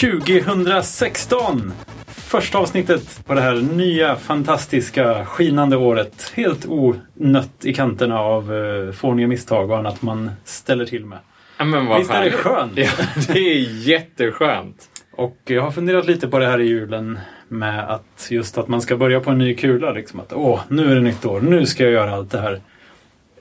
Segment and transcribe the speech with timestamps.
[0.00, 1.72] 2016!
[2.06, 6.32] Första avsnittet på det här nya, fantastiska, skinande året.
[6.34, 11.18] Helt onött i kanterna av uh, fåniga misstag och annat man ställer till med.
[11.58, 12.72] Ja, men vad Visst är det skönt?
[12.76, 12.90] Ja,
[13.28, 14.88] det är jätteskönt.
[15.12, 18.80] Och jag har funderat lite på det här i julen med att just att man
[18.80, 19.92] ska börja på en ny kula.
[19.92, 22.60] Liksom att åh, nu är det nytt år, nu ska jag göra allt det här.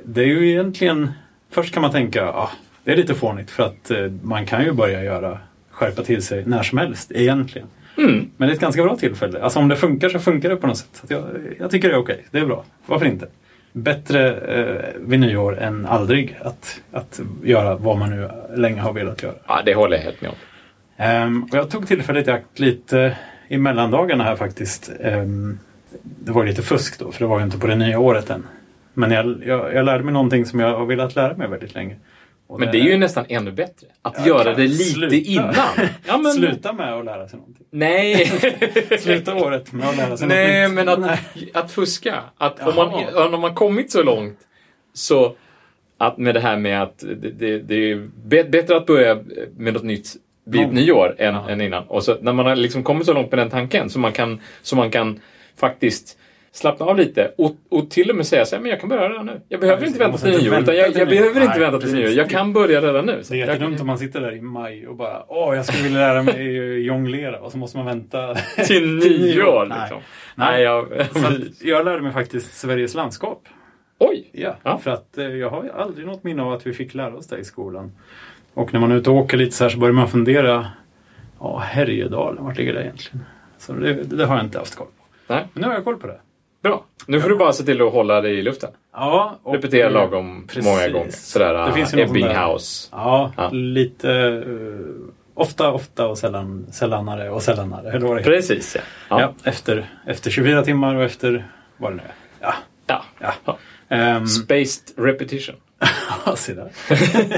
[0.03, 1.11] Det är ju egentligen,
[1.51, 2.51] först kan man tänka, ah,
[2.83, 5.39] det är lite fånigt för att eh, man kan ju börja göra,
[5.75, 7.67] skärpa till sig när som helst egentligen.
[7.97, 8.29] Mm.
[8.37, 9.41] Men det är ett ganska bra tillfälle.
[9.41, 11.03] Alltså om det funkar så funkar det på något sätt.
[11.07, 11.23] Jag,
[11.59, 12.63] jag tycker det är okej, det är bra.
[12.85, 13.27] Varför inte?
[13.71, 19.23] Bättre eh, vid nyår än aldrig att, att göra vad man nu länge har velat
[19.23, 19.35] göra.
[19.47, 20.35] Ja, det håller jag helt med om.
[20.97, 24.91] Ehm, och jag tog tillfället i akt lite i mellandagarna här faktiskt.
[25.01, 25.59] Ehm,
[26.03, 28.43] det var lite fusk då, för det var ju inte på det nya året än.
[28.93, 31.95] Men jag, jag, jag lärde mig någonting som jag har velat lära mig väldigt länge.
[32.47, 33.87] Och Men det är ju nästan ännu bättre.
[34.01, 35.15] Att Jag göra det lite sluta.
[35.15, 35.53] innan.
[36.07, 36.31] Ja, men...
[36.31, 37.65] Sluta med att lära sig någonting.
[37.71, 38.25] Nej.
[38.99, 40.75] Sluta året med att lära sig Nej, nytt.
[40.75, 41.19] men att, Nej.
[41.53, 42.23] att fuska.
[42.37, 44.37] Att om man, om man kommit så långt
[44.93, 45.35] så
[45.97, 48.07] att med det här med att det, det, det är
[48.49, 49.19] bättre att börja
[49.57, 50.07] med något nytt
[50.45, 50.75] vid ett Mm.
[50.83, 51.49] nyår än, Ja.
[51.49, 51.83] än innan.
[51.83, 54.41] Och så när man har liksom kommit så långt med den tanken så man kan,
[54.61, 55.19] så man kan
[55.57, 56.17] faktiskt
[56.55, 59.09] slappna av lite och, och till och med säga så här, men jag kan börja
[59.09, 59.41] redan nu.
[59.49, 60.53] Jag behöver Ja, inte jag vänta till nyår.
[60.53, 61.05] jag, jag nyår.
[61.05, 62.09] behöver inte vänta till nyår.
[62.09, 63.23] Jag kan börja redan nu.
[63.23, 65.65] Så Det är jag- jättedumt om man sitter där i maj och bara åh, jag
[65.65, 69.77] skulle vilja lära mig jonglera och så måste man vänta Till nyår Nej.
[69.81, 69.97] liksom.
[70.35, 70.51] Nej.
[70.51, 70.87] Nej, jag...
[71.61, 73.47] Jag lärde mig faktiskt Sveriges landskap.
[73.99, 74.29] Oj!
[74.31, 74.77] Ja, Ja.
[74.77, 77.37] för att eh, jag har aldrig något minne av att vi fick lära oss det
[77.37, 77.91] i skolan.
[78.53, 80.67] Och när man är ute och åker lite så här så börjar man fundera.
[81.39, 83.25] Ja, Härjedalen, vart ligger det egentligen?
[83.57, 85.33] Så det, det har jag inte haft koll på.
[85.33, 85.45] Nej.
[85.53, 86.19] Men nu har jag koll på det.
[86.65, 86.85] Bra.
[87.07, 88.69] Nu får du bara se till att hålla dig i luften.
[88.93, 90.65] Ja, och, Repetera lagom Precis.
[90.65, 91.11] många gånger.
[91.11, 92.19] Sådär Det finns ju.
[92.91, 93.49] Ja, Ja.
[93.51, 94.41] lite eh,
[95.33, 97.89] ofta, ofta och sällan, sällanare och sällanare.
[97.89, 98.23] Eller vad det.
[98.23, 98.81] Precis ja.
[99.09, 99.19] Ja.
[99.21, 99.49] Ja.
[99.49, 102.15] efter, efter 24 timmar och efter vad det nu är.
[102.39, 102.53] Ja,
[102.87, 103.33] ja.
[103.45, 103.57] ja.
[103.89, 105.55] Ehm, Spaced repetition.
[106.25, 106.71] Ja, se där.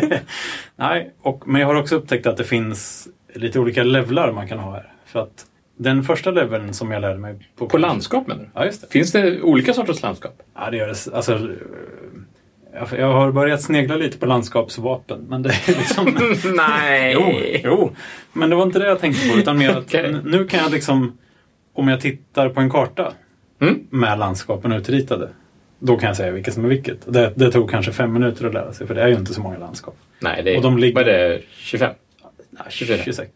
[0.75, 4.59] Nej, och, men jag har också upptäckt att det finns lite olika levlar man kan
[4.59, 4.94] ha här.
[5.05, 5.45] För att
[5.77, 7.69] den första leveln som jag lärde mig på...
[7.69, 8.49] På landskap menar du?
[8.53, 8.88] Ja, just det.
[8.91, 10.41] Finns det olika sorters landskap?
[10.55, 11.15] Ja, det gör det.
[11.15, 15.25] Alltså, eh, jag, har börjat snegla lite på landskapsvapen.
[15.29, 16.05] Men det är liksom...
[16.55, 17.11] Nej!
[17.13, 17.31] jo,
[17.63, 17.91] jo,
[18.33, 19.38] men det var inte det jag tänkte på.
[19.38, 21.17] Utan mer att n- nu kan jag liksom...
[21.73, 23.13] Om jag tittar på en karta
[23.61, 23.79] Mm.
[23.89, 25.29] med landskapen utritade.
[25.79, 27.13] Då kan jag säga vilket som är vilket.
[27.13, 28.88] Det, det tog kanske fem minuter att lära sig.
[28.88, 29.97] För det är ju inte så många landskap.
[30.19, 31.41] Nej, det är, Och de ligger- vad är det?
[31.51, 31.94] 25?
[32.49, 32.97] Nej, 24.
[33.05, 33.29] 26.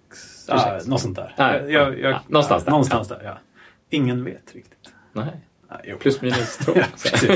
[0.56, 0.88] Ja, 26.
[0.88, 1.34] något sånt där.
[1.38, 2.72] Nej, Jag, jag, ja, någonstans där.
[2.72, 3.38] Någonstans där, ja.
[3.90, 4.94] Ingen vet riktigt.
[5.14, 5.26] Nej.
[5.86, 5.96] Nej.
[6.00, 6.72] Plus minus två.
[6.76, 7.36] ja.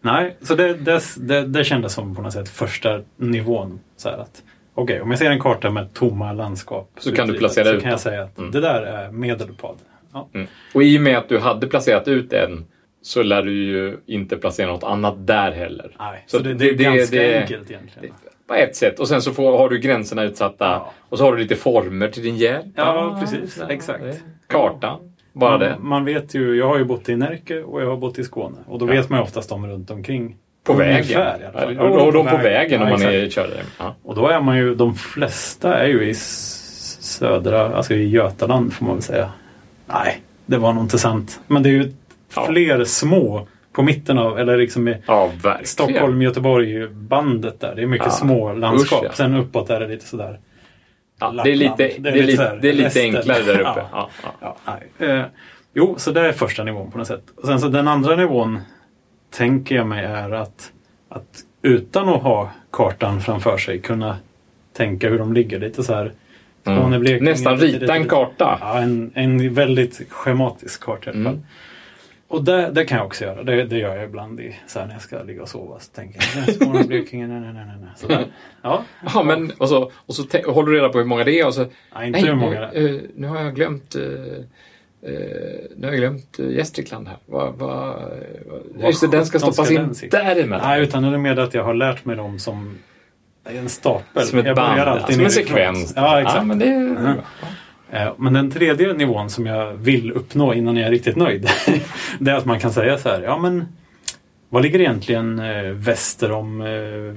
[0.00, 3.80] Nej, så det, det, det, det kändes som på något sätt första nivån.
[3.96, 4.42] Så att,
[4.74, 6.90] Okej, om jag ser en karta med tomma landskap.
[6.98, 8.50] Så kan du placera så ut kan jag säga att Mm.
[8.50, 9.76] det där är medelpad.
[10.12, 10.28] Ja.
[10.34, 10.46] Mm.
[10.74, 12.64] Och i och med att du hade placerat ut en
[13.02, 15.96] så lär du ju inte placera något annat där heller.
[15.98, 18.14] Nej, Så så, det, det- är ganska det- enkelt egentligen.
[18.48, 19.00] På ett sätt.
[19.00, 20.64] Och sen så får, har du gränserna utsatta.
[20.64, 20.92] Ja.
[21.08, 22.66] Och så har du lite former till din hjälp.
[22.76, 23.56] Ja, precis.
[23.60, 24.04] Ja, Exakt.
[24.46, 25.12] Kartan.
[25.32, 25.76] Bara man, det.
[25.80, 28.56] man vet ju, jag har ju bott i Närke och jag har bott i Skåne.
[28.66, 29.00] Och då Ja.
[29.02, 30.36] sk- man ju oftast de runt omkring.
[30.64, 31.52] På Ungefär, vägen.
[31.52, 31.74] fall.
[31.74, 33.62] Ja, och de på vägen om man är körare.
[33.78, 33.94] Ja.
[34.02, 36.14] Och då är man ju, de flesta är ju i
[37.00, 39.30] södra, alltså i Götaland får man väl säga.
[39.86, 41.40] Nej, det var nog inte sant.
[41.46, 41.92] Men det är ju
[42.36, 42.46] Ja.
[42.46, 43.46] fler små
[43.76, 45.30] på mitten av, eller liksom i ja.
[45.64, 47.74] Stockholm, Göteborg, bandet där.
[47.74, 48.12] Det är mycket Ja.
[48.12, 49.02] små landskap.
[49.02, 49.12] Usch, ja.
[49.12, 50.40] Sen uppåt är det lite sådär.
[51.20, 52.02] Ja, det är lite, Lappland.
[52.02, 53.82] det är lite, sådär det är lite enklare där uppe.
[55.06, 55.24] Eh,
[55.74, 57.22] jo, så det är första nivån på något sätt.
[57.36, 58.58] Och sen så den andra nivån
[59.30, 60.72] tänker jag mig är att,
[61.08, 64.16] att utan att ha kartan framför sig kunna
[64.72, 66.12] tänka hur de ligger lite så här.
[66.66, 67.24] Mm.
[67.24, 68.58] Nästan rita en karta.
[68.60, 71.32] Ja, en, en väldigt schematisk karta i alla fall.
[71.32, 71.46] Mm.
[72.28, 73.42] Och det, det kan jag också göra.
[73.42, 75.78] Det, det gör jag ibland i, så när jag ska ligga och sova.
[75.80, 76.20] Så tänker
[76.58, 77.90] jag, "Nej, Blekinge, nej, nej, nej, nej.
[77.96, 78.26] Sådär.
[78.62, 78.82] Ja,
[79.14, 81.46] Ja, men och så, och så te- håller du reda på hur många det är
[81.46, 81.66] och så...
[81.94, 82.72] nej, inte hur många det är.
[82.82, 83.94] nu, eh, nu har jag glömt...
[83.94, 84.02] eh,
[85.76, 87.16] nu har jag glömt uh, Gästrikland här.
[87.26, 87.98] Va, va,
[88.74, 90.68] Vad just det, den ska stoppas in däremellan.
[90.68, 92.78] Nej, utan det är mer att jag har lärt mig dem som
[93.44, 94.26] en stapel.
[94.26, 95.92] Som ett jag band, alltid som en sekvens.
[95.96, 96.36] Ja, exakt.
[96.36, 97.14] Ja, men det är Mm.
[97.90, 101.48] Eh, Men den tredje nivån som jag vill uppnå innan jag är riktigt nöjd.
[102.20, 103.64] det är att man kan säga så här, ja men
[104.48, 106.66] vad ligger egentligen eh, väster om eh,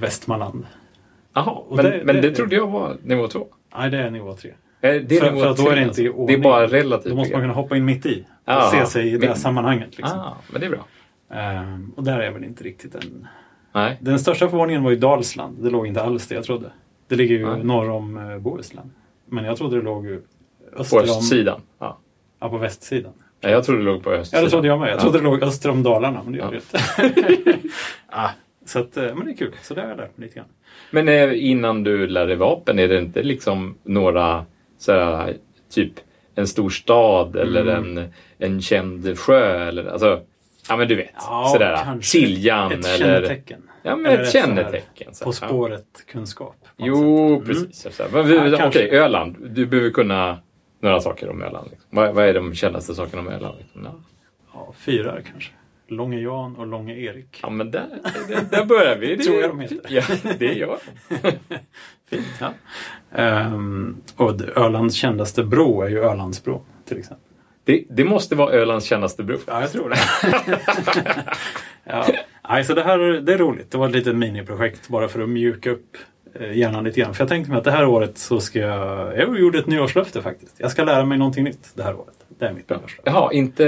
[0.00, 0.66] Västmanland?
[1.34, 3.46] Jaha, men, det- men det, det- trådde jag var nivå två.
[3.76, 4.50] Nej, det är nivå tre.
[4.80, 6.26] Det är För- nivå för att då är det inte i alltså.
[6.26, 6.42] Det är ordning.
[6.42, 7.10] bara relativt.
[7.10, 9.36] Då måste man kunna hoppa in mitt i och Ja, se sig i det men-
[9.36, 9.96] sammanhanget.
[9.98, 10.18] Liksom.
[10.18, 10.86] Ah, men det är bra.
[11.38, 13.26] Ehm, och där är jag väl inte riktigt än.
[13.74, 13.98] Nej.
[14.00, 15.64] Den största förvåningen var ju Dalsland.
[15.64, 16.70] Det låg inte alls det jag trodde.
[17.08, 17.64] Det ligger ju Nej.
[17.64, 18.90] norr om Bohuslän.
[19.26, 20.22] Men jag trodde det låg ju
[20.76, 21.60] öster På östsidan.
[21.78, 21.98] Ja.
[22.40, 23.12] Ja, på västsidan.
[23.40, 24.44] Ja, jag trodde det låg på Ja, östsidan.
[24.44, 24.88] det trodde jag med.
[24.88, 25.00] Jag Ja.
[25.00, 26.50] trodde det låg öster om Dalarna, men det gör Ja.
[27.02, 27.06] det
[27.42, 27.68] inte.
[28.12, 28.30] ja,
[28.66, 29.54] så att, eh, men det är kul.
[29.62, 30.48] Så det har jag lärt mig lite grann.
[30.90, 34.44] Men eh, innan du lär dig vapen, är det inte liksom några
[34.78, 35.36] sådär,
[35.70, 35.92] typ
[36.34, 37.98] en stor stad eller Mm.
[37.98, 38.08] en,
[38.38, 40.20] en känd sjö eller alltså,
[40.68, 41.98] ja men du vet, Ja, sådär.
[42.00, 42.98] Siljan Ett eller...
[42.98, 43.62] kännetecken.
[43.82, 45.14] Ja men Eller ett kännetecken.
[45.14, 45.30] så På.
[45.30, 45.32] Ja.
[45.48, 46.56] spåret-kunskap.
[46.76, 47.26] Jo.
[47.28, 47.44] Mm.
[47.44, 47.86] precis.
[47.98, 48.88] Ja, Okej, kanske.
[48.98, 49.36] Öland.
[49.50, 50.38] Du behöver kunna
[50.80, 51.70] några saker om Öland.
[51.70, 51.88] Liksom.
[51.90, 53.58] Vad, vad är de kändaste sakerna om Öland?
[53.58, 53.84] Liksom?
[53.84, 53.94] Ja.
[54.54, 55.50] Ja, fyra kanske.
[55.88, 57.38] Långe Jan och Långe Erik.
[57.42, 57.86] ja, men där,
[58.28, 59.16] där, där börjar vi.
[59.16, 59.78] Det, Tror jag de heter.
[59.88, 60.02] Ja,
[60.38, 60.78] det gör
[62.10, 62.26] Fint.
[62.40, 62.52] Ja.
[63.12, 67.26] Ehm, och Ölands kändaste bro är ju Ölandsbron till exempel.
[67.64, 67.84] det.
[67.90, 69.38] Det måste vara Ölands kändaste bro.
[69.46, 69.96] Ja, jag tror det.
[71.84, 72.06] ja.
[72.48, 73.70] Nej, så det här det är roligt.
[73.70, 75.96] Det var ett litet miniprojekt bara för att mjuka upp
[76.52, 77.14] hjärnan lite grann.
[77.14, 79.18] För jag tänkte mig att det här året så ska jag...
[79.18, 80.54] Jag gjorde ett nyårslöfte faktiskt.
[80.58, 82.14] Jag ska lära mig någonting nytt det här året.
[82.38, 83.02] Det är mitt nyårslöfte.
[83.04, 83.64] Jaha, inte...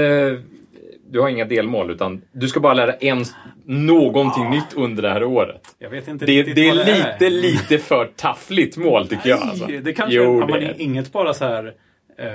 [1.09, 3.25] Du har inga delmål utan du ska bara lära en,
[3.65, 5.61] någonting nytt under det här året.
[5.79, 9.39] Jag vet inte Det, riktigt det är vad lite, lite för taffligt mål tycker jag.
[9.41, 9.67] Alltså.
[9.67, 10.81] Nej, det kanske Jo, ja, det är.
[10.81, 11.73] inget bara så här
[12.17, 12.25] eh,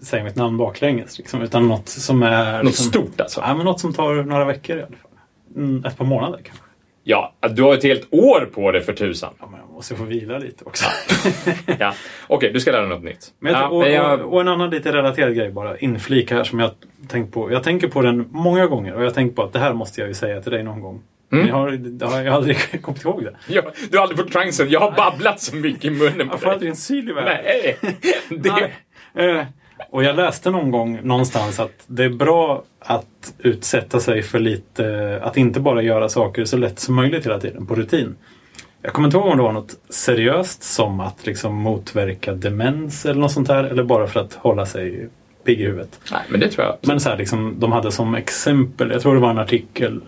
[0.00, 2.52] säg mitt namn baklänges liksom, utan något som är...
[2.56, 3.40] Något liksom, stort alltså.
[3.40, 5.10] Ja, men något som tar några veckor i alla fall.
[5.56, 6.64] Mm, ett par månader kanske.
[7.04, 9.30] Ja, du har ett helt år på dig för tusan.
[9.40, 10.84] Ja, men jag måste få vila lite också.
[11.78, 11.94] Ja.
[12.26, 13.32] Okej, du ska lära dig något nytt.
[13.38, 13.62] Men jag,
[13.92, 16.70] ja, och, och, och en annan lite relaterad grej bara, inflika här som jag
[17.08, 17.52] tänkt på.
[17.52, 20.08] Jag tänker på den många gånger och jag tänker på att det här måste jag
[20.08, 21.02] ju säga till dig någon gång.
[21.32, 21.46] Mm.
[21.48, 23.36] Jag har, har jag aldrig kommit ihåg det.
[23.48, 24.70] Ja, du har aldrig fått chansen.
[24.70, 26.52] Jag har babblat så mycket i munnen på Jag får dig.
[26.52, 27.36] aldrig en syl i världen.
[27.44, 27.76] Nej,
[28.28, 28.70] det...
[29.14, 29.46] Nej.
[29.90, 35.18] Och jag läste någon gång någonstans att det är bra att utsätta sig för lite,
[35.22, 38.16] att inte bara göra saker så lätt som möjligt hela tiden på rutin.
[38.82, 43.20] Jag kommer inte ihåg om det var något seriöst som att liksom motverka demens eller
[43.20, 45.08] något sånt här eller bara för att hålla sig
[45.44, 46.00] pigg i huvudet.
[46.12, 46.76] Nej, men det tror jag.
[46.80, 50.00] Men så här, liksom, de hade som exempel, jag tror det var en artikel,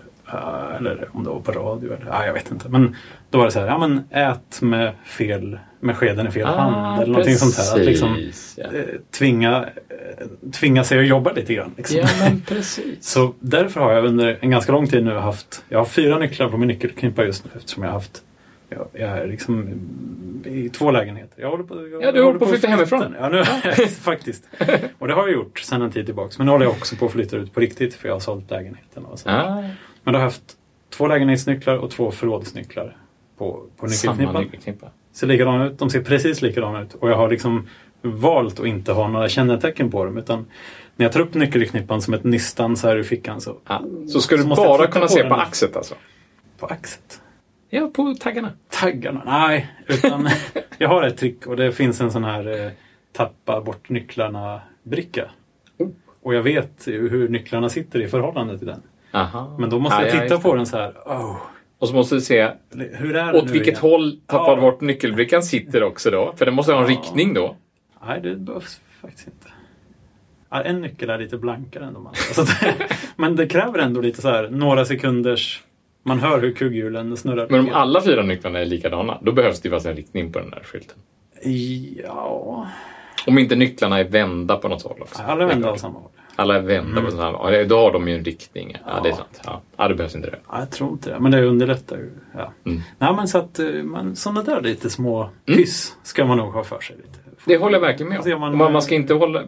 [0.77, 2.69] eller om det var på radio, eller, ja, jag vet inte.
[2.69, 2.97] Men
[3.31, 7.03] då var det så här, ja men ät med fel, med skeden i fel hand
[7.03, 7.81] eller någonting sånt här.
[7.81, 8.65] Att liksom, Ah, precis, ja.
[8.65, 8.85] eh,
[9.19, 11.73] tvinga, eh, tvinga sig att jobba lite grann.
[11.77, 11.99] Liksom.
[11.99, 13.05] ja, men precis.
[13.07, 16.49] Så därför har jag under en ganska lång tid nu haft, jag har fyra nycklar
[16.49, 18.23] på min nyckelknippa just nu eftersom jag har haft
[18.69, 19.69] jag, jag är liksom
[20.45, 21.43] i två lägenheter.
[21.43, 23.15] Jag håller på, jag Ja, du håller på att flytta hemifrån.
[23.21, 23.45] Ja, nu,
[24.01, 24.45] faktiskt.
[24.99, 26.35] Och det har jag gjort sedan en tid tillbaka.
[26.39, 28.51] Men nu håller jag också på att flytta ut på riktigt för jag har sålt
[28.51, 29.05] lägenheten.
[29.05, 29.29] Och så.
[29.29, 29.65] Ah,
[30.05, 30.57] Men då har haft
[30.91, 32.97] två lägenhetsnycklar och två förrådsnycklar
[33.39, 34.43] på, på nyckelknippan.
[34.43, 34.87] nyckelknippa.
[35.13, 35.79] Ser likadana ut.
[35.79, 36.95] De ser precis likadana ut.
[36.95, 37.69] Och jag har liksom
[38.03, 40.19] valt att inte ha några kännetecken på dem.
[40.19, 40.47] Utan
[40.97, 43.57] när jag tar upp nyckelknippan som ett nystan så här ur fickan så...
[43.65, 45.95] Ah, så ska du bara kunna på se på axet alltså?
[46.59, 47.21] På axet.
[47.71, 48.53] Ja, på taggarna.
[48.71, 49.23] Taggarna?
[49.27, 50.29] Nej, utan
[50.79, 52.73] jag har ett trick och det finns en sån här eh,
[53.13, 55.31] tappa bort nycklarna-bricka.
[55.79, 55.89] Oh.
[56.23, 58.83] Och jag vet hur nycklarna sitter i förhållande till den.
[59.15, 59.57] Aha.
[59.59, 60.91] Men då måste Ah, jag ja, titta just på den så här.
[61.07, 61.37] Oh,
[61.79, 63.81] Och så måste du se hur är det åt vilket igen?
[63.81, 64.61] håll tappad Ja.
[64.61, 66.33] bort nyckelbrickan sitter också då.
[66.37, 66.99] För den måste ha en Ja.
[66.99, 67.57] riktning då.
[68.07, 69.49] Nej, det behövs faktiskt inte.
[70.51, 72.19] Ja, en nyckel är lite blankare än de andra.
[72.19, 72.45] Så
[73.17, 75.63] men det kräver ändå lite så här några sekunders...
[76.07, 77.47] Man hör hur kugghjulen snurrar.
[77.51, 80.39] Men om alla fyra nycklarna är likadana, då behövs det ju faktiskt en riktning på
[80.39, 80.97] den där skylten.
[82.05, 82.67] Ja...
[83.27, 85.23] Om inte nycklarna är vända på något håll också.
[85.23, 86.11] Alla vänder åt samma håll.
[86.37, 87.55] Alla vända på samma håll.
[87.55, 88.77] Ja, Då har de ju en riktning.
[88.87, 89.17] Ja, det är Ja.
[89.17, 89.41] sant.
[89.45, 90.39] Ja, ja det behövs inte det.
[90.51, 92.11] Ja, jag tror inte det, men det underlättar ju.
[92.35, 92.53] Ja.
[92.67, 92.81] Mm.
[92.99, 96.65] Nej, men så att eh, man, sådana där lite små hyss ska man nog ha
[96.65, 97.19] för sig lite.
[97.47, 98.41] Det håller jag verkligen med om.
[98.41, 99.43] man- Man, man ska inte hålla...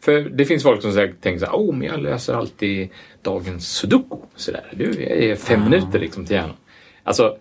[0.00, 2.88] För det finns folk som säkert tänker så här, oh, men jag löser alltid
[3.22, 4.16] dagens sudoku.
[4.36, 4.64] Så där.
[4.72, 6.56] Du, jag är fem minuter liksom till hjärnan.
[7.02, 7.36] Alltså,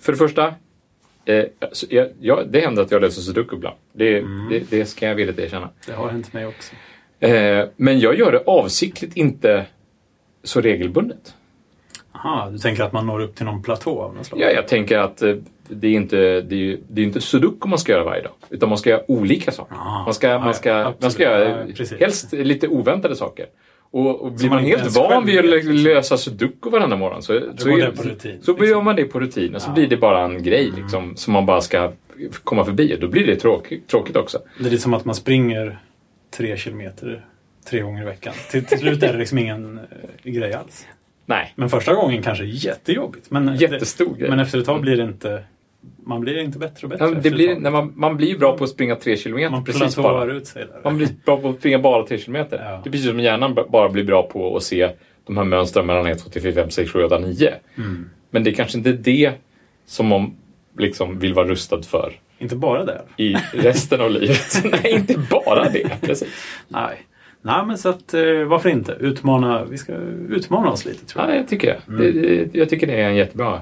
[0.00, 0.54] för det första,
[1.24, 1.44] eh,
[1.88, 3.76] jag, jag, det händer att jag löser sudoku ibland.
[3.92, 5.68] Det, det, det ska jag villigt erkänna.
[5.86, 6.74] Det har hänt mig också.
[7.20, 9.66] Eh, men jag gör det avsiktligt inte
[10.44, 11.34] så regelbundet.
[12.12, 14.40] Aha, du tänker att man når upp till någon platå av något slag?
[14.40, 15.34] Ja, jag tänker att eh,
[15.68, 18.32] det är inte, det är, det är inte sudoku man ska göra varje dag.
[18.50, 19.74] Utan man ska göra olika saker.
[19.78, 23.46] Ah, man ska, man ska, ja, man ska göra Ja, helst lite oväntade saker.
[23.90, 25.72] Och, och blir man man, helt van vid att liksom.
[25.74, 28.66] lösa sudoku varenda morgon så, så, går är- rutin, så liksom.
[28.68, 29.74] gör man det på rutin och så Ja.
[29.74, 31.92] blir det bara en grej liksom, som man bara ska
[32.44, 32.94] komma förbi.
[32.94, 34.38] Och då blir det tråkigt, tråkigt också.
[34.58, 35.78] Det är lite som att man springer
[36.36, 37.24] tre kilometer
[37.64, 38.34] tre gånger i veckan.
[38.50, 40.86] Till, till slut är det liksom ingen eh, grej alls.
[41.26, 43.30] Nej, Men första gången kanske jättejobbigt.
[43.30, 44.30] Men, jättestor det, grej.
[44.30, 45.44] men efter ett tag blir det inte...
[46.04, 48.64] Man blir inte bättre och bättre Ja, det blir, när man, man blir bra på
[48.64, 50.32] att springa tre kilometer Man precis bara.
[50.32, 50.80] ut sig där.
[50.84, 52.62] Man blir bra på att springa bara 3 kilometer.
[52.64, 52.80] Ja.
[52.84, 54.90] Det är precis som hjärnan bara blir bra på att se
[55.26, 57.54] de här mönstren mellan 1, 2, 3, 4, 5, 6, 7, 8, 9.
[57.76, 58.10] Mm.
[58.30, 59.32] Men det är kanske inte det
[59.86, 60.36] som man
[60.78, 63.02] liksom vill vara rustad för Inte bara det.
[63.16, 64.62] i resten av livet.
[64.64, 66.00] Nej, inte bara det.
[66.00, 66.28] Precis.
[66.68, 67.06] Nej.
[67.42, 68.92] Nej, men så att eh, varför inte?
[68.92, 69.92] Utmana, vi ska
[70.28, 71.32] utmana oss lite tror jag.
[71.34, 72.10] Ja, jag tycker det.
[72.12, 73.60] det- Jag tycker det är en jättebra,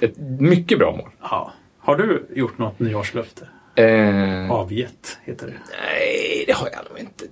[0.00, 1.08] ett mycket bra mål.
[1.22, 1.52] Ja.
[1.78, 3.48] Har du gjort något nyårslöfte?
[3.74, 5.52] Eh, Avgett heter det.
[5.52, 7.24] Nej, det har jag nog inte.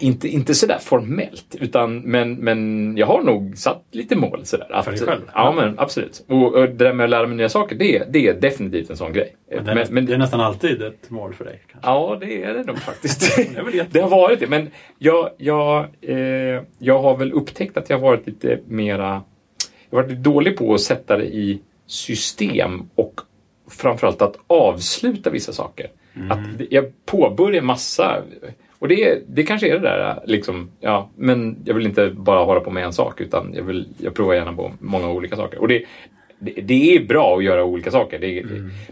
[0.00, 4.40] Inte, inte sådär formellt, utan, men, men jag har nog satt lite mål.
[4.44, 5.20] Sådär, att, För dig själv?
[5.34, 6.24] Ja, men absolut.
[6.28, 8.90] Och, och det där med att lära mig nya saker, det, är- det är definitivt
[8.90, 9.36] en sån grej.
[9.50, 11.60] Men det, är, näst- det är nästan alltid ett mål för dig.
[11.72, 11.90] Kanske.
[11.90, 13.36] Ja, det är det nog faktiskt.
[13.72, 14.46] Det det har varit det.
[14.46, 19.22] Men jag, jag, eh, jag har väl upptäckt att jag har varit lite mera...
[19.90, 23.20] Jag har varit lite dålig på att sätta det i system och
[23.70, 25.86] framförallt att avsluta vissa saker.
[26.30, 26.38] Att
[26.70, 28.22] jag påbörjar massa...
[28.86, 32.60] Och det, det kanske är det där, liksom, ja, men jag vill inte bara hålla
[32.60, 35.60] på med en sak utan jag, vill, jag provar gärna på många olika saker.
[35.60, 35.82] Och det,
[36.38, 38.18] det, det är bra att göra olika saker.
[38.18, 38.42] Det,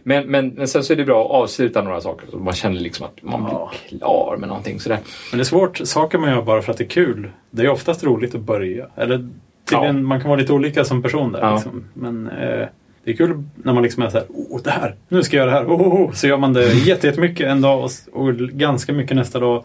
[0.02, 2.26] men, men, men sen så är det bra att avsluta några saker.
[2.30, 3.70] Så man känner liksom att man Ja.
[3.88, 4.98] blir klar med någonting sådär.
[5.30, 5.76] Men det är svårt.
[5.84, 7.30] Saker man gör bara för att det är kul.
[7.50, 8.86] Det är oftast roligt att börja.
[8.96, 9.28] Eller
[9.70, 11.40] tydligen, man kan vara lite olika som person där.
[11.40, 11.54] Ja.
[11.54, 11.84] Liksom.
[11.94, 12.66] Men eh,
[13.04, 15.46] det är kul när man liksom är så här, oh, det här, nu ska jag
[15.46, 15.74] göra det här.
[15.76, 16.12] Oh, oh, oh.
[16.12, 19.64] Så gör man det jätte- jättemycket en dag och ganska mycket nästa dag.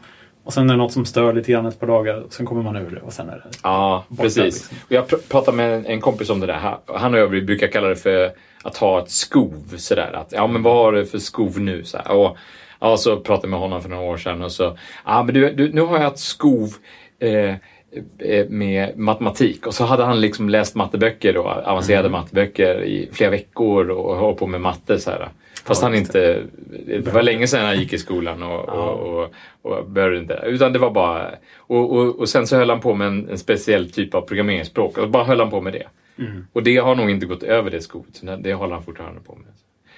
[0.50, 2.15] Och sen är det något som stör lite grann ett par dagar.
[2.22, 3.44] Och sen kommer man ur det och sen är det...
[3.63, 4.44] Ja, Borta, precis.
[4.44, 4.77] liksom.
[4.88, 6.58] Jag pr- pratade med en, kompis om det där.
[6.60, 8.32] Ha- Han och jag vi brukar kalla det för
[8.63, 9.74] att ha ett skov.
[9.77, 10.12] Sådär.
[10.13, 11.84] Att, ja, men vad har du för skov nu?
[11.84, 11.98] Så.
[11.98, 12.38] Och,
[12.79, 15.53] ja, så pratade jag med honom för några år sedan och så, ja men du,
[15.53, 16.70] du nu har jag ett skov
[17.20, 17.50] eh,
[18.20, 19.68] eh, med matematik.
[19.68, 22.20] Och så hade han liksom läst matteböcker då, avancerade Mm.
[22.22, 25.00] matteböcker i flera veckor och höll på med matte.
[25.00, 25.29] Så här.
[25.65, 26.43] Fast han inte...
[26.87, 30.39] Det var länge sedan han gick i skolan och, och, och, och började inte.
[30.45, 31.31] Utan det var bara...
[31.57, 34.97] Och, och, och sen så höll han på med en, en speciell typ av programmeringsspråk.
[34.97, 35.87] Och bara höll han på med det.
[36.23, 36.45] Mm.
[36.53, 38.15] Och det har nog inte gått över det skovet.
[38.15, 39.45] så det håller han fortfarande på med.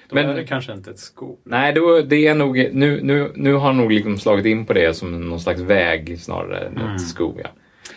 [0.08, 1.36] Då Men- är det kanske inte ett skov.
[1.44, 4.72] Nej, då, det är nog, nu, nu, nu har han nog liksom slagit in på
[4.72, 6.94] det som någon slags väg snarare än Mm.
[6.94, 7.40] ett skov.
[7.44, 7.48] Ja.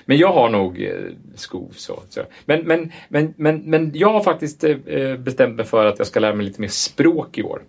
[0.06, 0.92] Men jag har nog eh,
[1.36, 1.70] skov.
[1.76, 2.22] Så, så.
[2.46, 6.20] Men, men, men, men, men jag har faktiskt eh, bestämt mig för att jag ska
[6.20, 7.62] lära mig lite mer språk i år.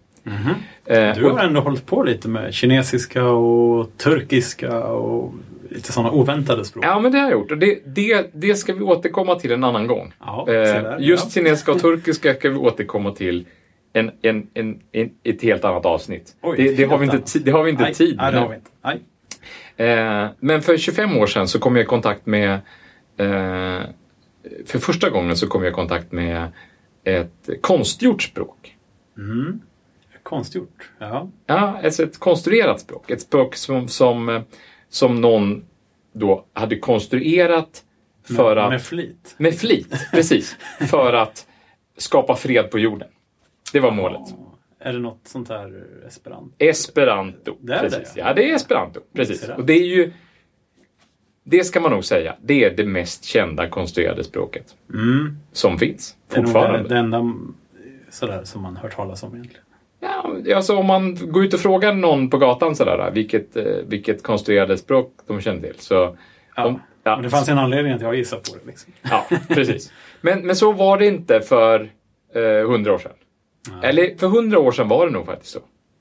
[0.87, 5.33] Eh, Du och- har ändå hållit på lite med kinesiska och turkiska och
[5.71, 6.85] lite sådana oväntade språk.
[6.85, 7.50] Ja, men det har jag gjort.
[7.50, 10.12] Och det, det, det ska vi återkomma till en annan gång.
[10.21, 11.31] Ja, eh, där, just ja.
[11.31, 13.47] kinesiska och turkiska ska vi återkomma till
[13.93, 16.37] en, en, en, en, ett helt annat avsnitt.
[16.43, 18.43] Oj, det, det, har helt vi inte, det har vi inte tid Nej, det med.
[18.43, 18.71] har vi inte.
[18.85, 19.00] Nej.
[19.76, 22.52] Eh, men för 25 år sedan så kom jag i kontakt med...
[23.16, 23.80] Eh,
[24.66, 26.49] för första gången så kom jag i kontakt med
[27.04, 28.76] ett konstgjort språk.
[29.18, 29.61] Mm.
[30.23, 30.90] Konstgjort.
[30.99, 31.30] Ja.
[31.47, 33.11] Ja, alltså ett konstruerat språk.
[33.11, 34.45] Ett språk som, som,
[34.88, 35.64] som någon
[36.12, 37.83] då hade konstruerat
[38.37, 38.71] för med, att...
[38.71, 39.35] med flit.
[39.37, 40.56] Med flit, precis.
[40.90, 41.47] För att
[41.97, 43.09] skapa fred på jorden.
[43.73, 44.35] Det var målet.
[44.87, 46.50] Är det något sånt här esperanto?
[46.59, 47.57] Esperanto.
[47.61, 48.14] Det precis.
[48.14, 48.35] det, ja.
[48.35, 49.00] det är esperanto.
[49.14, 49.40] Precis.
[49.40, 49.55] Ser det.
[49.55, 50.12] Och det är ju...
[51.45, 52.35] Det ska man nog säga.
[52.43, 55.37] Det är det mest kända konstruerade språket Mm.
[55.52, 56.16] som finns.
[56.28, 56.83] Det är nog Fortfarande.
[56.83, 57.55] det, det enda mm,
[58.11, 59.62] sådär som man hört talas om egentligen.
[60.00, 64.23] Ja, alltså om man går ut och frågar någon på gatan sådär, vilket, eh, vilket
[64.23, 65.78] konstruerade språk de känner till.
[65.78, 66.16] Så,
[66.57, 66.66] Ja.
[66.66, 68.66] om, ja, Men det fanns en anledning att jag gissade på det.
[68.66, 68.93] Liksom.
[69.02, 69.93] ja, precis.
[70.21, 71.81] Men, men så var det inte för
[72.35, 73.12] eh, hundra år sedan.
[73.70, 73.90] Nej.
[73.90, 75.61] Eller för hundra år sedan var det nog faktiskt så.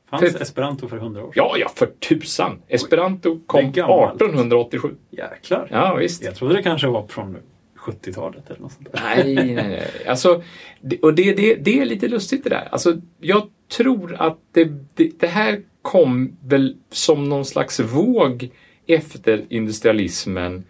[0.09, 1.33] Fanns för- esperanto för hundra år sedan?
[1.35, 2.61] Ja, ja, för tusan!
[2.67, 4.15] Esperanto kom är gammalt.
[4.21, 4.89] 1887.
[5.09, 5.67] Jäklar.
[5.71, 6.23] Ja, visst.
[6.23, 7.37] Jag trodde det kanske var från
[7.77, 9.01] 70-talet eller något sånt där.
[9.15, 10.07] Nej, nej, nej.
[10.07, 10.43] Alltså,
[10.81, 12.67] det, och det, det, det är lite lustigt det där.
[12.71, 13.43] Alltså, jag
[13.77, 18.49] tror att det, det, det här kom väl som någon slags våg
[18.87, 20.63] efter industrialismen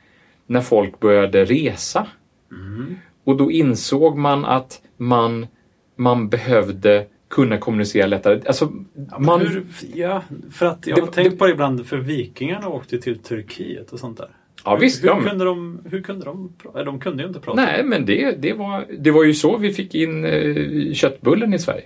[0.47, 2.07] när folk började resa.
[2.51, 2.95] Mm.
[3.23, 5.47] Och då insåg man att man,
[5.95, 8.41] man behövde kunna kommunicera lättare.
[8.47, 8.71] Alltså,
[9.19, 12.69] man, Hur, ja, för att jag Det- har tänkt det- på det ibland, för vikingarna
[12.69, 14.29] åkte till Turkiet och sånt där.
[14.65, 16.83] ja, visst, hur, hur, men- kunde de, hur kunde de prata?
[16.83, 17.61] De kunde ju inte prata.
[17.65, 21.59] Nej, men det, det, var, det var ju så vi fick in eh, köttbullen i
[21.59, 21.83] Sverige.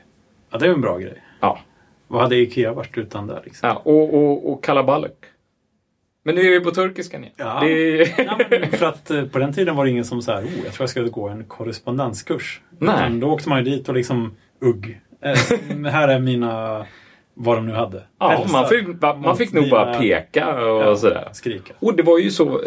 [0.52, 1.24] Ja, det är ju en bra grej.
[1.40, 1.60] Ja.
[2.08, 3.42] Vad hade Ikea varit utan det?
[3.44, 3.70] Liksom?
[3.70, 5.14] Ja, och, och, och kalaballik.
[6.30, 7.34] Men nu är vi på turkiskan igen.
[7.38, 7.60] Ja.
[7.60, 10.42] Det, Ja, men för att eh, på den tiden var det ingen som så här,
[10.42, 12.62] oh, jag tror jag ska gå en korrespondenskurs.
[12.80, 12.96] Nej.
[12.96, 15.00] Utan då åkte man ju dit och liksom, ugg.
[15.22, 16.86] Eh, här är mina,
[17.42, 18.04] vad de nu hade.
[18.20, 18.88] ja, man fick,
[19.24, 21.30] man fick nog bara peka och Ja, sådär.
[21.32, 21.74] Skrika.
[21.80, 22.62] Och det var ju så,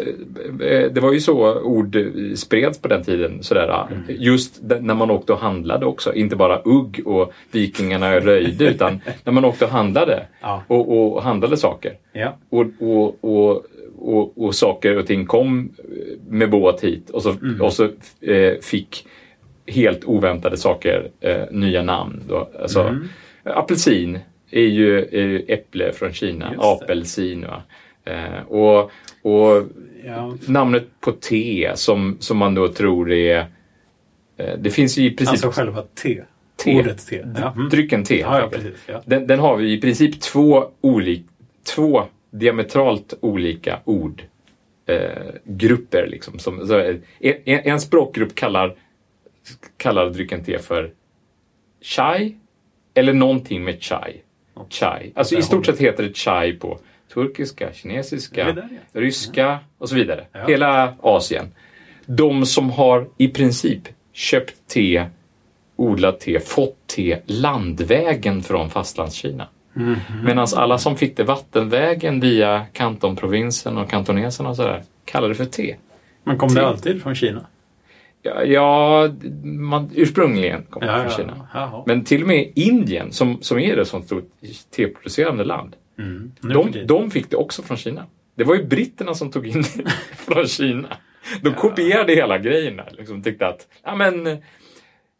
[0.61, 3.43] eh, det var ju så ord eh, spreds på den tiden.
[3.43, 4.03] Sådär, Mm.
[4.07, 6.13] Just när man åkte och handlade också.
[6.13, 10.27] Inte bara ugg och vikingarna röjde utan när man åkte och handlade.
[10.41, 10.63] Ja.
[10.67, 11.93] Och, och handlade saker.
[12.13, 12.37] Ja.
[12.49, 13.65] Och, och, och,
[13.99, 17.61] och, och saker och ting kom eh, med båt hit och så, Mm.
[17.61, 17.83] och så
[18.21, 19.05] eh, fick
[19.67, 22.21] helt oväntade saker eh, nya namn.
[22.29, 22.49] Då.
[22.61, 23.07] Alltså, Mm.
[23.45, 24.19] Apelsin
[24.53, 24.99] är ju
[25.47, 27.45] äpple från Kina, apelsin.
[28.05, 28.91] Eh, och,
[29.21, 29.63] och
[30.05, 33.45] Ja, namnet på te som, som man då tror är...
[34.37, 36.23] Eh, det finns ju i princip alltså själva te.
[36.55, 36.79] Te.
[36.79, 37.25] Ordet te.
[37.35, 37.55] Ja.
[37.71, 38.19] Drycken te.
[38.19, 38.73] Ja, precis.
[39.05, 41.25] Den, den har vi i princip två, olik,
[41.75, 44.23] två diametralt olika ord.
[44.85, 44.99] Eh,
[45.43, 46.39] grupper liksom.
[46.39, 48.75] Som, så, eh, en, en språkgrupp kallar,
[49.77, 50.91] kallar drycken te för
[51.81, 52.37] chai
[52.93, 54.21] eller någonting med chai.
[54.69, 55.11] Chai.
[55.15, 56.79] Alltså i stort sett heter det chai på
[57.13, 59.01] turkiska, kinesiska, där, ja?
[59.01, 60.25] ryska och så vidare.
[60.31, 60.47] Ja.
[60.47, 61.51] Hela Asien.
[62.05, 63.81] De som har i princip
[64.13, 65.05] köpt te,
[65.75, 69.47] odlat te, fått te landvägen från fastlandskina.
[69.73, 69.95] Mhm.
[70.23, 75.45] Medan alla som fick det vattenvägen via kantonprovinsen och kantoneserna och sådär kallade det för
[75.45, 75.75] te.
[76.23, 76.55] Men kom Te.
[76.55, 77.45] det alltid från Kina?
[78.23, 79.09] Ja, ja
[79.43, 81.47] man, ursprungligen kom det från Kina.
[81.53, 81.83] Jaha.
[81.87, 84.29] Men till och med Indien, som, som är det som stort
[84.75, 86.31] teproducerande land, Mm.
[86.41, 88.05] De, de fick det också från Kina.
[88.35, 90.97] Det var ju britterna som tog in det från Kina.
[91.41, 92.81] De kopierade hela grejen.
[92.91, 94.37] Liksom tyckte att, ja men,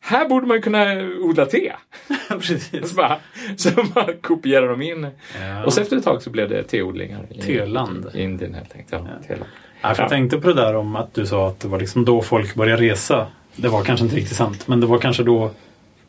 [0.06, 0.86] här borde man kunna
[1.22, 1.72] odla te.
[2.30, 2.90] Precis.
[2.90, 3.18] Så, bara,
[3.58, 5.08] så bara kopierade de in.
[5.42, 5.66] Ja.
[5.66, 8.06] Och så efter ett tag så blev det teodlingar i, Teland.
[8.14, 9.04] i Indien helt enkelt.
[9.08, 9.36] Ja.
[9.82, 10.10] Ja, för jag Ja.
[10.10, 12.82] tänkte på det där om att du sa att det var liksom då folk började
[12.84, 13.28] resa.
[13.56, 15.52] Det var kanske inte riktigt sant, men det var kanske då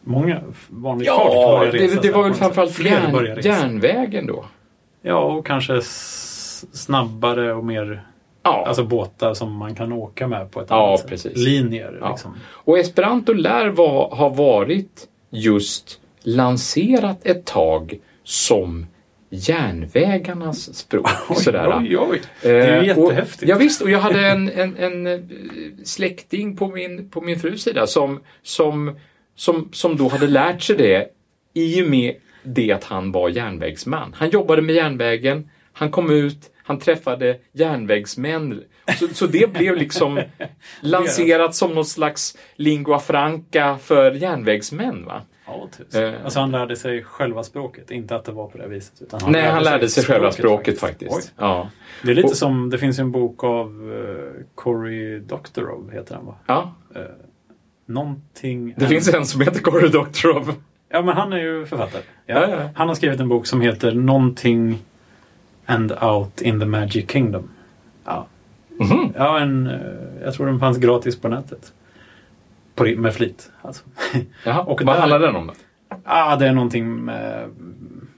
[0.05, 1.95] många vanligt folk Ja, började resa.
[1.95, 4.45] det, det så var väl framförallt järn, järnvägen då.
[5.03, 5.81] Ja, och kanske
[6.73, 8.03] snabbare och mer
[8.45, 11.09] Ja, alltså båtar som man kan åka med på ett Ja, annat sätt.
[11.11, 11.37] precis.
[11.37, 12.11] Linjer Ja.
[12.11, 12.35] liksom.
[12.51, 18.87] Och esperanto lär var, ha varit just lanserat ett tag som
[19.31, 21.09] järnvägarnas språk.
[21.37, 21.79] sådär.
[21.79, 22.21] oj, oj.
[22.43, 23.49] Det är ju Eh, och- jättehäftigt.
[23.49, 25.21] Ja, visst, och jag hade en, en, en eh,
[25.85, 28.97] släkting på min, på min frus sida som, som,
[29.37, 31.07] som, som då hade lärt sig det
[31.55, 34.15] i och med det att han var järnvägsman.
[34.19, 38.63] Han jobbade med järnvägen, han kom ut, han träffade järnvägsmän.
[38.99, 40.21] Så, så det blev liksom
[40.81, 45.05] lanserat som någon slags lingua franca för järnvägsmän.
[45.05, 45.23] Va?
[45.47, 46.15] Ja, tusen.
[46.15, 46.25] Eh.
[46.25, 49.03] Alltså han lärde sig själva språket, inte att det var på det viset.
[49.03, 51.13] Utan Nej, han lärde sig själva språket faktiskt.
[51.17, 51.23] Oj.
[51.39, 51.71] Ja.
[52.03, 56.15] Det är lite Och- som, det finns ju en bok av uh, Cory Doctorow, heter
[56.15, 56.35] han va?
[56.47, 56.75] Ja.
[57.87, 58.75] Någonting...
[58.77, 60.55] Det finns en som heter Cory Doctorow.
[60.91, 62.03] Ja, men han är ju författare.
[62.27, 62.69] Ja, ja.
[62.75, 64.79] Han har skrivit en bok som heter Någonting
[65.67, 67.49] and Out in the Magic Kingdom.
[68.05, 68.27] Ja,
[68.81, 69.13] Mhm.
[69.17, 69.81] ja en, eh,
[70.25, 71.73] jag tror den fanns gratis på nätet.
[72.75, 73.51] På, med flit.
[73.63, 73.85] Alltså.
[74.45, 74.61] Jaha.
[74.63, 75.47] Och Vad där- handlar den om?
[75.47, 75.53] Då?
[76.05, 77.49] ah, det är någonting med...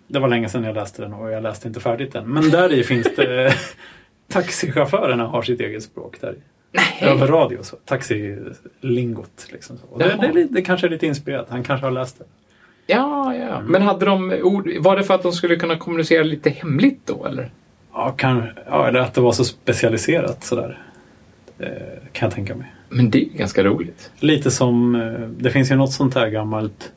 [0.09, 2.29] Det var länge sedan jag läste den och jag läste inte färdigt den.
[2.33, 3.55] Men där i finns det...
[4.29, 7.05] Taxichaufförerna har sitt eget språk där i.
[7.05, 7.77] Över radio så.
[7.85, 9.49] Taxilingot.
[9.53, 9.87] Liksom så.
[9.91, 11.47] Och det, det, det kanske är lite inspirerat.
[11.51, 12.25] Han kanske har läst det.
[12.87, 13.61] Ja, ja.
[13.61, 17.27] Men hade de ord, var det för att de skulle kunna kommunicera lite hemligt då
[17.27, 17.51] eller?
[17.93, 20.79] Ja, kan, ja, eller att det var så specialiserat sådär.
[21.59, 21.69] Eh,
[22.13, 22.73] kan jag tänka mig.
[22.89, 24.11] Men det är ganska roligt.
[24.19, 26.93] Lite som, eh, det finns ju något sånt här gammalt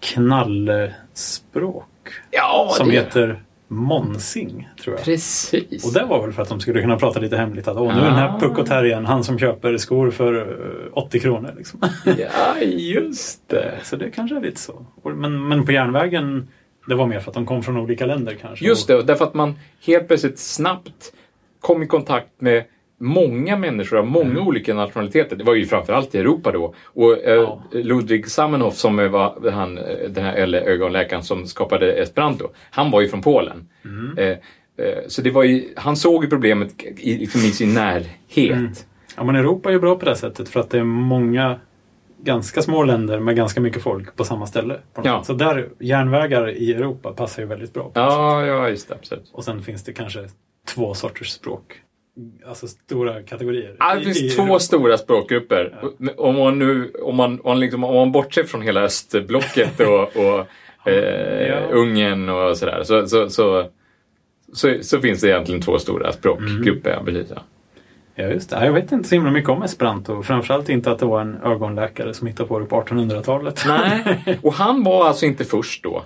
[0.00, 1.84] knallspråk.
[2.30, 3.42] Ja, som det heter
[3.74, 5.04] Monsing, tror jag.
[5.04, 5.86] Precis.
[5.86, 7.68] Och det var väl för att de skulle kunna prata lite hemligt.
[7.68, 10.98] Att Åh, nu är den här Puckot här igen, han som köper skor för eh,
[10.98, 11.54] 80 kronor.
[11.56, 11.80] Liksom.
[12.04, 13.74] Ja, just det.
[13.82, 14.86] så det kanske är lite så.
[15.04, 16.48] Men, men på järnvägen,
[16.88, 18.64] det var mer för att de kom från olika länder kanske.
[18.64, 19.54] Just det, och därför att man
[19.86, 21.12] helt plötsligt snabbt
[21.60, 22.64] kom i kontakt med
[23.04, 25.36] många människor av många olika nationaliteter.
[25.36, 26.74] Det var ju framförallt i Europa då.
[26.84, 27.62] Och eh, Ja.
[27.72, 33.08] Ludwig Zamenhof som var han, eh, den här ögonläkaren som skapade esperanto, han var ju
[33.08, 33.68] från Polen.
[34.18, 34.36] Eh, eh,
[35.08, 38.86] så det var ju, han såg ju problemet i, liksom i sin närhet.
[39.16, 41.60] Ja, men Europa är ju bra på det sättet för att det är många
[42.22, 44.78] ganska små länder med ganska mycket folk på samma ställe.
[44.94, 45.24] På Ja.
[45.24, 47.84] Så där, järnvägar i Europa passar ju väldigt bra.
[47.84, 47.92] Sätt.
[47.94, 48.94] Ja, ja, just det.
[48.94, 49.30] Absolut.
[49.32, 50.28] Och sen finns det kanske
[50.74, 51.62] två sorters språk.
[52.46, 53.76] Alltså stora kategorier.
[53.78, 54.58] Ja, det finns i två Europa.
[54.58, 55.74] stora språkgrupper.
[56.16, 60.16] Om man nu, om man, om man, liksom, om man bortser från hela östblocket och,
[60.16, 60.46] och
[60.90, 61.60] eh, Ja.
[61.70, 63.66] Ungern och sådär, så, så, så,
[64.52, 66.90] så, så finns det egentligen två stora språkgrupper.
[66.90, 67.42] Ja, precis, ja.
[68.14, 68.56] Ja, just det.
[68.56, 70.22] Ja, Jag vet inte så himla mycket om esperanto.
[70.22, 73.64] Framförallt inte att det var en ögonläkare som hittade på det på 1800-talet.
[73.66, 76.04] Nej, och han var alltså inte först då.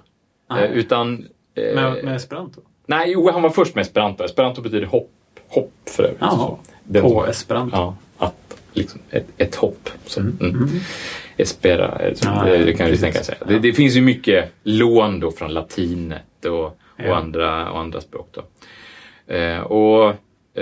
[0.50, 0.64] Nej.
[0.64, 1.26] Eh, utan...
[1.54, 2.60] Eh, med, med esperanto?
[2.86, 4.24] Nej, jo, han var först med esperanto.
[4.24, 5.10] Esperanto betyder hopp,
[5.48, 6.18] hopp för övrigt.
[6.20, 6.56] Jaha,
[7.00, 7.76] på esperanto.
[7.76, 9.90] Ja, att, liksom, ett, ett hopp.
[10.06, 10.36] Så, Mm.
[10.40, 10.54] mm.
[10.56, 10.68] Mm.
[11.36, 13.34] Espera, Ja, det, det kan vi tänka sig.
[13.48, 17.16] Det, det finns ju mycket lån då från latinet och, och, Ja.
[17.16, 18.28] andra, och andra språk.
[18.34, 18.42] Då.
[19.34, 20.08] Eh, och,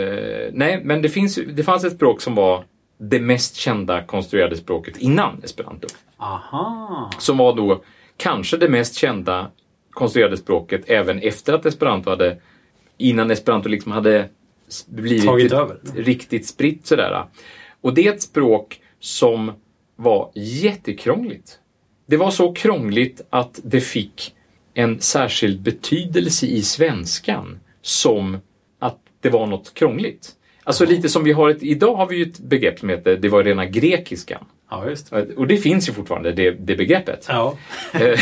[0.01, 2.64] eh, nej, men det, finns, det fanns ett språk som var
[2.99, 5.88] det mest kända konstruerade språket innan esperanto.
[6.16, 7.11] Aha!
[7.18, 7.83] Som var då
[8.16, 9.51] kanske det mest kända
[9.90, 12.37] konstruerade språket även efter att esperanto hade,
[12.99, 14.29] innan esperanto liksom hade
[14.87, 15.79] blivit Tagit över.
[15.97, 17.25] riktigt spritt sådär.
[17.81, 19.53] Och det är ett språk som
[19.97, 21.59] var jättekrångligt.
[22.07, 24.35] Det var så krångligt att det fick
[24.75, 28.39] en särskild betydelse i svenskan som
[28.79, 30.33] att det var något krångligt.
[30.67, 33.29] Alltså lite som vi har ett, idag har vi ju ett begrepp som heter det
[33.29, 34.45] var rena grekiskan.
[34.71, 35.13] Ja, just.
[35.37, 37.27] Och det finns ju fortfarande, det, det begreppet.
[37.29, 37.57] Ja.
[37.93, 38.19] Eh,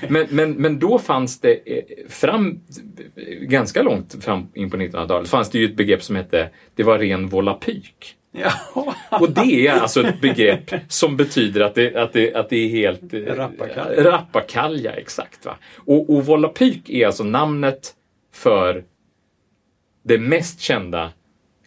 [0.08, 2.60] men, men, men då fanns det eh, fram,
[3.40, 6.98] ganska långt fram in på 1900-talet, fanns det ju ett begrepp som hette det var
[6.98, 8.16] ren volapyk.
[8.32, 8.52] ja.
[9.10, 12.68] Och det är alltså ett begrepp som betyder att det, att det, att det är
[12.68, 13.14] helt...
[13.14, 14.04] eh, Rappakalja.
[14.04, 15.44] Rappakalja, exakt.
[15.44, 15.56] Va?
[15.76, 17.94] Och, och volapyk är alltså namnet
[18.32, 18.84] för
[20.02, 21.12] det mest kända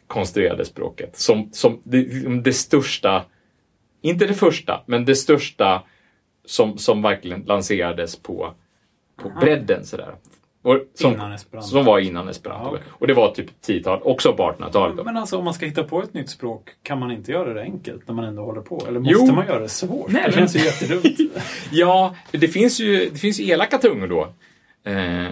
[0.08, 1.18] konstruerade språket.
[1.18, 2.04] Som, som det,
[2.44, 3.24] det största,
[4.02, 5.84] inte det första, men det största
[6.46, 8.54] som, som verkligen lanserades på,
[9.22, 9.86] på bredden.
[9.86, 10.16] Sådär.
[10.62, 11.68] Och som, Innan esperanto.
[11.70, 12.76] Som var innan esperanto.
[12.76, 12.80] Ja.
[12.90, 14.98] Och det var typ 10-tal, också på 1800-talet.
[14.98, 15.04] då.
[15.04, 17.62] Men alltså om man ska hitta på ett nytt språk, kan man inte göra det
[17.62, 18.86] enkelt när man ändå håller på?
[18.88, 19.20] Eller Jo.
[19.20, 20.12] måste man göra det svårt?
[20.12, 21.18] Nej, det känns ju jättedumt.
[21.72, 24.28] Ja, det finns ju, det finns ju elaka tungor då.
[24.92, 25.32] Eh,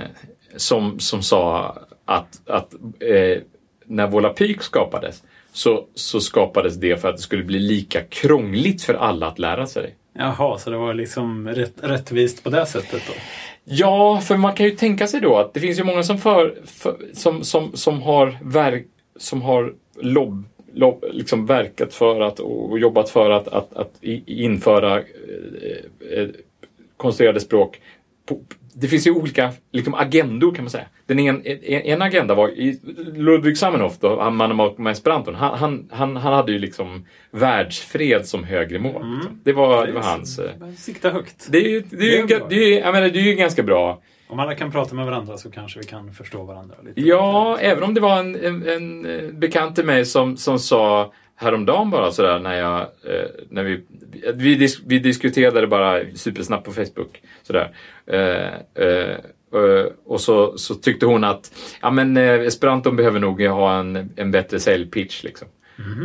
[0.56, 3.42] som, som sa att, att eh,
[3.88, 8.94] när Volapyk skapades så, så skapades det för att det skulle bli lika krångligt för
[8.94, 9.96] alla att lära sig.
[10.14, 13.14] Jaha, så det var liksom rätt, rättvist på det sättet då?
[13.64, 16.58] Ja, för man kan ju tänka sig då att det finns ju många som, för,
[16.66, 18.88] för, som, som, som har, verk,
[19.20, 20.44] som har lobb,
[20.74, 25.04] lobb, liksom verkat för att och jobbat för att, att, att införa eh,
[26.12, 26.28] eh,
[26.98, 27.82] konstruerade språk.
[28.26, 28.40] På,
[28.78, 30.86] det finns ju olika liksom, agendor kan man säga.
[31.06, 32.80] Den en, en, en agenda var i
[33.16, 38.26] Ludwig Samenhoff, då, han mannen med esperanton, han, han, han, han hade ju liksom världsfred
[38.26, 39.14] som högre mål.
[39.16, 39.40] liksom.
[39.44, 40.40] Det var, det var hans...
[40.40, 41.48] eh, Sikta högt.
[41.52, 42.48] Det är ju, det är ju, Det är bra.
[42.50, 44.02] det är, ju- jag menar, det är ju ganska bra.
[44.28, 47.02] Om alla kan prata med varandra så kanske vi kan förstå varandra lite.
[47.02, 51.12] Ja, även om det var en, en, en eh, bekant till mig som, som sa
[51.36, 53.82] häromdagen bara sådär när jag, eh, när vi,
[54.36, 57.70] vi, dis, vi diskuterade bara supersnabbt på Facebook sådär.
[58.12, 58.54] Eh,
[58.86, 59.18] eh,
[59.54, 64.32] eh, och så, så tyckte hon att ja, men, esperanton behöver nog ha en, en
[64.32, 65.48] bättre säljpitch liksom.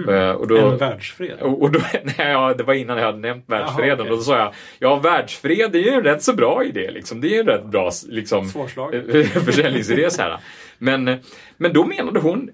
[0.09, 1.39] Eh, och då, En världsfred.
[1.41, 3.89] och, då, nej, ja, det var innan jag hade nämnt världsfreden.
[3.89, 4.13] Jaha, okej.
[4.13, 6.91] Och då sa jag, ja världsfred det är ju en rätt så bra idé.
[6.91, 7.21] Liksom.
[7.21, 8.49] Det är en rätt bra liksom,
[9.45, 10.11] försäljningsidé.
[10.11, 10.39] Så här.
[10.79, 11.19] Men,
[11.57, 12.51] men då menade hon,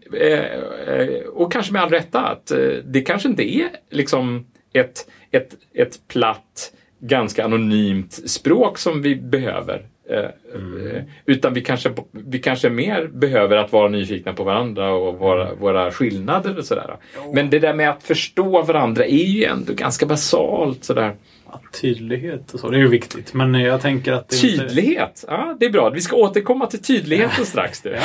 [1.33, 2.53] och kanske med all rätta, att
[2.85, 9.87] det kanske inte är liksom ett, ett, ett platt, ganska anonymt språk som vi behöver.
[10.11, 15.19] Eh, eh, Utan vi kanske, vi kanske mer behöver att vara nyfikna på varandra och
[15.19, 16.97] våra, våra skillnader och sådär.
[17.33, 20.85] Men det där med att förstå varandra är ju ändå ganska basalt.
[20.85, 21.15] Sådär.
[21.53, 23.35] Ja, tydlighet och så, det är ju viktigt.
[23.35, 24.59] Men jag tänker att det inte...
[24.59, 25.91] Tydlighet, ja det är bra.
[25.91, 27.83] Vi ska återkomma till tydligheten strax.
[27.83, 27.97] Du.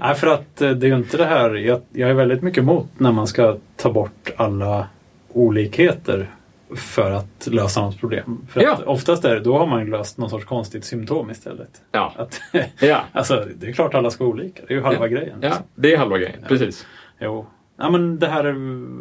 [0.00, 1.54] Nej, för att eh, det är ju inte det här...
[1.54, 4.86] Jag, jag är väldigt mycket emot när man ska ta bort alla
[5.32, 6.30] olikheter
[6.76, 8.46] för att lösa något problem.
[8.50, 8.78] För Ja.
[8.86, 11.70] oftast är det, då har man löst någon sorts konstigt symptom istället.
[11.92, 12.12] Ja.
[12.16, 12.40] Att,
[12.80, 13.00] Ja.
[13.12, 14.62] alltså, det är klart alla ska vara olika.
[14.68, 15.06] Det är ju halva ja.
[15.06, 15.38] grejen.
[15.42, 16.44] Ja, det är halva grejen.
[16.48, 16.86] Precis.
[17.20, 17.46] Jo.
[17.78, 18.52] Ja, men det här är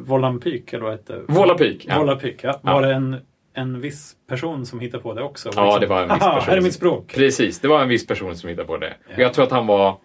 [0.06, 1.22] Volampyk, eller vad hette det?
[1.28, 1.86] Volapyk.
[1.90, 2.00] Ja.
[2.00, 2.60] Volapyk, ja.
[2.64, 2.74] Ja.
[2.74, 3.18] Var det en,
[3.54, 5.50] en viss person som hittade på det också?
[5.56, 6.50] Ja, det var en viss Aha, person.
[6.50, 7.14] här är mitt språk.
[7.16, 8.94] Precis, det var en viss person som hittade på det.
[9.14, 9.98] Och jag tror att han var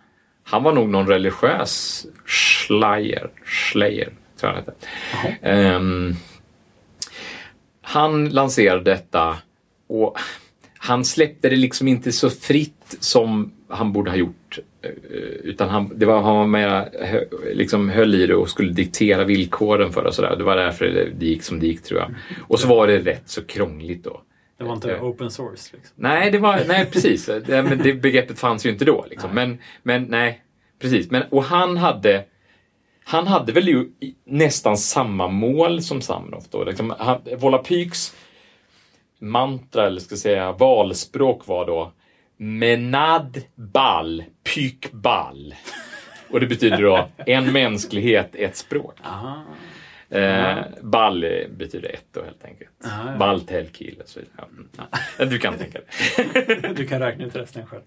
[0.45, 3.31] han var nog någon religiös Schleier.
[3.45, 4.09] Schleier,
[4.41, 4.73] tror jag han hette.
[7.91, 9.37] Han lanserade detta
[9.89, 10.17] och
[10.79, 14.59] han släppte det liksom inte så fritt som han borde ha gjort.
[14.83, 14.91] Eh,
[15.43, 16.89] Utan han, det var, han var mer,
[17.55, 20.37] liksom höll i det och skulle diktera villkoren för det sådär.
[20.37, 22.15] Det var därför det gick som det gick tror jag.
[22.49, 24.23] Och så var det rätt så krångligt då.
[24.59, 25.71] Det var inte Eh, open source.
[25.77, 25.95] Liksom.
[25.97, 27.27] Nej, det var, nej precis.
[27.47, 29.07] Det, men det begreppet fanns ju inte då.
[29.11, 29.31] Liksom.
[29.35, 30.43] Men, men nej,
[30.79, 31.11] precis.
[31.11, 32.25] Men, och han hade,
[33.05, 33.91] han hade väl ju
[34.25, 36.65] nästan samma mål som Samnoff då.
[36.65, 38.15] Liksom, han, Volapyks
[39.19, 41.93] mantra, eller ska jag säga valspråk var då
[42.37, 45.55] Menad ball, pyk ball.
[46.31, 48.95] Och det betyder då en mänsklighet, ett språk.
[49.05, 49.43] Aha.
[50.11, 52.71] Eh, ball betyder ett då helt enkelt.
[52.85, 53.17] Ah, ja.
[53.19, 54.35] Ball, tel, kill och så vidare.
[54.37, 54.69] Ja, mm,
[55.19, 55.25] ja.
[55.25, 56.73] Du kan tänka dig.
[56.77, 57.83] Du kan räkna ut resten själv.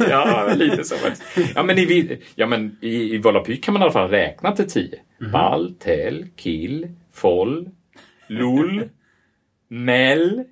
[0.10, 0.94] ja, lite så.
[1.54, 4.70] Ja, men i, ja, men i, i Volapyk kan man i alla fall räkna till
[4.70, 4.98] tio.
[5.32, 7.68] Ball, tel, kill, foll,
[8.26, 8.88] lull,
[9.68, 10.44] mell,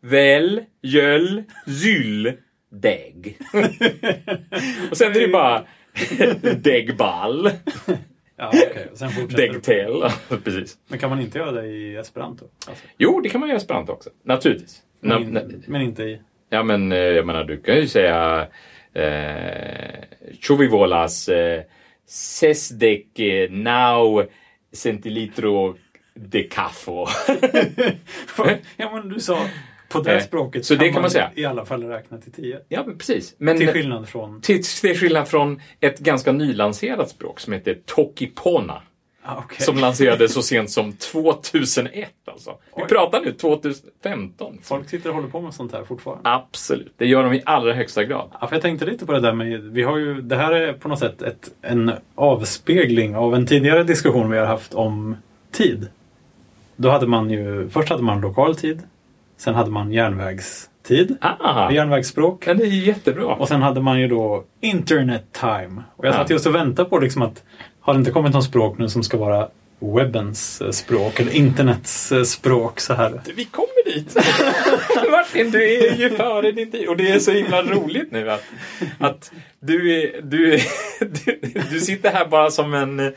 [0.00, 1.42] väl, jöll,
[1.82, 2.32] zyll,
[2.70, 3.38] dägg.
[4.90, 5.64] och sen är det bara
[6.56, 7.50] däggball,
[8.42, 8.48] Ja.
[8.92, 10.02] Och Sen däggtel.
[10.44, 10.78] Precis.
[10.88, 12.44] Men kan man inte göra det i esperanto?
[12.68, 14.10] Alltså, Jo, det kan man göra i esperanto också.
[14.22, 14.82] Naturligtvis.
[15.00, 16.20] men, Na- na- men inte i...
[16.50, 18.46] Ja, men eh, jag menar, du kan ju säga
[18.94, 20.04] eh,
[20.40, 21.62] Chuvivolas eh,
[22.06, 24.26] Sesdek eh, now
[24.72, 25.76] centilitro
[26.14, 27.06] de caffo.
[28.76, 29.38] ja, men du sa
[29.92, 31.30] på det Eh, språket så det kan man säga.
[31.34, 32.58] i alla fall räkna till tio.
[32.68, 33.34] ja, men precis.
[33.38, 34.40] Men, Till skillnad från...
[34.40, 38.82] till, till skillnad från ett ganska nylanserat språk som heter Tokipona.
[39.24, 39.60] Ah, okej.
[39.66, 42.50] Som lanserades så sent som 2001 alltså.
[42.76, 42.88] Vi Oj.
[42.88, 44.58] pratar nu 2015.
[44.62, 46.30] Folk sitter och håller på med sånt här fortfarande.
[46.30, 48.30] Absolut, det gör de i allra högsta grad.
[48.40, 50.72] Ja, för jag tänkte lite på det där med, vi har ju, det här är
[50.72, 55.16] på något sätt ett, en avspegling av en tidigare diskussion vi har haft om
[55.52, 55.88] tid.
[56.76, 58.82] Då hade man ju, först hade man lokal tid,
[59.44, 62.46] sen hade man järnvägstid, Ah, järnvägsspråk.
[62.46, 63.26] ja, det är jättebra.
[63.26, 65.82] Och sen hade man ju då internet time.
[65.96, 66.18] Och jag Ja.
[66.18, 67.42] satt just och väntade på liksom att
[67.80, 69.48] har det inte kommit något språk nu som ska vara
[69.96, 73.20] webbens eh, språk eller internets eh, språk så här.
[73.36, 74.16] Vi kommer dit.
[75.10, 76.88] Martin, du är ju före din tid.
[76.88, 78.44] Och det är så himla roligt nu att,
[78.98, 80.62] att du, är, du, är,
[81.24, 83.12] du, du sitter här bara som en,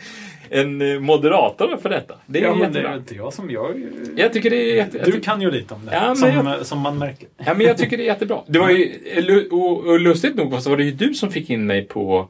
[0.50, 2.16] en moderator för detta.
[2.26, 2.92] Det är Ja, men det jättebra.
[2.92, 3.82] är inte jag som jag.
[4.18, 6.16] Jag tycker det är jätte, jag Du tycker, kan ju lite om det, Ja, men
[6.16, 7.28] som, jag- eh, som man märker.
[7.38, 8.40] ja, men jag tycker det är jättebra.
[8.48, 11.66] Det var ju, och, och lustigt nog så var det ju du som fick in
[11.68, 12.30] mig på,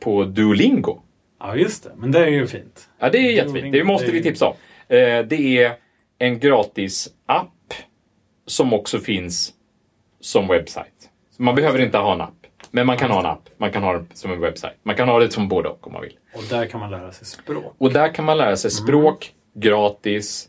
[0.00, 1.00] på Duolingo.
[1.40, 1.90] Ja, just det.
[1.96, 2.88] Men det är ju fint.
[2.98, 3.72] Ja, det är jättefint.
[3.72, 4.54] Det måste vi tipsa om.
[4.88, 5.72] Eh, Det är
[6.18, 7.74] en gratis app
[8.46, 9.52] som också finns
[10.20, 11.10] som webbsajt.
[11.38, 12.45] Man behöver inte ha en app.
[12.70, 13.48] Men man kan ha en app.
[13.56, 14.74] Man kan ha det som en webbsajt.
[14.82, 16.16] Man kan ha det som både och om man vill.
[16.34, 17.74] Och där kan man lära sig språk.
[17.78, 20.48] Och där kan man lära sig språk gratis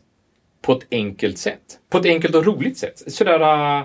[0.62, 1.60] på ett enkelt sätt.
[1.90, 3.12] På ett enkelt och roligt sätt.
[3.12, 3.40] Sådär
[3.78, 3.84] uh,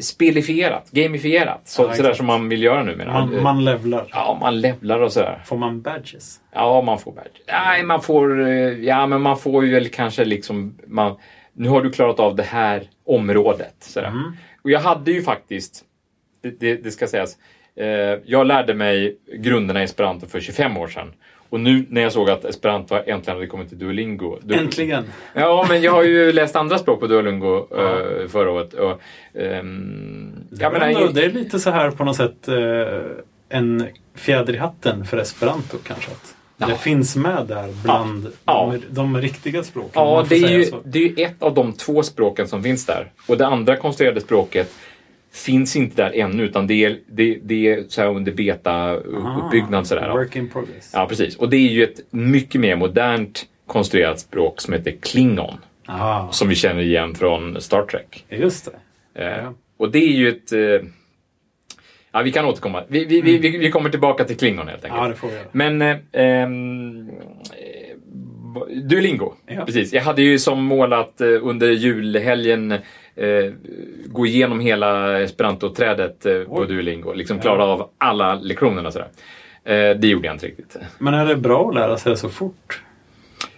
[0.00, 1.60] spelifierat, gamifierat.
[1.68, 2.16] Så, Ja, sådär exakt.
[2.16, 3.04] som man vill göra nu.
[3.06, 4.06] Man, man levlar.
[4.10, 5.42] Ja, man levlar och sådär.
[5.44, 6.40] Får man badges?
[6.52, 7.40] Ja, man får badge.
[7.48, 8.48] Nej, man får...
[8.48, 8.48] eh,
[8.84, 10.78] Ja, men man får ju väl kanske liksom...
[10.86, 11.16] Man,
[11.52, 13.74] nu har du klarat av det här området.
[13.80, 14.08] Sådär.
[14.08, 14.32] Mm.
[14.64, 15.84] Och jag hade ju faktiskt...
[16.42, 17.36] Det, det, det ska sägas.
[17.76, 17.86] Eh,
[18.24, 21.12] jag lärde mig grunderna i esperanto för 25 år sedan.
[21.48, 24.38] Och nu när jag såg att esperanto äntligen hade kommit till Duolingo.
[24.42, 25.04] då- Äntligen!
[25.34, 27.76] Ja, men jag har ju läst andra språk på Duolingo Ja.
[28.00, 28.74] eh, förra året.
[28.74, 29.00] Och,
[29.40, 32.56] ehm, Det, menar, ändå, det är lite så här på något sätt eh,
[33.48, 36.10] en fjäder i hatten för esperanto kanske.
[36.10, 36.66] Att Ja.
[36.66, 38.74] Det finns med där bland Ja.
[38.88, 39.90] De, de riktiga språken.
[39.94, 43.10] Ja, det är, ju, det är ju ett av de två språken som finns där.
[43.28, 44.72] Och det andra konstruerade språket
[45.34, 49.84] finns inte där ännu utan det är, det, det är så här under beta-uppbyggnad.
[49.86, 50.12] Sådär, ja.
[50.14, 50.90] Work in progress.
[50.94, 51.36] ja, precis.
[51.36, 55.54] Och det är ju ett mycket mer modernt konstruerat språk som heter Klingon.
[55.86, 58.24] Ah, Som vi känner igen från Star Trek.
[58.28, 58.68] just
[59.14, 59.22] det.
[59.24, 59.54] Eh, Ja.
[59.76, 60.52] Och det är ju ett...
[60.52, 60.88] Eh,
[62.12, 62.82] ja, vi kan återkomma.
[62.88, 65.02] Vi, vi, vi, vi, vi kommer tillbaka till Klingon helt enkelt.
[65.02, 65.46] Ja, det får vi göra.
[65.52, 67.96] Men eh, ehm, eh,
[68.82, 69.64] Duolingo, Ja.
[69.64, 69.92] precis.
[69.92, 72.74] Jag hade ju som mål att under julhelgen
[73.16, 73.52] eh,
[74.06, 76.64] gå igenom hela esperanto-trädet eh, på.
[76.64, 77.12] Duolingo.
[77.12, 79.08] Liksom klara av alla lektionerna sådär.
[79.64, 80.76] Eh, det gjorde jag inte riktigt.
[80.98, 82.82] Men är det bra att lära sig så fort?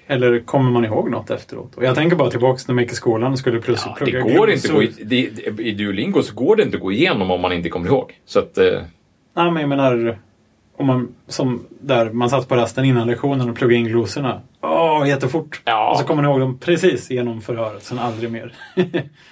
[0.07, 1.75] Eller kommer man ihåg något efteråt?
[1.75, 4.11] Och jag tänker bara tillbaks när man gick i skolan och skulle plötsligt Ja, det
[4.11, 6.92] plugga går inte gå i, det, det, I Duolingo så går det inte att gå
[6.92, 8.21] igenom om man inte kommer ihåg.
[8.25, 8.81] Så att, eh,
[9.37, 10.19] Nej, men jag menar
[10.77, 14.41] om man, som där man satt på rasten innan lektionen och pluggade in glosorna.
[14.62, 15.61] Åh, jättefort!
[15.65, 15.91] Ja.
[15.91, 18.53] Och så kommer man ihåg dem precis genom förhöret, sen aldrig mer.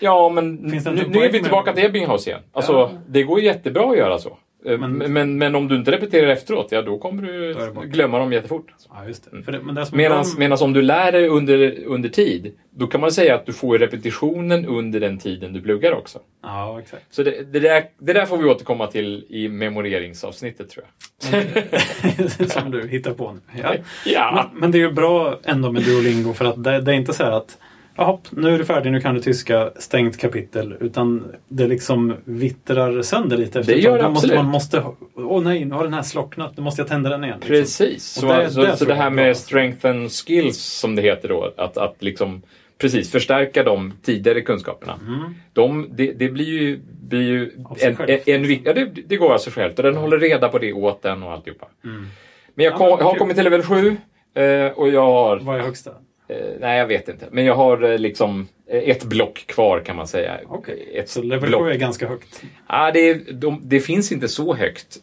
[0.00, 2.40] Ja, men nu, nu är vi tillbaka till Ebbinghaus igen.
[2.52, 2.90] Alltså, Ja.
[3.06, 4.38] det går jättebra att göra så.
[4.66, 7.54] Eh, Men- Men, men, om du inte repeterar efteråt, ja då kommer du
[7.86, 8.66] glömma dem jättefort.
[8.94, 9.52] ja, just det.
[9.52, 13.12] Det men det Medan, medan om du lär dig under, under tid, då kan man
[13.12, 16.18] säga att du får repetitionen under den tiden du pluggar också.
[16.42, 17.02] Ja, exakt.
[17.10, 22.50] Så det, det, där, det där får vi återkomma till i memoreringsavsnittet tror jag.
[22.50, 23.60] som du hittar på nu.
[23.62, 23.74] Ja.
[24.04, 26.96] Ja, Men, men det är ju bra ändå med Duolingo för att det, det är
[26.96, 27.58] inte så här att
[27.96, 30.76] Jaha, nu är du färdig, nu kan du tyska, stängt kapitel.
[30.80, 34.36] Utan det liksom vittrar sönder lite efter Det gör det absolut.
[34.36, 37.36] man måste, åh nej, nu har den här slocknat, nu måste jag tända den igen.
[37.40, 37.56] liksom.
[37.56, 38.16] precis.
[38.16, 41.28] Och Så, det- så, det så det här med strength and skills som det heter
[41.28, 42.42] då, att, att liksom
[42.78, 44.98] precis förstärka de tidigare kunskaperna.
[45.06, 45.34] Mm.
[45.52, 49.38] De, det, det blir ju, blir ju en, en, en, ja, det, det går av
[49.38, 51.66] sig självt och den håller reda på det åt den och alltihopa.
[51.84, 52.06] Mm.
[52.54, 53.96] Men jag, Ja, kom, men jag har kommit till level 7
[54.34, 55.90] eh, och jag har, Vad är högsta?
[56.28, 59.96] Eh, nej jag vet inte, men jag har eh, liksom eh, ett block kvar kan
[59.96, 60.40] man säga.
[60.46, 61.62] Okej, Ett så level block.
[61.62, 62.42] 7 är ganska högt.
[62.66, 64.96] Ah, det, de, det finns inte så högt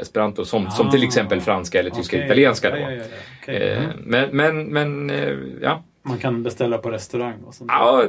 [0.00, 2.26] esperanto som, som till Ah, exempel franska eller tyska Okej.
[2.26, 2.70] italienska.
[2.70, 2.76] Då.
[2.76, 3.04] Ja, ja, ja.
[3.42, 3.56] Okej.
[3.56, 3.90] Eh, Mm.
[4.04, 5.84] Men, men, men eh, ja.
[6.02, 7.70] Man kan beställa på restaurang och sånt.
[7.74, 8.04] ja,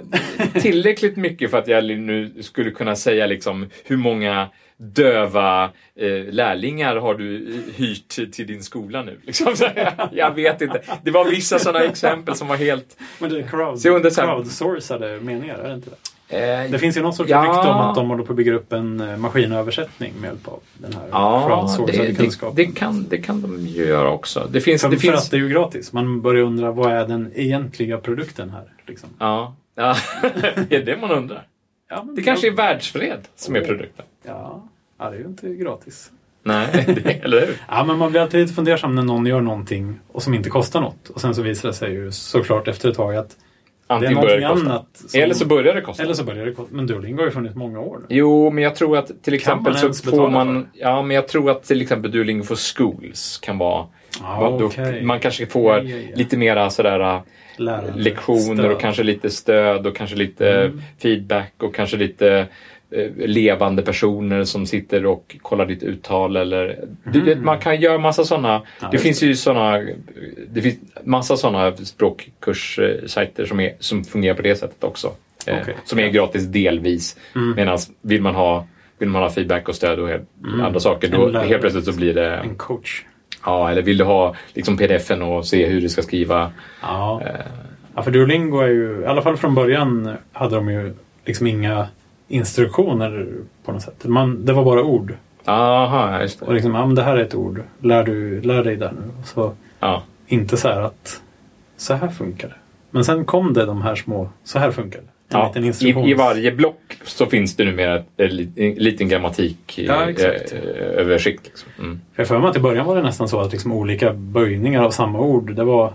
[0.53, 4.49] tillräckligt mycket för att jag nu skulle kunna säga liksom hur många
[4.82, 5.63] döva
[5.96, 9.20] eh, lärlingar har du hyrt till din skola nu?
[9.24, 9.56] Liksom,
[10.12, 10.82] jag vet inte.
[11.04, 12.98] Det var vissa sådana exempel som var helt...
[13.20, 15.96] Men det är crowd, Så crowdsourcade meningar, är det inte det?
[16.63, 17.42] Eh, Det finns ju någon sorts Ja.
[17.44, 20.60] rykte om att de håller på att bygga upp en eh, maskinöversättning med hjälp av
[20.78, 22.56] den här Ja, crowdsourcade det, det, kunskapen.
[22.56, 24.48] det, kan, det kan de ju göra också.
[24.52, 24.82] Det finns...
[24.82, 25.94] för, det för finns att det är ju gratis.
[25.94, 28.63] Man börjar undra vad är den egentliga produkten här?
[28.88, 29.10] Liksom.
[29.20, 29.96] ja, ja.
[30.70, 31.44] det är det man undrar.
[31.89, 34.06] Ja, Det kanske är världsfred som är produkten.
[34.30, 34.63] Ja,
[35.00, 36.12] ja, det är ju inte gratis.
[36.44, 36.68] Nej,
[37.04, 37.56] det, eller hur?
[37.70, 40.82] Ja, men man blir alltid lite fundersam när någon gör någonting och som inte kostar
[40.82, 41.10] något.
[41.10, 44.13] Och sen så visar det sig ju såklart efter ett tag att det är Antingen
[44.13, 44.70] någonting börjar det kosta.
[44.72, 44.88] annat.
[44.94, 46.04] som- Eller så börjar det kosta.
[46.04, 46.76] eller så börjar det kosta.
[46.76, 48.06] Men Duolingo har ju funnits många år nu.
[48.10, 50.68] Jo, men jag tror att till exempel man så får man...
[50.74, 53.86] Ja, men jag tror att till exempel Duolingo for Schools kan vara...
[54.22, 54.72] Ja, då.
[55.04, 56.15] Man kanske får ja, ja.
[56.15, 57.22] lite mera sådär äh,
[57.58, 58.72] Lärande, lektioner stöd.
[58.72, 60.82] och kanske lite stöd och kanske lite Mm.
[61.02, 62.48] feedback och kanske lite
[63.15, 68.23] levande personer som sitter och kollar ditt uttal eller du vet, man kan göra massa
[68.23, 68.56] sådana.
[68.56, 68.67] Mm.
[68.82, 69.82] Ja, det finns ju sådana
[70.49, 75.12] det finns massa sådana språkkurssajter som, är, som fungerar på det sättet också.
[75.45, 75.75] Eh, Okej.
[75.86, 77.17] Som är gratis delvis.
[77.36, 77.56] Mm.
[77.56, 80.30] Medan vill man ha vill man ha feedback och stöd och helt
[80.62, 82.36] andra saker, då helt plötsligt så blir det...
[82.36, 83.04] En coach.
[83.45, 86.52] Ja, eller vill du ha liksom pdf-en och se hur du ska skriva?
[86.82, 87.21] Ja.
[87.25, 87.45] Eh,
[87.95, 90.93] ja, för Duolingo är ju, i alla fall från början hade de ju
[91.25, 91.88] liksom inga
[92.30, 93.28] instruktioner
[93.65, 94.06] på något sätt.
[94.06, 95.13] Man, det var bara ord.
[95.46, 96.54] Aha, just Och det.
[96.54, 97.62] liksom, ja men det här är ett ord.
[97.80, 99.24] Lär, du, lär dig det nu.
[99.26, 100.04] Så Ja.
[100.28, 101.22] inte så här att
[101.78, 102.56] så här funkar det.
[102.92, 105.06] Men sen kom det de här små, så här funkar det.
[105.32, 106.10] Ja, i.
[106.10, 110.52] I varje block så finns det numera en li- en liten grammatik Ja, exakt.
[110.54, 111.46] eh, eh, översikt.
[111.46, 111.70] Liksom.
[111.80, 112.02] Mm.
[112.15, 114.92] Jag för mig att i början var det nästan så att liksom olika böjningar av
[114.92, 115.94] samma ord, det var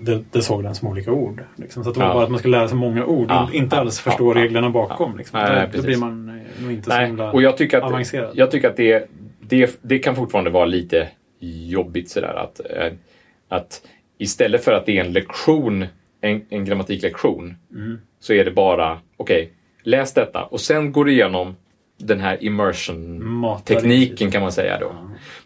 [0.00, 1.42] det, det såg den som olika ord.
[1.56, 1.84] Liksom.
[1.84, 2.14] Så det var Ja.
[2.14, 4.70] bara att man skulle lära sig många ord, Ja, inte ja, alls förstå ja, reglerna
[4.70, 5.16] bakom.
[5.18, 5.40] Liksom.
[5.40, 5.80] Nej, då, precis.
[5.80, 8.30] då blir man eh, nog inte så Nej, himla och jag tycker att, avancerad.
[8.34, 9.10] jag tycker att det,
[9.40, 11.08] det, det kan fortfarande vara lite
[11.40, 12.92] jobbigt sådär att, eh,
[13.48, 13.82] att
[14.18, 15.86] istället för att det är en lektion,
[16.20, 17.98] en, en grammatiklektion, Mm.
[18.20, 21.56] så är det bara, okej, läs detta och sen går du igenom
[21.98, 24.32] den här immersion Mata tekniken riktigt.
[24.32, 24.92] kan man säga då.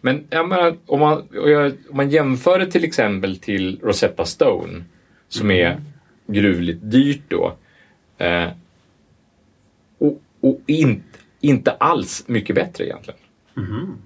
[0.01, 4.83] Men jag menar, om, man, jag, om man jämför det till exempel till Rosetta Stone
[5.29, 5.81] som är
[6.27, 7.53] gruvligt dyrt då.
[8.17, 8.47] Eh,
[9.97, 11.03] och och in,
[11.41, 13.19] inte alls mycket bättre egentligen.
[13.53, 13.97] Mhm.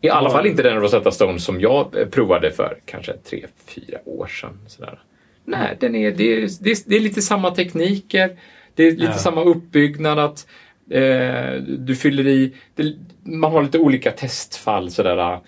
[0.00, 0.32] I alla Ja.
[0.32, 4.58] fall inte den Rosetta Stone som jag eh, provade för kanske tre, fyra år sedan.
[4.66, 4.98] Sådär.
[5.44, 8.36] Nej, den är, det, är, det, är, det är lite samma tekniker.
[8.74, 9.12] Det är lite Ja.
[9.12, 10.46] samma uppbyggnad att
[10.90, 12.52] eh, du fyller i.
[12.74, 12.92] Det,
[13.22, 14.90] man har lite olika testfall.
[14.90, 15.38] Sådär, eh,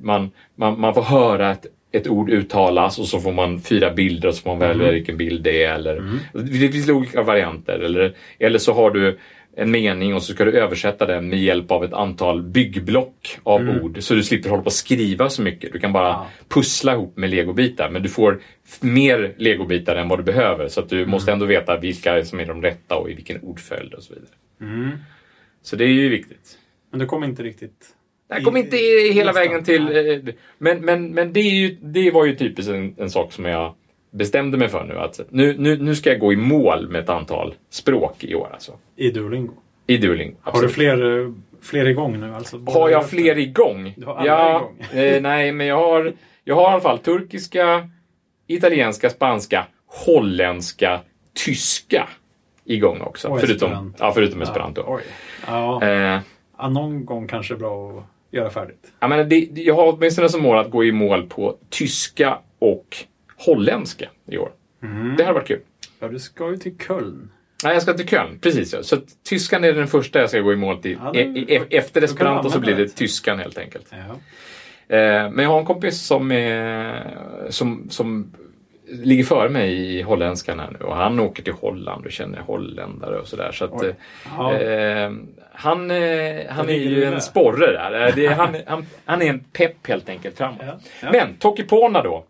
[0.00, 4.28] man, man, man får höra ett, ett ord uttalas och så får man fyra bilder
[4.28, 5.74] och så får man välja vilken bild det är.
[5.74, 7.78] Eller, Det finns olika varianter.
[7.78, 9.18] Eller, eller så har du
[9.56, 13.60] en mening och så ska du översätta den med hjälp av ett antal byggblock av
[13.82, 13.96] ord.
[14.02, 15.72] Så du slipper hålla på och skriva så mycket.
[15.72, 16.26] Du kan bara Ja.
[16.48, 17.90] pussla ihop med legobitar.
[17.90, 18.40] Men du får
[18.80, 20.68] mer legobitar än vad du behöver.
[20.68, 23.94] Så att du måste ändå veta vilka som är de rätta och i vilken ordföljd
[23.94, 24.30] och så vidare.
[24.60, 24.90] Mm.
[25.62, 26.58] Så det är ju viktigt.
[26.90, 27.94] Men du kom inte riktigt...
[28.28, 29.48] Jag kom inte i- hela nästan.
[29.48, 29.96] vägen till...
[30.28, 33.44] eh, Men, men, men det, är ju, det var ju typiskt en, en sak som
[33.44, 33.74] jag
[34.10, 34.98] bestämde mig för nu.
[34.98, 38.48] Att nu, nu, nu ska jag gå i mål med ett antal språk i år.
[38.52, 38.72] Alltså.
[38.96, 39.52] I Duolingo.
[39.86, 40.36] I Duolingo.
[40.40, 40.70] Har absolut.
[40.70, 42.34] du fler, eh, fler igång nu?
[42.34, 43.94] Alltså, Har jag fler igång?
[43.96, 44.58] Du har alla ja,
[44.90, 45.00] igång.
[45.00, 46.12] eh, nej, men jag har,
[46.44, 47.88] jag har i alla fall turkiska,
[48.46, 51.00] italienska, spanska, holländska,
[51.34, 52.08] tyska
[52.68, 53.28] igång också.
[53.28, 53.96] Och förutom, esperanto.
[54.04, 54.82] ja, förutom esperanto.
[54.86, 55.02] Oj.
[55.46, 55.82] Ja.
[55.82, 56.20] Eh,
[56.58, 58.04] ja, någon gång kanske är bra att
[58.34, 58.92] göra färdigt.
[59.00, 62.96] jag, menar, det, jag har åtminstone som mål att gå i mål på tyska och
[63.46, 64.50] holländska i år.
[65.16, 65.60] Det hade varit kul.
[66.00, 67.30] Ja, du ska ju till Köln.
[67.64, 68.72] Nej, jag ska till Köln, precis.
[68.72, 68.82] Ja.
[68.82, 68.96] Så
[69.28, 70.98] tyskan är den första jag ska gå i mål till.
[71.04, 72.88] Ja, det- E- e- efter kan du esperanto så blir det det.
[72.88, 73.86] tyskan helt enkelt.
[73.90, 73.96] Ja.
[74.96, 77.04] Eh, men jag har en kompis som, är,
[77.50, 78.32] som, som
[78.90, 83.18] ligger före mig i holländskan här nu och han åker till Holland och känner holländare
[83.20, 83.52] och sådär.
[83.52, 83.94] Så att, Oj.
[84.36, 84.54] Ja.
[84.54, 85.10] eh,
[85.52, 88.06] han, eh, han är ju en sporre där.
[88.08, 90.60] Eh, Det han, han, han är en pepp helt enkelt framåt.
[90.66, 90.78] Ja.
[91.02, 91.08] Ja.
[91.12, 92.24] Men Tokipona då,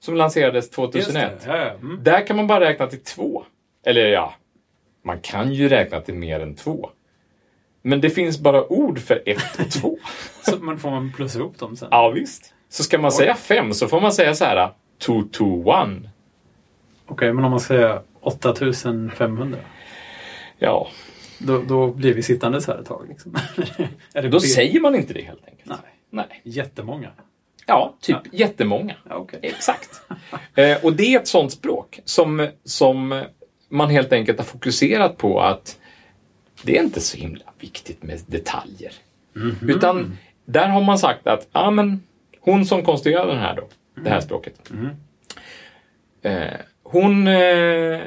[0.00, 1.14] som lanserades Just 2001.
[1.14, 1.50] det.
[1.50, 1.70] Ja, ja.
[1.70, 1.98] Mm.
[2.02, 3.44] Där kan man bara räkna till två.
[3.86, 4.34] Eller ja,
[5.04, 6.90] man kan ju räkna till mer än två.
[7.82, 9.98] Men det finns bara ord för ett och två.
[10.42, 11.88] Så man får man plussa ihop dem sen?
[11.90, 12.54] Ja, visst.
[12.68, 14.70] Så ska man säga fem så får man säga så här.
[15.02, 16.10] Two, two, one.
[17.06, 19.58] Okej, men om man säger 8500?
[20.58, 20.88] Ja,
[21.38, 23.06] Då, då blir vi sittande så här ett tag.
[23.08, 23.36] Liksom.
[24.12, 25.68] är det då säger man inte det helt enkelt.
[25.68, 25.78] Nej,
[26.10, 26.40] Nej.
[26.44, 27.10] jättemånga.
[27.66, 28.96] Ja, typ jättemånga.
[29.08, 29.38] Ja, okej.
[29.42, 30.02] Exakt.
[30.54, 33.22] eh, och det är ett sånt språk som, som
[33.68, 35.78] man helt enkelt har fokuserat på att
[36.62, 38.92] det är inte så himla viktigt med detaljer.
[39.62, 42.02] Utan där har man sagt att ja, men,
[42.40, 43.68] hon som konstruerade den här då,
[44.04, 44.70] det här språket.
[44.70, 44.88] Mm.
[46.22, 48.00] Eh, hon, eh,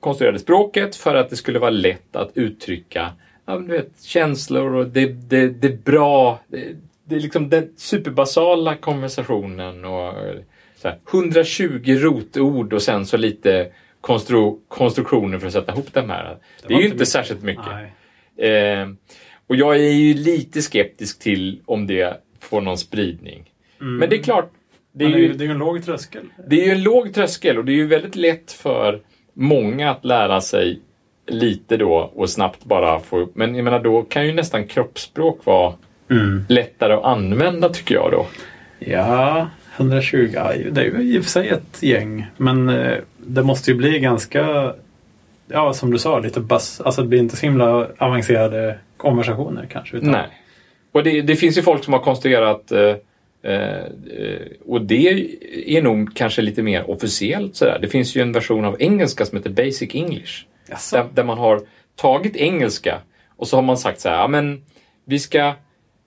[0.00, 3.12] konstruerade språket för att det skulle vara lätt att uttrycka
[3.48, 6.40] ja, du vet, känslor och det, det, det är bra.
[6.48, 10.14] Det, det är liksom den superbasala konversationen och
[10.76, 13.70] så här, 120 rotord och sen så lite
[14.00, 16.36] konstru konstruktioner för att sätta ihop de här.
[16.66, 17.72] Det, är ju inte särskilt mycket.
[18.36, 18.88] Eh,
[19.46, 23.52] och jag är ju lite skeptisk till om det får någon spridning.
[23.80, 23.96] Mm.
[23.96, 24.52] Men det är klart,
[24.98, 26.24] det är, ju, det är ju en låg tröskel.
[26.48, 29.00] det är ju en låg tröskel och det är ju väldigt lätt för
[29.34, 30.80] många att lära sig
[31.26, 33.36] lite då och snabbt bara få upp.
[33.36, 35.74] Men jag menar då kan ju nästan kroppsspråk vara
[36.10, 36.44] Mm.
[36.48, 38.26] lättare att använda tycker jag då.
[38.78, 40.30] Ja, 120.
[40.34, 42.26] Ja, det är ju i och för sig ett gäng.
[42.36, 44.72] Men eh, det måste ju bli ganska,
[45.48, 46.80] ja som du sa, lite bass.
[46.80, 49.96] Alltså det blir inte så himla avancerade konversationer kanske.
[49.96, 50.26] Utan, Nej.
[50.92, 52.94] Och det, det finns ju folk som har konstruerat eh,
[54.66, 55.28] och det
[55.76, 57.78] är nog kanske lite mer officiellt sådär.
[57.82, 60.44] Det finns ju en version av engelska som heter Basic English.
[60.92, 61.62] Där, där man har
[61.96, 62.98] tagit engelska
[63.36, 64.62] och så har man sagt så här, ja men
[65.04, 65.38] vi ska,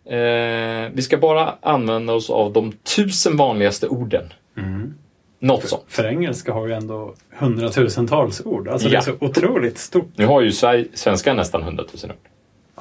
[0.05, 4.33] eh, vi ska bara använda oss av de tusen vanligaste orden.
[4.57, 4.93] Mm.
[5.39, 5.83] Något sånt.
[5.87, 8.67] För engelska har ju ändå hundratusentals ord.
[8.67, 8.99] Alltså det Ja.
[8.99, 10.11] är så otroligt stort.
[10.15, 12.17] Nu har ju Sverige, svenska nästan 100 000 ord.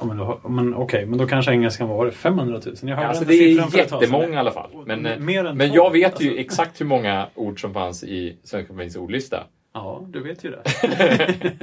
[0.01, 2.75] Ja, men då, men okej, men då kanske engelskan var 500 000.
[2.81, 4.69] Jag hörde Alltså det är jättemånga i alla fall.
[4.85, 5.19] Men, eh,
[5.53, 9.43] men jag vet ju Alltså- exakt hur många ord som fanns i Svenska Akademiens ordlista.
[9.73, 10.63] Ja, du vet ju det.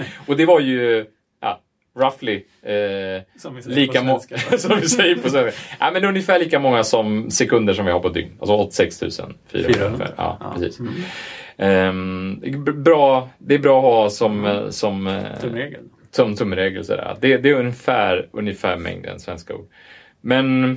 [0.26, 1.06] Och det var ju,
[1.40, 1.60] ja,
[1.98, 4.18] roughly eh, Som vi säger lika många,
[4.58, 5.60] som vi säger på svenska.
[5.80, 8.30] Ja, men ungefär lika många som sekunder som vi har på dygn.
[8.40, 9.86] Alltså 86 400 400.
[9.86, 10.14] ungefär.
[10.16, 10.52] Ja, Ja.
[10.54, 10.80] precis.
[10.80, 12.40] Mm.
[12.44, 15.22] Är bra, det är bra att ha som, eh, som, eh,
[16.18, 16.84] Som tumregel.
[16.84, 17.16] Sådär.
[17.20, 19.66] Det, det är ungefär, ungefär mängden svenska ord.
[20.20, 20.70] Men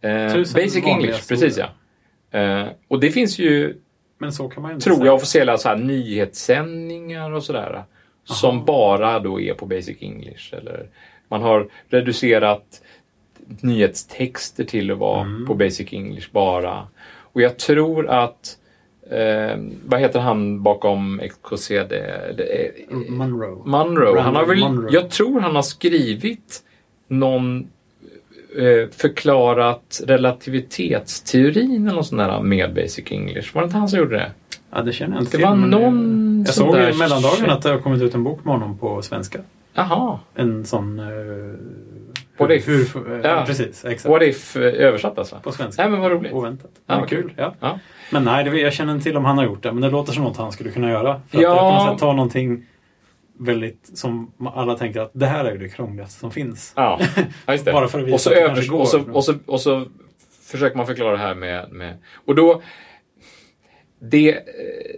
[0.00, 1.68] eh, Basic English, precis stora.
[2.30, 2.38] ja.
[2.38, 3.76] Eh, och det finns ju,
[4.18, 5.06] Men så kan man ju inte tror säga.
[5.06, 7.84] jag, officiella så här, nyhetssändningar och sådär.
[8.24, 10.54] Som bara då är på Basic English.
[10.54, 10.86] Eller
[11.28, 12.82] man har reducerat
[13.60, 15.46] nyhetstexter till att vara Mm.
[15.46, 16.88] på Basic English bara.
[17.32, 18.58] Och jag tror att
[19.10, 19.56] Eh,
[19.86, 21.88] vad heter han bakom XKCD?
[22.36, 23.62] Det är- Monroe.
[23.64, 24.20] Monroe.
[24.20, 24.90] Han har väl, Monroe.
[24.92, 26.62] Jag tror han har skrivit
[27.08, 27.68] någon
[28.58, 33.54] eh, förklarat relativitetsteorin eller något sånt där med Basic English.
[33.54, 34.30] Var det inte han som gjorde det?
[34.70, 35.46] Ja, det känner jag inte Det till.
[35.46, 38.44] var men någon Jag såg där i mellandagen att det har kommit ut en bok
[38.44, 39.38] med honom på svenska.
[39.74, 40.18] Jaha.
[40.34, 40.98] En sån...
[41.00, 41.54] Uh,
[42.38, 42.68] What if?
[42.68, 42.80] Hur,
[43.12, 43.44] uh, Ja.
[43.46, 44.06] Precis, exakt.
[44.10, 45.36] What if eh, översatt alltså?
[45.42, 45.82] På svenska.
[45.82, 46.32] Nej men vad roligt.
[46.32, 46.70] Oväntat.
[46.74, 47.32] Ja, Men vad kul.
[47.36, 47.54] Ja.
[47.60, 47.78] Ja.
[48.10, 49.72] Men nej, det, jag känner inte till om han har gjort det.
[49.72, 51.22] Men det låter som något han skulle kunna göra.
[51.28, 51.52] För Ja.
[51.52, 52.66] att på något sätt ta någonting
[53.40, 56.72] väldigt som alla tänker att det här är ju det krångligaste som finns.
[56.76, 57.00] Ja,
[57.48, 57.72] just det.
[57.72, 58.80] Bara för att visa och, så att det övers- går.
[58.80, 59.86] och, så, och, så, och så
[60.42, 61.72] försöker man förklara det här med...
[61.72, 61.96] med
[62.26, 62.62] och då...
[64.00, 64.42] Det, eh,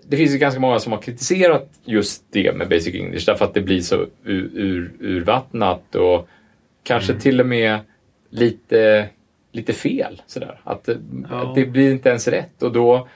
[0.04, 3.54] det finns ju ganska många som har kritiserat just det med Basic English därför att
[3.54, 6.28] det blir så ur, ur, urvattnat och
[6.82, 7.20] kanske Mm.
[7.22, 7.78] till och med
[8.30, 9.08] lite,
[9.52, 10.22] lite fel.
[10.26, 10.60] Sådär.
[10.64, 10.98] Att, det-
[11.30, 11.36] Ja.
[11.48, 13.08] att det blir inte ens rätt och då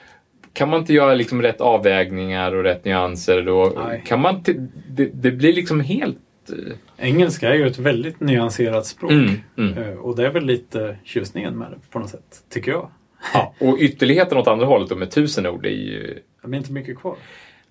[0.53, 3.41] kan man inte göra liksom rätt avvägningar och rätt nyanser.
[3.41, 4.03] Då Nej.
[4.05, 4.43] kan man
[4.89, 6.17] det, det blir liksom helt...
[6.49, 9.11] eh, Engelska är ju ett väldigt nyanserat språk.
[9.11, 9.77] Mm, mm.
[9.77, 12.89] Eh, Och det är väl lite tjusningen med det på något sätt, tycker jag.
[13.33, 16.19] Ja, och ytterligheten åt andra hållet då med tusen ord är ju...
[16.41, 17.15] Det blir inte mycket kvar.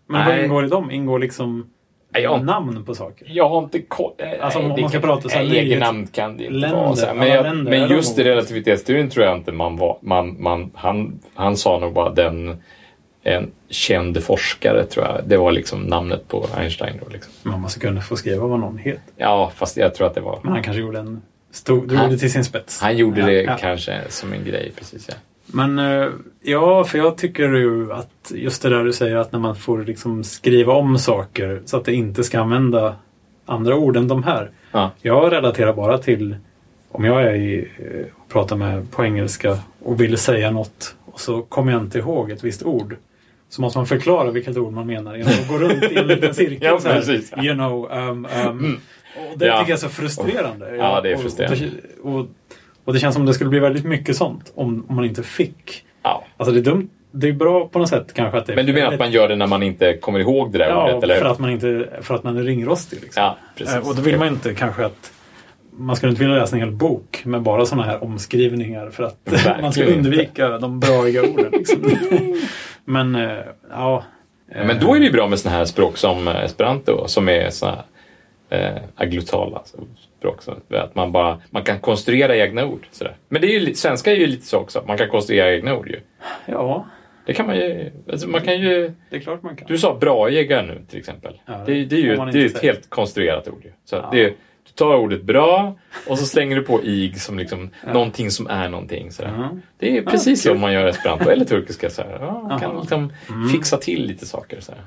[0.07, 0.37] Men Nej.
[0.37, 0.91] vad ingår i dem?
[0.91, 1.71] Ingår liksom
[2.23, 3.27] jag, namn på saker?
[3.31, 4.12] jag har inte koll.
[4.41, 6.97] Alltså, om man ska kan- prata så här namn kan det inte länder, vara.
[6.97, 7.15] Så här.
[7.15, 9.99] Men, jag, länder, men just i relativitetsteorin tror jag inte man var...
[10.03, 12.57] Man, man, han, han sa nog bara den...
[13.27, 15.21] En känd forskare tror jag.
[15.27, 17.12] Det var liksom namnet på Einstein då.
[17.12, 17.33] Liksom.
[17.43, 19.03] Man måste kunna få skriva vad någon heter.
[19.17, 20.41] Ja, fast jag tror att det var...
[20.43, 22.81] Men han kanske gjorde en stor, drog Han- det till sin spets.
[22.81, 23.57] Han gjorde Ja, det ja.
[23.61, 25.15] kanske som en grej, precis ja.
[25.47, 26.09] Men eh,
[26.43, 29.85] ja, för jag tycker ju att just det där du säger att när man får
[29.85, 32.97] liksom skriva om saker så att det inte ska använda
[33.47, 34.51] andra ord än de här.
[34.73, 34.91] Ja.
[35.03, 36.37] Jag relaterar bara till
[36.91, 41.21] om jag är i, eh, och pratar med på engelska och vill säga något och
[41.21, 42.97] så kommer jag inte ihåg ett visst ord.
[43.49, 46.35] Så måste man förklara vilket ord man menar genom att gå runt i en liten
[46.45, 46.59] cirkel.
[46.61, 47.21] Ja, så här.
[47.33, 47.47] Mm.
[47.47, 48.81] You know, um, um.
[49.33, 49.59] Och det Ja.
[49.59, 50.77] tycker jag är så frustrerande.
[50.77, 51.71] Ja, det är frustrerande.
[52.03, 52.27] Och, och,
[52.85, 55.85] och det känns som det skulle bli väldigt mycket sånt om, om man inte fick.
[56.03, 56.24] ja.
[56.37, 56.89] Alltså det är dumt.
[57.16, 59.28] Det är bra på något sätt kanske att det Men du menar att man gör
[59.28, 61.89] det när man inte kommer ihåg det där Ja, ordet, eller för att man, inte,
[62.03, 63.01] för att man är ringrostig.
[63.03, 63.22] Liksom.
[63.22, 63.74] Ja, precis.
[63.74, 65.12] Eh, Och då vill man inte kanske att
[65.76, 69.18] man skulle inte vilja läsa en hel bok med bara sådana här omskrivningar för att
[69.24, 69.95] Verkligen man ska inte.
[69.95, 71.51] undvika de braiga orden.
[71.53, 71.82] Liksom.
[72.85, 73.39] Men eh,
[73.70, 74.05] ja.
[74.47, 77.74] Men då är det ju bra med sådana här språk som esperanto som är här
[78.51, 79.77] eh, agglutala alltså,
[80.19, 80.41] språk.
[80.71, 82.87] Att man, bara, man kan konstruera egna ord.
[82.91, 83.17] Sådär.
[83.29, 84.85] Men det är ju, svenska är ju lite så också.
[84.87, 86.01] Man kan konstruera egna ord ju.
[86.47, 86.87] Ja,
[87.27, 87.91] Det kan man ju...
[88.13, 89.69] Alltså man kan ju Det är klart man kan.
[89.69, 91.41] du sa bra jägare nu till exempel.
[91.47, 93.65] Ja, det, det är ju det är ett helt konstruerat ord.
[93.65, 93.73] ju.
[93.85, 94.09] Så Ja.
[94.13, 94.29] det är,
[94.67, 95.75] du tar ordet bra
[96.09, 99.11] och så slänger du på ig som liksom någonting som är någonting.
[99.11, 99.33] Sådär.
[99.39, 99.51] Ja.
[99.79, 101.91] Det är precis så man gör esperanto eller turkiska.
[101.91, 102.19] Sådär.
[102.21, 103.13] Ja, man kan liksom
[103.53, 104.61] fixa till lite saker.
[104.61, 104.81] Sådär.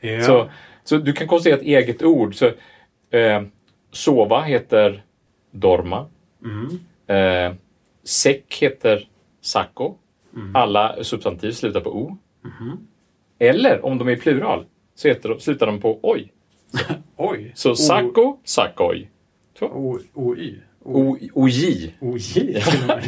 [0.00, 0.20] Ja.
[0.22, 0.50] Så,
[0.84, 2.34] så du kan konstruera ett eget ord.
[2.34, 2.50] Så,
[3.16, 3.42] eh,
[3.92, 5.02] sova heter
[5.50, 6.06] dorma.
[6.44, 6.78] Mm.
[7.06, 7.54] Eh,
[8.04, 9.08] säck heter
[9.40, 9.94] sacco.
[10.34, 10.56] Mm.
[10.56, 12.16] Alla substantiv slutar på o.
[12.44, 12.86] Mhm.
[13.38, 16.32] Eller om de är i plural så heter slutar de på oj.
[17.16, 17.52] Oj.
[17.54, 19.10] Så sacco, sackoj.
[19.60, 20.54] O-Y.
[20.84, 21.30] Oj.
[21.34, 23.06] OJ Otippat,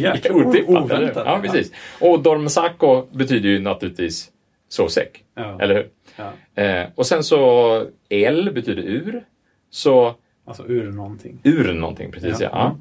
[0.54, 0.70] hur?
[0.70, 1.26] oväntat.
[1.26, 1.72] Ja, precis.
[2.00, 4.30] Och dormsacco betyder ju naturligtvis
[4.68, 5.24] sovsäck.
[5.34, 5.60] Ja.
[5.60, 5.88] Eller hur?
[6.16, 6.62] Ja.
[6.62, 9.24] Eh, och sen så el betyder ur.
[9.70, 10.14] Så
[10.44, 11.40] Alltså ur någonting.
[11.44, 12.48] ur någonting, precis ja.
[12.52, 12.76] Ja.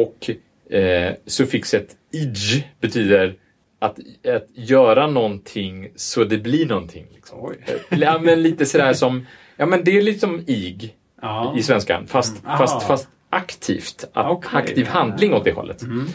[0.00, 0.30] Och
[0.76, 3.34] eh, suffixet ij betyder
[3.78, 3.98] att,
[4.34, 7.06] att göra någonting så det blir någonting.
[7.14, 7.38] Liksom.
[7.42, 7.56] Oj.
[7.90, 9.26] Ja, men lite sådär som,
[9.56, 11.54] ja men det är lite som ig Ja.
[11.58, 12.58] i svenskan, fast, Mm.
[12.58, 14.04] fast, fast aktivt.
[14.12, 14.50] Att, Okej.
[14.58, 15.82] Aktiv handling åt det hållet.
[15.82, 16.06] Mm.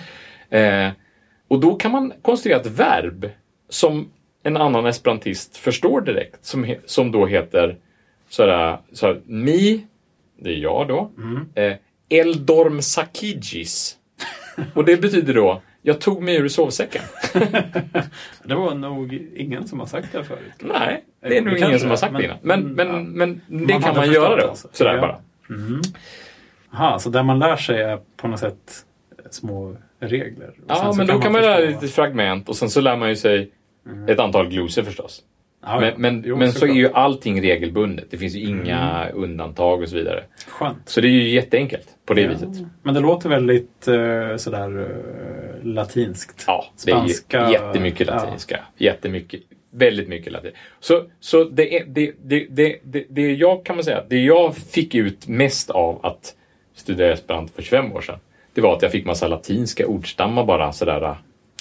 [0.50, 0.94] Eh,
[1.48, 3.30] och då kan man konstruera ett verb
[3.70, 4.10] som
[4.44, 7.78] en annan esperantist förstår direkt, som, som då heter
[8.30, 9.88] sådär, sådär, mi,
[10.40, 11.50] det är jag då, Mm.
[11.56, 11.74] eh,
[12.10, 13.98] eldorm sakigis.
[14.74, 17.02] Och det betyder då, jag tog mig ur sovsäcken.
[18.44, 20.40] Det var nog ingen som har sagt det förut.
[20.60, 22.38] Nej, det är Det nog kanske ingen som det, har sagt det innan.
[22.42, 22.94] Men, men, ja.
[23.04, 24.48] men det Man kan man göra det då.
[24.50, 24.68] alltså.
[24.72, 25.02] Sådär Ja.
[25.02, 25.20] bara.
[25.50, 25.82] Mm.
[26.74, 28.86] Aha, så där man lär sig är på något sätt
[29.30, 30.54] små regler.
[30.68, 33.16] Ja, men då kan man lära förstå- lite fragment och sen så lär man ju
[33.16, 33.52] sig
[34.08, 35.22] ett antal glosor förstås.
[35.62, 38.06] Ja, Men, men, jo, men så är ju allting regelbundet.
[38.12, 40.24] Det finns ju inga undantag och så vidare.
[40.48, 40.90] Skönt.
[40.90, 42.50] Så det är ju jätteenkelt på det viset.
[42.84, 44.88] Men det låter väldigt uh, sådär uh,
[45.64, 46.44] latinskt.
[46.48, 48.16] Ja, det är Spanska- ju jättemycket ja.
[48.16, 48.60] latinska.
[48.78, 49.42] Jättemycket.
[49.72, 50.52] Väldigt mycket latin.
[50.80, 54.58] Så, så det, är, det, det, det, det, det jag kan man säga, det jag
[54.58, 56.36] fick ut mest av att
[56.76, 58.20] studera esperanto för 25 år sedan,
[58.54, 61.16] det var att jag fick massa latinska ordstammar bara sådär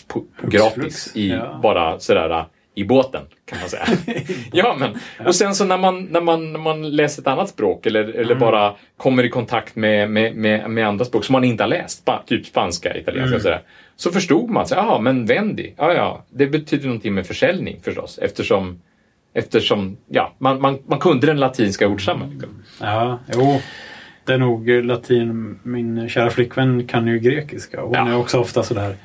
[0.08, 1.12] på, på gratis.
[1.16, 1.60] I, Ja.
[1.62, 2.44] Bara sådär
[2.78, 3.84] i båten, kan man säga.
[4.52, 4.90] ja, men
[5.26, 8.22] och sen så när man, när man, när man läser ett annat språk eller, eller
[8.34, 8.38] Mm.
[8.38, 12.08] bara kommer i kontakt med, med, med, med andra språk som man inte har läst,
[12.26, 13.36] typ spanska, italienska Mm.
[13.36, 13.60] och sådär,
[13.96, 18.80] så förstod man, ja men vendi, ja ja, det betyder någonting med försäljning förstås eftersom
[19.38, 22.30] Eftersom, ja, man, man, man kunde den latinska ordstammen.
[22.30, 22.62] Liksom.
[22.80, 23.60] Ja, jo.
[24.24, 25.58] Det är nog latin.
[25.62, 27.82] Min kära flickvän kan ju grekiska.
[27.82, 28.12] Och hon Ja.
[28.12, 28.96] är också ofta sådär.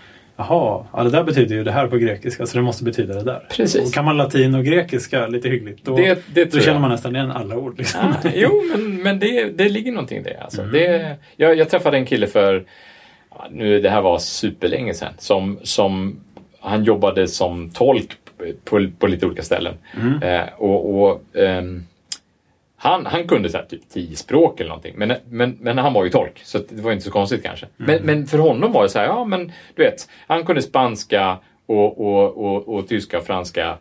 [0.50, 3.24] Jaha, ja, det där betyder ju det här på grekiska så det måste betyda det
[3.24, 3.48] där.
[3.50, 3.88] Precis.
[3.88, 6.90] Och kan man latin och grekiska lite hyggligt då, Det- det då tror känner man
[6.92, 7.78] nästan igen alla ord.
[7.78, 8.00] Liksom.
[8.24, 10.38] Ja, jo, men, men det, det ligger någonting i det.
[10.42, 10.62] Alltså.
[10.62, 10.74] Mm.
[10.74, 12.64] det jag, jag träffade en kille för,
[13.52, 16.20] nu det här var superlänge sedan, som, som
[16.60, 18.12] han jobbade som tolk
[18.66, 19.74] på, på lite olika ställen.
[20.02, 20.24] Mm.
[20.24, 21.84] Eh, och, och ehm,
[22.84, 26.04] han, han kunde så här, typ tio språk eller någonting, men, men, men han var
[26.04, 27.66] ju tolk, så det var inte så konstigt kanske.
[27.66, 27.96] Mm.
[27.96, 31.38] Men, men för honom var det så här, ja men du vet, han kunde spanska
[31.66, 33.78] och, och, och, och tyska, franska,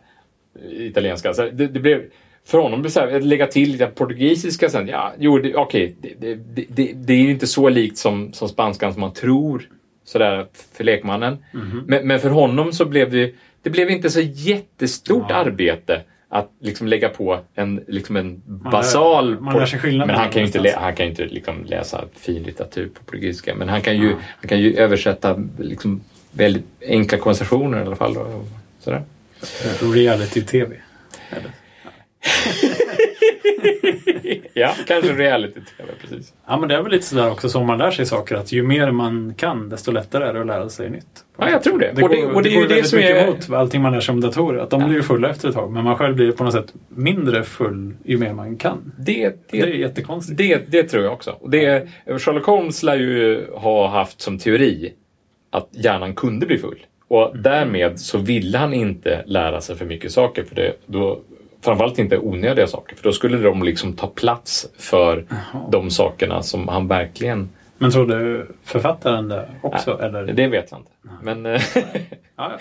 [0.71, 1.33] italienska.
[1.33, 2.03] Så det, det blev,
[2.45, 6.35] för honom blev det att lägga till lite portugisiska sen, ja, jo, okej, det, det,
[6.35, 9.69] det, det, det är ju inte så likt som, som spanskan som man tror,
[10.03, 11.37] sådär för lekmannen.
[11.53, 11.83] Mhm.
[11.87, 15.35] Men, men för honom så blev det, det blev inte så jättestort Ja.
[15.35, 16.01] arbete
[16.33, 19.39] att liksom lägga på en, liksom en basal...
[19.39, 22.05] man lär sig skillnaden men han kan ju inte, lä, han kan inte liksom läsa
[22.13, 23.55] fin litteratur på portugisiska.
[23.55, 26.01] Men han kan ju, han kan ju översätta liksom
[26.31, 28.17] väldigt enkla konversationer i alla fall.
[28.79, 29.03] Sådär.
[29.93, 30.75] Reality-tv.
[34.53, 36.33] Ja, kanske reality-tv, precis.
[36.47, 38.63] Ja, men det är väl lite sådär också som man lär sig saker att ju
[38.63, 41.05] mer man kan desto lättare är det att lära sig nytt.
[41.37, 41.91] Ja, jag tror det.
[41.95, 43.27] Det och det, går, och det, är ju går det väldigt som mycket är...
[43.27, 44.59] emot allting man lär sig om datorer.
[44.59, 45.71] Att de blir ju fulla efter ett tag.
[45.71, 48.93] Men man själv blir på något sätt mindre full ju mer man kan.
[48.97, 50.37] Det, Det är det, jättekonstigt.
[50.37, 51.37] det, det tror jag också.
[51.47, 54.93] Det, Sherlock Holmes lär ju ha haft som teori
[55.51, 56.79] att hjärnan kunde bli full.
[57.07, 57.41] Och Mm.
[57.43, 60.43] därmed så ville han inte lära sig för mycket saker.
[60.43, 61.21] För det, då,
[61.63, 62.95] framförallt inte onödiga saker.
[62.95, 65.67] För då skulle de liksom ta plats för Jaha.
[65.71, 67.49] de sakerna som han verkligen...
[67.77, 69.99] Men tror du författaren det också?
[70.01, 70.23] eller?
[70.33, 70.91] Det vet jag inte.
[71.21, 71.61] Men, eh,
[72.35, 72.51] Ja,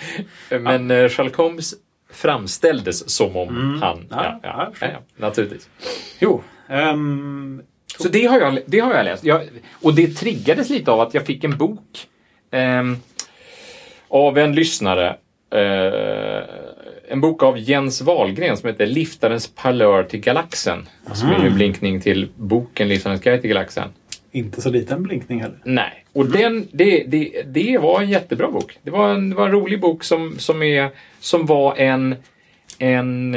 [0.51, 0.59] ja.
[0.59, 1.75] men eh, Sherlock Holmes
[2.13, 3.83] framställdes som om Mm.
[3.83, 4.07] han...
[4.11, 5.69] Ja, Ja, ja, ja, ja, naturligtvis.
[6.19, 6.43] Jo.
[6.69, 7.63] ehm,
[7.99, 9.25] Så det har jag, det har jag läst.
[9.25, 9.43] Jag,
[9.83, 12.07] och det triggades lite av att jag fick en bok
[12.51, 12.97] ehm,
[14.09, 15.17] av en lyssnare.
[15.55, 16.45] Eh,
[17.11, 20.89] en bok av Jens Wahlgren som heter Liftarens parlör till galaxen.
[21.13, 23.89] Som är en blinkning till boken Liftarens guide till galaxen.
[24.33, 25.59] inte så liten blinkning heller.
[25.65, 28.79] Nej, och den, det, det, det var en jättebra bok.
[28.83, 30.91] Det var en, det var en rolig bok som, som, är,
[31.21, 32.15] som var en,
[32.79, 33.37] en,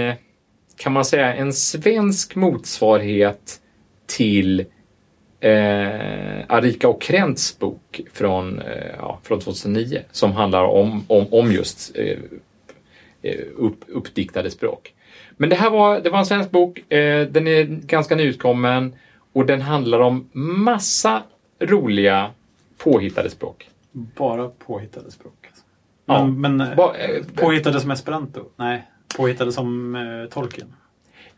[0.77, 3.59] kan man säga, en svensk motsvarighet
[4.05, 4.59] till
[5.39, 11.51] eh, Arika och Krents bok från, eh, ja, från 2009 som handlar om, om, om
[11.51, 12.17] just eh,
[13.55, 14.93] upp, uppdiktade språk.
[15.37, 18.95] Men det här var, det var en svensk bok, eh, den är ganska nyutkommen
[19.33, 21.23] och den handlar om massa
[21.59, 22.31] roliga
[22.77, 23.69] påhittade språk.
[23.91, 25.33] Bara påhittade språk.
[25.47, 25.63] Alltså.
[26.05, 26.25] Ja.
[26.27, 28.41] Men, men eh, Ba, eh, påhittade som esperanto?
[28.55, 28.83] Nej,
[29.17, 30.73] påhittade som eh, Tolkien.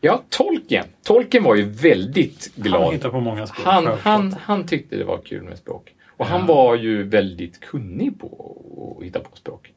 [0.00, 0.84] ja, Tolkien.
[1.02, 3.02] Tolkien var ju väldigt glad.
[3.02, 3.66] Han på många språk.
[3.66, 5.92] Han, han, han tyckte det var kul med språk.
[6.16, 6.30] Och Ja.
[6.30, 9.72] han var ju väldigt kunnig på att hitta på språk.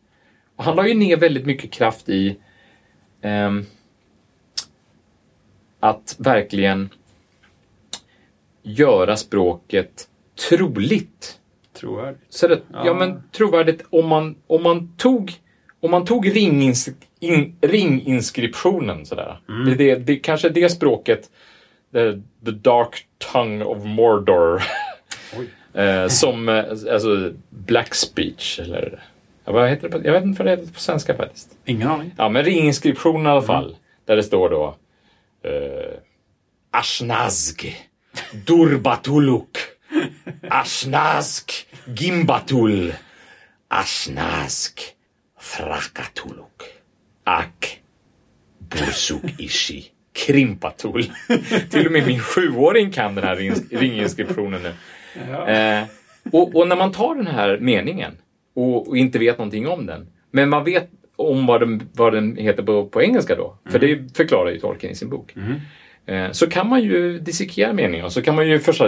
[0.60, 2.38] Han la ju ner väldigt mycket kraft i
[3.22, 3.66] ehm,
[5.80, 6.89] att verkligen
[8.64, 10.07] göra språket
[10.49, 11.39] troligt.
[11.74, 12.22] Trovärdigt.
[12.30, 12.86] Så det, ja.
[12.86, 12.93] Ja.
[12.93, 15.39] men trovärdigt om man, om man tog
[15.80, 16.89] om man tog ringins,
[17.20, 19.39] in, ringinskriptionen sådär.
[19.49, 19.66] Mm.
[19.66, 21.30] Det, det, det kanske det språket,
[21.93, 22.12] the,
[22.45, 24.64] the dark tongue of Mordor.
[25.74, 29.03] Eh, som, eh, alltså, black speech eller
[29.54, 31.50] vad heter det på, jag vet inte vad det heter på svenska faktiskt.
[31.66, 32.12] Ingen aning.
[32.18, 33.66] Ja, men ringinskriptionen i alla fall.
[33.66, 33.78] Mm.
[34.06, 34.76] Där det står då
[35.43, 35.97] eh,
[36.72, 37.76] Ashnazg,
[38.45, 39.58] Durbatuluk,
[40.50, 41.52] Ashnazg,
[41.86, 42.93] Gimbatul,
[43.68, 44.80] Ashnazg,
[45.39, 46.62] Frakatuluk,
[47.24, 47.80] Ak,
[48.60, 51.12] Bursuk Ishi, Krimpatul.
[51.70, 54.74] Till och med min sjuåring kan den här ring- ringinskriptionen nu.
[55.32, 55.47] Ja.
[55.47, 55.84] Eh,
[56.32, 58.18] och, och när man tar den här meningen
[58.54, 62.38] och, och inte vet någonting om den, men man vet om vad den, vad den
[62.38, 65.36] heter på, på engelska då, för det förklarar ju Tolkien i sin bok,
[66.06, 68.82] eh, så kan man ju dissekera meningen och så kan man ju först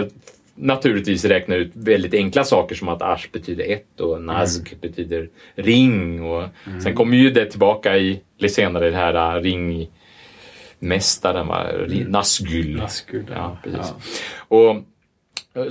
[0.54, 6.22] naturligtvis räkna ut väldigt enkla saker som att ash betyder ett och nazg betyder ring
[6.22, 6.44] och
[6.82, 11.66] sen kommer ju det tillbaka i, lite senare i det här uh, ringmästaren, va?
[12.08, 12.76] Nazgul.
[12.76, 13.96] Nazgul, Ja, ja.
[14.38, 14.76] Och,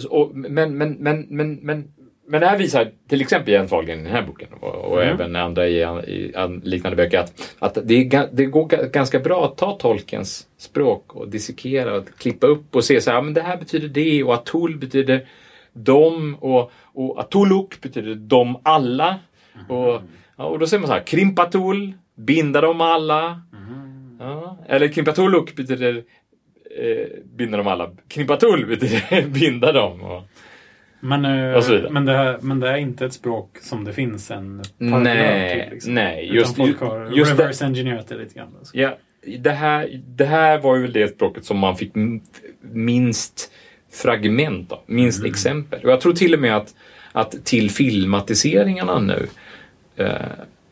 [0.09, 1.93] och, men, men, men, men, men,
[2.31, 5.13] men det här visar till exempel Jens Wahlgren i den här boken och, och Mm.
[5.15, 9.19] även andra i, i, an- liknande böcker att, att det, är, det går ga- ganska
[9.19, 13.33] bra att ta tolkens språk och dissekera och klippa upp och se så här, men
[13.33, 15.27] det här betyder det och atul betyder
[15.73, 19.19] de och, och atuluk betyder de alla.
[19.69, 20.01] Och,
[20.37, 23.41] ja, och då säger man så här, krimpatul, binda dem alla.
[24.19, 24.57] Ja.
[24.67, 26.03] Eller krimpatuluk betyder
[26.79, 27.07] eh,
[27.37, 27.89] binda dem alla.
[28.07, 30.01] Krimpatul betyder binda dem.
[30.01, 30.21] Och,
[31.01, 34.61] Men, eh, men, det här, men det är inte ett språk som det finns en
[34.79, 35.73] paragraf Nej, till.
[35.73, 35.93] Liksom.
[35.93, 38.55] nej, Utan just- folk har just reverse engineerat det lite grann.
[38.59, 38.77] Alltså.
[38.77, 38.97] ja,
[39.39, 41.91] det, här, det här var ju det språket som man fick
[42.61, 43.51] minst
[43.93, 45.31] fragment av, minst Mm.
[45.31, 45.83] exempel.
[45.83, 46.73] Och jag tror till och med att,
[47.11, 49.27] att till filmatiseringarna nu
[49.95, 50.07] eh,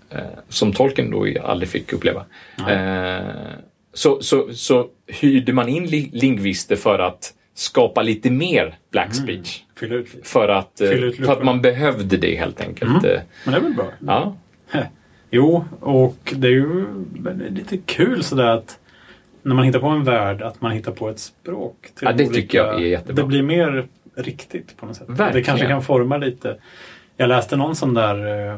[0.10, 0.20] eh,
[0.50, 2.26] som tolken då aldrig fick uppleva.
[2.70, 3.26] Eh,
[3.94, 9.64] så, så, så hyrde man in li- lingvister för att skapa lite mer black speech.
[9.76, 10.28] Fylla ut lite.
[10.28, 10.90] För, att, eh,
[11.26, 13.06] för att man behövde det helt enkelt.
[13.06, 13.88] Eh, Men det är väl bra?
[14.08, 14.36] Ja.
[15.32, 16.86] Jo, och det är ju
[17.50, 18.80] lite kul sådär att
[19.44, 21.76] när man hittar på en värld, att man hittar på ett språk.
[21.82, 23.24] till Ja, det olika- tycker jag är jättebra.
[23.24, 25.10] Det blir mer riktigt på något sätt.
[25.10, 25.34] Verkligen.
[25.34, 26.58] Det kanske kan forma lite.
[27.18, 28.58] Jag läste någon sån där, eh,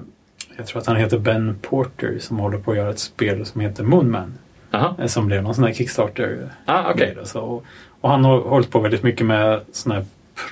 [0.58, 3.62] jag tror att han heter Ben Porter, som håller på att göra ett spel som
[3.62, 4.34] heter Moonman.
[4.72, 5.08] Aha.
[5.08, 6.50] Som blev någon sån här Kickstarter.
[6.66, 7.62] Ah, då, så.
[8.02, 10.06] Och, han har hållit på väldigt mycket med såna här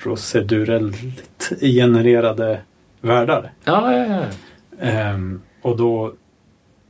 [0.04, 2.60] procedurellt genererade
[3.02, 3.52] världar.
[3.64, 4.22] Ja, ja, ja.
[4.86, 6.14] Ehm, och då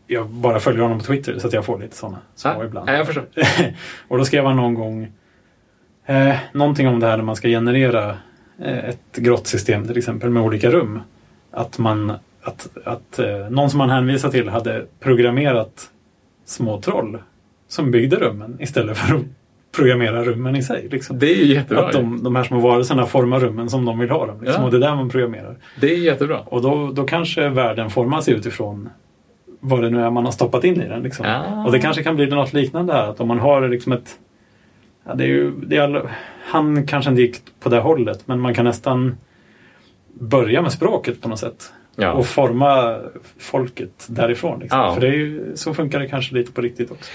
[0.07, 2.89] jag bara följer honom på Twitter så att jag får lite sådana små Ja, ibland.
[2.89, 3.26] ja, jag förstår.
[4.07, 5.12] och då skrev han någon gång
[6.05, 8.18] eh, någonting om det här när man ska generera
[8.62, 11.01] eh, ett grottsystem till exempel med olika rum.
[11.51, 15.89] Att man att, att eh, någon som man hänvisar till hade programmerat
[16.45, 17.18] små troll
[17.68, 19.22] som byggde rummen istället för att
[19.72, 20.88] programmera rummen i sig.
[20.91, 21.20] Liksom.
[21.20, 21.86] Det är ju jättebra.
[21.86, 24.41] Att de, de här små varelserna formar rummen som de vill ha dem.
[24.41, 24.61] Liksom.
[24.61, 24.65] Ja.
[24.65, 25.55] Och det är där man programmerar.
[25.82, 26.39] Det är jättebra.
[26.39, 28.89] Och då, då kanske världen formas utifrån
[29.59, 31.03] vad det nu är man har stoppat in i den.
[31.03, 31.26] Liksom.
[31.26, 31.65] Ah.
[31.65, 33.09] Och det kanske kan bli något liknande här.
[33.09, 34.20] Att om man har liksom ett...
[35.05, 36.09] Ja, det är ju, det är all,
[36.45, 39.17] han kanske inte gick på det hållet men man kan nästan
[40.13, 41.74] börja med språket på något sätt.
[41.95, 42.11] Ja.
[42.11, 42.99] Och forma
[43.39, 44.59] folket därifrån.
[44.59, 44.80] Liksom.
[44.80, 44.93] Ja.
[44.93, 47.11] För det är ju, så funkar det kanske lite på riktigt också.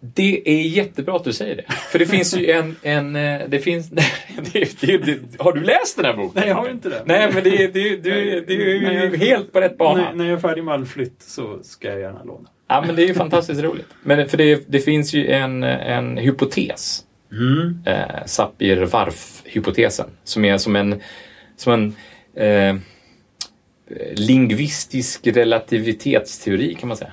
[0.00, 1.64] Det är jättebra att du säger det.
[1.72, 2.76] För det finns ju en...
[2.82, 3.90] en eh, det finns,
[4.52, 6.32] det, det, det, har du läst den här boken?
[6.34, 7.02] Nej, jag har inte det.
[7.04, 10.02] Nej, men det, det, det, det är ju helt på rätt bana.
[10.02, 12.48] När, när jag är färdig med all flytt så ska jag gärna låna.
[12.68, 13.86] Ja, men det är ju fantastiskt roligt.
[14.02, 17.78] Men för det, det finns ju en, en hypotes Mm.
[17.86, 20.10] Eh, Sapir-Whorf-hypotesen.
[20.24, 21.00] Som är som en,
[21.56, 21.96] som en
[22.44, 22.76] eh,
[24.12, 27.12] lingvistisk relativitetsteori kan man säga.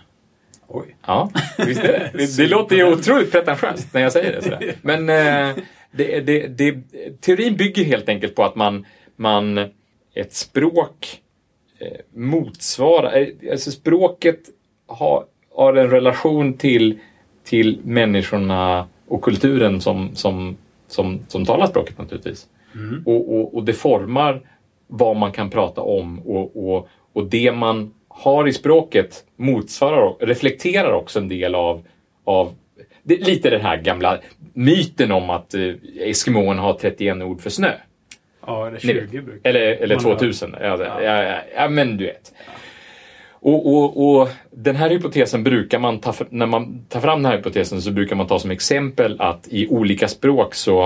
[0.68, 0.96] Oj.
[1.06, 2.12] Ja, visst är det.
[2.18, 4.42] Det, det låter ju otroligt pretentiöst när jag säger det.
[4.42, 4.76] Sådär.
[4.82, 6.76] Men eh, det, det, det,
[7.22, 9.58] teorin bygger helt enkelt på att man, man
[10.14, 11.22] ett språk
[11.80, 14.40] eh, motsvarar, eh, alltså språket
[14.88, 17.00] har, har en relation till,
[17.44, 20.58] till människorna och kulturen som, som,
[20.88, 22.48] som, som talar språket naturligtvis.
[22.76, 23.04] Mm.
[23.06, 24.42] Och, och, och det formar
[24.88, 30.18] vad man kan prata om och, och, och det man har i språket motsvarar och
[30.22, 31.84] reflekterar också en del av,
[32.24, 32.56] av
[33.04, 34.18] det, lite den här gamla
[34.54, 35.62] myten om att eh,
[36.00, 37.72] Eskimoen har 31 ord för snö.
[38.46, 39.26] Ja, eller Ni 20 vet.
[39.26, 40.56] brukar Eller, eller Man har- 2000.
[40.62, 41.02] Ja, ja.
[41.04, 42.34] Ja, ja, men du vet.
[43.40, 47.32] Och, och, och den här hypotesen brukar man ta, fr- när man tar fram den
[47.32, 50.84] här hypotesen så brukar man ta som exempel att i olika språk så,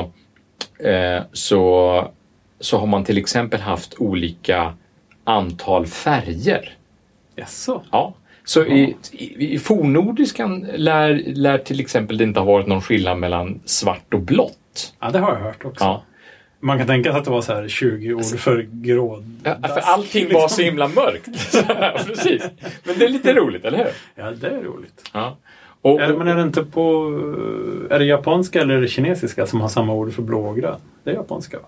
[0.83, 2.11] eh, så,
[2.59, 4.73] så har man till exempel haft olika
[5.23, 6.73] antal färger.
[7.41, 7.81] Jaså?
[7.91, 8.13] Ja.
[8.43, 13.17] Så i, i, i fornnordiskan lär, lär till exempel det inte ha varit någon skillnad
[13.17, 14.93] mellan svart och blått.
[14.99, 15.83] Ja, det har jag hört också.
[15.83, 16.03] Ja.
[16.59, 19.39] Man kan tänka sig att det var så här 20 ord för gråd.
[19.43, 21.25] Ja, för allting var så himla mörkt.
[22.07, 22.43] Precis.
[22.83, 23.87] Men det är lite roligt, eller hur?
[24.15, 25.09] Ja, det är roligt.
[25.13, 25.37] Ja.
[25.81, 27.07] Och, Är det, men är det inte på...
[27.89, 30.79] Är det japanska eller det kinesiska som har samma ord för blå och grön?
[31.03, 31.65] Det är japanska va?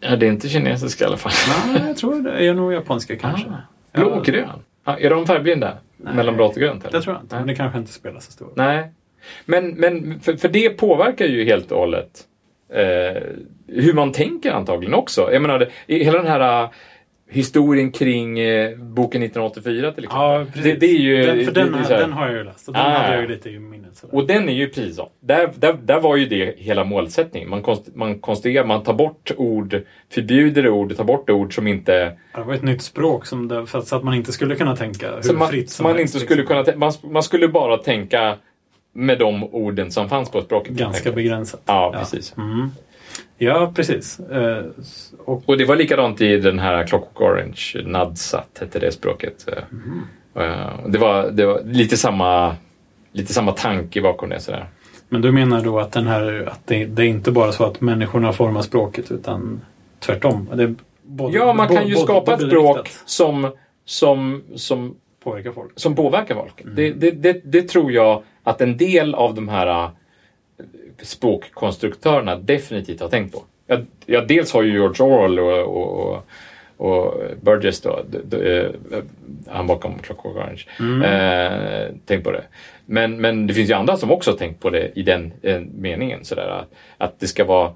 [0.00, 1.32] ja, det är inte kinesiska i alla fall.
[1.66, 3.48] Nej, jag tror det är nog japanska kanske.
[3.48, 4.48] Ah, Blå och grön?
[4.90, 5.78] Ja, är de färgblinda?
[5.96, 6.84] Mellan blått och grönt?
[6.84, 6.98] Eller?
[6.98, 8.54] Det tror jag inte, men det kanske inte spelar så stor roll.
[8.56, 8.90] Nej.
[9.44, 12.24] Men, men för, för det påverkar ju helt och hållet
[12.72, 13.22] eh,
[13.66, 15.32] hur man tänker antagligen också.
[15.32, 16.68] Jag menar, hela den här
[17.30, 20.08] historien kring eh, boken 1984 till exempel.
[20.10, 20.62] Ja, precis.
[20.64, 21.16] det, det är ju...
[21.22, 22.82] den, för det, den, det är så här- den har jag ju läst och den
[22.82, 23.20] Ah, hade jag ja.
[23.22, 23.96] ju lite i minnet.
[23.96, 24.14] Sådär.
[24.14, 25.08] Och den är ju prisad.
[25.20, 27.50] Där, där, där var ju det hela målsättningen.
[27.50, 32.16] Man, konst, man konstruerar, man tar bort ord, förbjuder ord, tar bort ord som inte...
[32.34, 34.76] Det var ett nytt språk som det, för att, så att man inte skulle kunna
[34.76, 36.64] tänka hur Så man, fritt så som man helst, inte skulle liksom.
[36.64, 36.76] kunna...
[36.76, 38.34] tä- Man, man skulle bara tänka
[38.92, 40.72] med de orden som fanns på språket.
[40.72, 41.60] Ganska begränsat.
[41.66, 42.34] Ja, precis.
[42.38, 42.70] Mm.
[43.38, 44.20] Ja, precis.
[44.20, 44.64] Eh,
[45.18, 49.46] och, Och det var likadant i den här Clockwork Orange, Nadsat hette det språket.
[50.36, 52.56] Eh, Det, var, det var lite samma,
[53.12, 54.40] lite samma tanke bakom det.
[54.40, 54.66] Sådär.
[55.08, 57.80] men du menar då att, den här, att det, det är inte bara så att
[57.80, 59.60] människorna formar språket utan
[60.00, 60.48] tvärtom?
[61.02, 63.50] Både, Ja, man kan ju både- skapa ett språk som,
[63.84, 64.94] som, som
[65.24, 65.70] Påverkar folk.
[65.76, 66.62] som påverkar folk.
[66.74, 69.90] Det, det, det, det tror jag att en del av de här
[71.02, 73.42] språkkonstruktörerna definitivt har tänkt på.
[74.06, 76.26] Ja, dels har ju George Orwell och, och,
[76.76, 78.04] och Burgess då,
[78.38, 78.70] eh,
[79.46, 80.64] han bakom Clockwork Orange,
[81.04, 82.44] eh, tänkt på det.
[82.86, 85.60] Men, men det finns ju andra som också har tänkt på det i den eh,
[85.60, 86.24] meningen.
[86.24, 87.72] Sådär, att, att det ska vara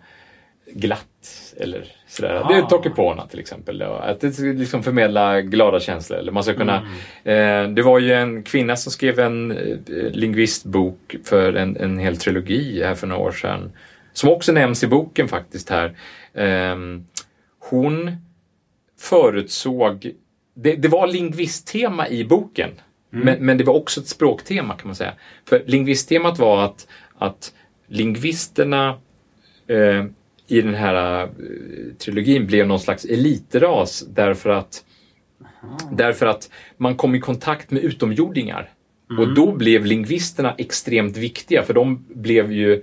[0.66, 2.34] glatt eller sådär.
[2.34, 2.48] Ah.
[2.48, 3.78] Det är Tokipona till exempel.
[3.78, 3.92] Då.
[3.92, 6.18] Att det liksom förmedla glada känslor.
[6.18, 6.76] Eller man ska kunna,
[7.24, 9.76] eh, det var ju en kvinna som skrev en eh,
[10.12, 13.72] lingvistbok för en, en hel trilogi här för några år sedan.
[14.12, 15.96] Som också nämns i boken faktiskt här.
[16.34, 17.06] Ehm,
[17.58, 18.16] hon
[19.00, 20.10] förutsåg,
[20.54, 22.70] det, det var lingvisttema i boken.
[23.10, 25.12] Men, men det var också ett språktema kan man säga.
[25.48, 26.86] För lingvisttemat var att,
[27.18, 27.52] att
[27.86, 28.88] lingvisterna
[29.66, 30.04] eh,
[30.46, 31.28] i den här eh,
[31.98, 34.84] trilogin blev någon slags elitras därför att,
[35.92, 38.70] därför att man kom i kontakt med utomjordingar.
[39.18, 42.80] Och då blev lingvisterna extremt viktiga för de blev ju eh,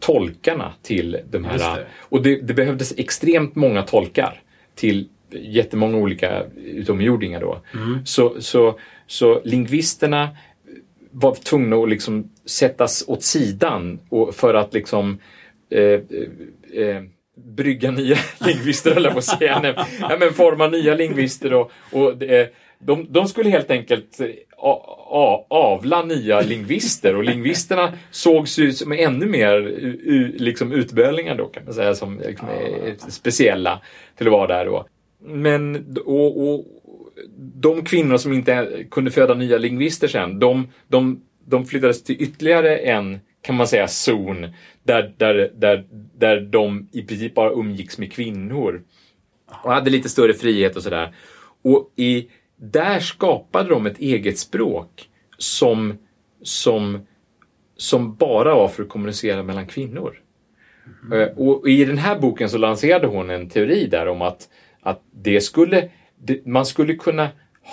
[0.00, 1.58] tolkarna till de här.
[1.76, 1.86] det.
[1.98, 4.42] Och det, det behövdes extremt många tolkar
[4.74, 7.60] till jättemånga olika utomjordingar då.
[8.04, 10.28] Så, så, så lingvisterna
[11.10, 15.18] var tvungna att liksom sättas åt sidan och för att liksom
[17.36, 18.16] brygga nya
[18.46, 19.62] lingvister, höll jag.
[19.62, 22.46] Nej, ja, men forma nya lingvister och, och eh,
[22.78, 24.26] de, de skulle helt enkelt eh,
[25.48, 29.60] avla nya lingvister och lingvisterna sågs ju som ännu mer
[30.38, 33.80] liksom utbölingar då kan man säga, som liksom, eh, speciella
[34.16, 34.86] till att vara där då.
[35.24, 36.64] Men och, och,
[37.54, 42.76] de kvinnor som inte kunde föda nya lingvister sen, de, de, de flyttades till ytterligare
[42.76, 44.46] en, kan man säga, zon
[44.82, 45.84] där, där, där,
[46.18, 48.82] där de i princip bara umgicks med kvinnor
[49.62, 51.14] och hade lite större frihet och sådär.
[51.62, 55.98] Och i, där skapade de ett eget språk som,
[56.42, 57.06] som,
[57.76, 60.18] som bara var för att kommunicera mellan kvinnor.
[61.12, 64.48] Eh, Och i den här boken så lanserade hon en teori där om att,
[64.80, 65.88] att det skulle,
[66.18, 67.28] det, man skulle kunna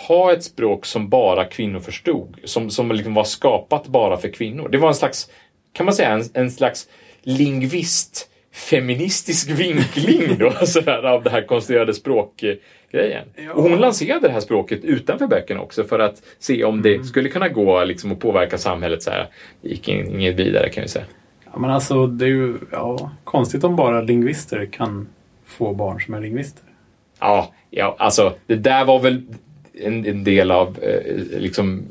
[0.08, 4.70] ha ett språk som bara kvinnor förstod, som, som liksom var skapat bara för kvinnor.
[4.70, 5.30] Det var en slags,
[5.74, 6.88] kan man säga, en, en slags
[7.22, 13.26] lingvist feministisk vinkling då, sådär, av det här konstruerade språkgrejen.
[13.36, 13.54] Ja.
[13.54, 17.04] Och hon lanserade det här språket utanför böckerna också för att se om det Mm.
[17.08, 19.04] skulle kunna gå liksom, att påverka samhället.
[19.04, 19.28] Så här.
[19.62, 21.06] Det gick in- inget vidare kan vi säga.
[21.54, 25.08] Ja, men alltså det är ju ja, konstigt om bara lingvister kan
[25.46, 26.64] få barn som är lingvister.
[27.20, 29.26] Ja, ja, alltså det där var väl
[29.86, 31.84] en, en del av eh, liksom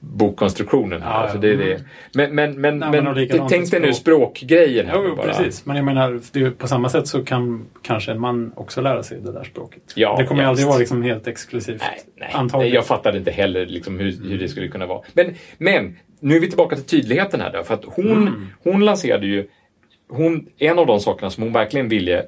[0.00, 1.10] bokkonstruktionen här.
[1.10, 1.80] Ja, alltså, det är det.
[2.14, 4.36] Men, men, men, Nej, men, men tänk dig nu språk.
[4.38, 5.26] språkgrejen här Jo, bara.
[5.26, 5.66] precis.
[5.66, 9.20] Men jag menar, det på samma sätt så kan kanske en man också lära sig
[9.20, 9.82] det där språket.
[9.94, 11.80] Ja, det kommer ju aldrig vara liksom helt exklusivt.
[11.80, 12.30] Nej, nej.
[12.34, 12.74] Antagligen.
[12.74, 15.00] jag fattade inte heller liksom hur, hur det skulle kunna vara.
[15.12, 17.52] Men, men nu är vi tillbaka till tydligheten här.
[17.52, 18.46] Då, för att hon, Mm.
[18.64, 19.46] hon lanserade ju
[20.08, 22.24] hon, en av de sakerna som hon verkligen ville eh,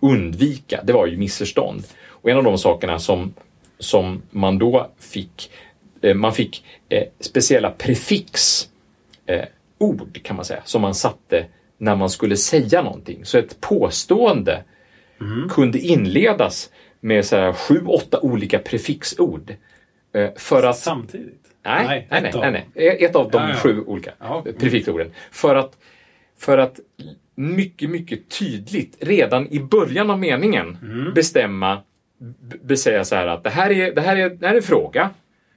[0.00, 1.82] undvika, det var ju missförstånd.
[2.08, 3.34] Och en av de sakerna som,
[3.82, 5.50] som man då fick,
[6.02, 8.68] eh, man fick eh, speciella prefix
[9.26, 9.44] eh,
[9.78, 11.46] ord kan man säga, som man satte
[11.78, 13.24] när man skulle säga någonting.
[13.24, 14.64] Så ett påstående
[15.50, 16.70] kunde inledas
[17.00, 19.54] med så här, sju, åtta olika prefixord.
[20.36, 21.42] För att Samtidigt?
[21.64, 22.62] Nej, nej, nej, ett av nej, dem.
[22.74, 23.04] nej.
[23.04, 23.54] Ett av de Ja, ja.
[23.56, 24.44] sju olika Ja.
[24.58, 25.10] prefixorden.
[25.30, 25.76] För att,
[26.38, 26.80] för att
[27.34, 31.14] mycket, mycket tydligt redan i början av meningen Mm.
[31.14, 31.82] bestämma,
[32.62, 34.62] b- säga så här att det här är, det här är, det här är en
[34.62, 35.10] fråga.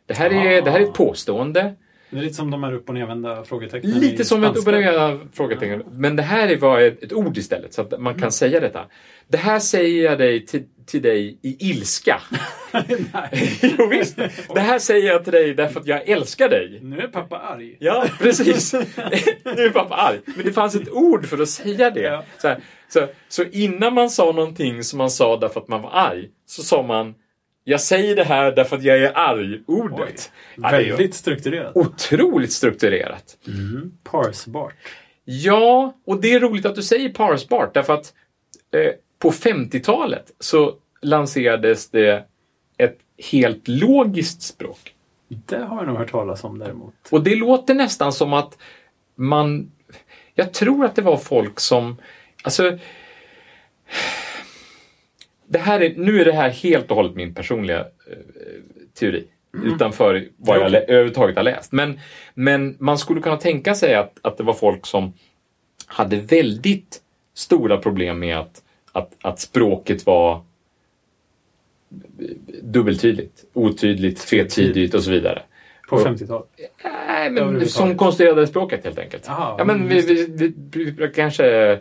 [0.05, 0.61] Det här är, Ah.
[0.65, 1.75] det här är ett påstående.
[2.09, 4.69] Det är lite som de här upp och nervända frågetecknen Lite som ett spanska.
[4.71, 5.83] oberoende frågetecken.
[5.91, 8.19] Men det här är bara ett, ett ord istället, så att man Mm.
[8.21, 8.85] kan säga detta.
[9.27, 12.21] Det här säger jag dig till, till dig i ilska.
[13.13, 13.59] Nej.
[13.77, 14.17] jo, visst.
[14.53, 16.79] Det här säger jag till dig därför att jag älskar dig.
[16.81, 17.77] Nu är pappa arg.
[17.79, 18.73] Ja, precis.
[19.43, 20.19] nu är pappa arg.
[20.25, 22.01] Men det fanns ett ord för att säga det.
[22.01, 22.23] Ja.
[22.37, 22.59] Så, här,
[22.89, 26.63] så, så innan man sa någonting som man sa därför att man var arg, så
[26.63, 27.15] sa man
[27.67, 30.31] jag säger det här därför att jag är arg-ordet.
[30.55, 31.71] Ja, Väldigt strukturerat.
[31.75, 33.37] otroligt strukturerat.
[34.03, 34.73] Parsbart.
[35.25, 38.13] Ja, och det är roligt att du säger parsbart därför att
[38.73, 42.23] eh, på 50-talet så lanserades det
[43.31, 44.95] helt logiskt språk.
[45.27, 46.93] Det har jag nog hört talas om däremot.
[47.11, 48.57] Och det låter nästan som att
[49.15, 49.71] man...
[50.33, 51.97] Jag tror att det var folk som...
[52.43, 52.77] Alltså...
[55.47, 58.17] Det här är, nu är det här helt och hållet min personliga eh,
[58.99, 59.27] teori.
[59.63, 61.71] Utanför vad jag överhuvudtaget har läst.
[61.71, 61.99] Men,
[62.33, 65.13] men man skulle kunna tänka sig att, att det var folk som
[65.87, 67.01] hade väldigt
[67.33, 70.44] stora problem med att, att, att språket var
[72.61, 75.41] dubbeltydligt, otydligt, tvetydigt och så vidare.
[75.89, 76.47] På Och- 50-talet.
[77.07, 79.23] Nej, men som konstruerade språket helt enkelt.
[79.27, 80.53] Jaha, ja, men mm, vi, vi,
[80.97, 81.79] vi, kanske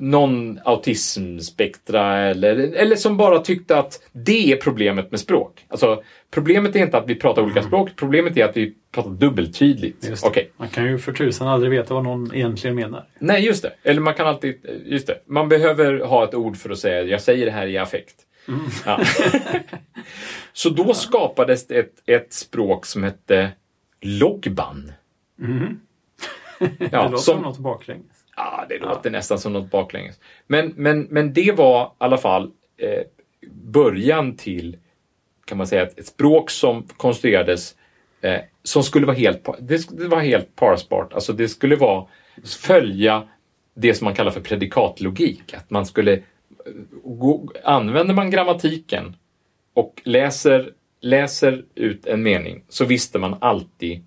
[0.00, 5.64] någon autismspektra eller, eller som bara tyckte att det är problemet med språk.
[5.68, 10.04] Alltså, problemet är inte att vi pratar olika språk, problemet är att vi pratar dubbeltydligt.
[10.04, 10.16] Mm.
[10.22, 13.04] Okej, Man kan ju för tusan aldrig veta vad någon egentligen menar.
[13.18, 13.72] nej just det.
[13.82, 14.54] Eller man kan alltid,
[14.84, 15.18] just det.
[15.26, 18.14] Man behöver ha ett ord för att säga jag säger det här i affekt.
[18.50, 18.60] Mm.
[18.86, 19.00] Ja.
[20.52, 23.50] Så då skapades det ett, ett språk som hette
[24.00, 24.92] logban.
[25.36, 25.46] Ja,
[26.78, 28.06] det låter som- som något baklänges.
[28.36, 30.20] Ja, det låter nästan som något baklänges.
[30.46, 33.02] Men, men, men det var i alla fall eh,
[33.50, 34.76] början till,
[35.44, 37.74] kan man säga, ett, ett språk som konstruerades
[38.20, 41.12] eh, som skulle vara helt, det, det var helt parsbart.
[41.12, 42.06] Alltså det skulle vara,
[42.44, 43.28] följa
[43.74, 45.54] det som man kallar för predikatlogik.
[45.54, 46.22] Att man skulle,
[47.64, 49.16] använder man grammatiken
[49.74, 54.04] och läser, läser ut en mening så visste man alltid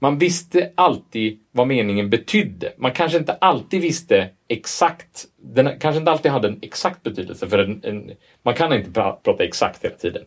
[0.00, 2.72] man visste alltid vad meningen betydde.
[2.76, 7.58] Man kanske inte alltid visste exakt, den kanske inte alltid hade en exakt betydelse för
[7.58, 8.10] en, en,
[8.42, 10.22] man kan inte pra, prata exakt hela tiden.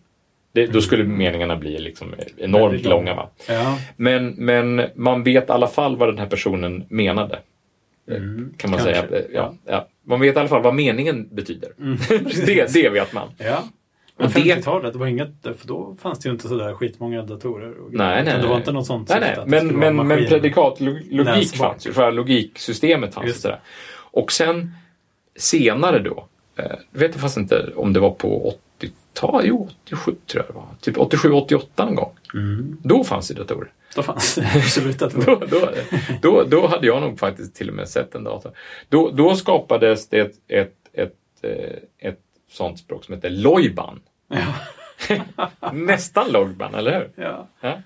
[0.52, 3.16] Det, då skulle meningarna bli liksom enormt långa.
[3.16, 3.30] Va?
[3.48, 3.78] Ja.
[3.96, 7.40] Men, men man vet i alla fall vad den här personen menade.
[8.58, 9.08] kan man kanske.
[9.08, 9.24] säga.
[9.34, 9.88] Ja, ja.
[10.04, 11.72] Man vet i alla fall vad meningen betyder.
[12.46, 13.30] det, det vet man.
[13.38, 13.64] ja.
[14.18, 17.22] Men Och det- 50-talet, det var inget, för då fanns det ju inte sådär skitmånga
[17.22, 17.80] datorer.
[17.80, 17.94] Och.
[17.94, 19.36] Nej, nej, Det var inte något sånt Nej, nej.
[19.36, 21.94] det Men, men, men predikatlogik fanns ju.
[21.94, 23.28] För logiksystemet fanns.
[23.28, 23.60] Just Sådär.
[23.96, 24.72] Och sen
[25.36, 28.54] senare då, eh, jag vet fast inte om det var på
[29.14, 30.68] 80-talet, jo 87 tror jag det var.
[30.82, 32.16] Typ 87-88 någon gång.
[32.34, 32.78] Mm.
[32.84, 33.72] Då fanns det datorer.
[33.96, 35.70] Då fanns det absolut det Då, då,
[36.22, 38.52] då, då hade jag nog faktiskt till och med sett en dator.
[38.90, 42.20] Då, då skapades det ett, ett, ett, eh, ett
[42.52, 44.02] sånt språk som heter Lojban.
[44.28, 44.54] Ja.
[45.74, 47.24] Nästan Lojban, eller hur?
[47.24, 47.48] Ja.
[47.62, 47.82] Ja.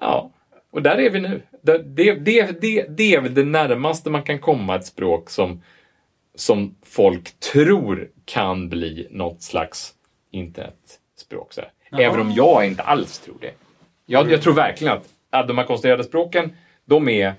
[0.00, 0.30] ja,
[0.70, 1.42] och där är vi nu.
[1.62, 5.62] Det, det, det, det, det är väl det närmaste man kan komma ett språk som,
[6.34, 9.94] som folk tror kan bli något slags
[10.30, 11.52] internetspråk.
[11.52, 11.62] Så.
[11.92, 13.52] Även om jag inte alls tror det.
[14.06, 17.34] Jag, jag tror verkligen att, att de här konstruerade språken, de är,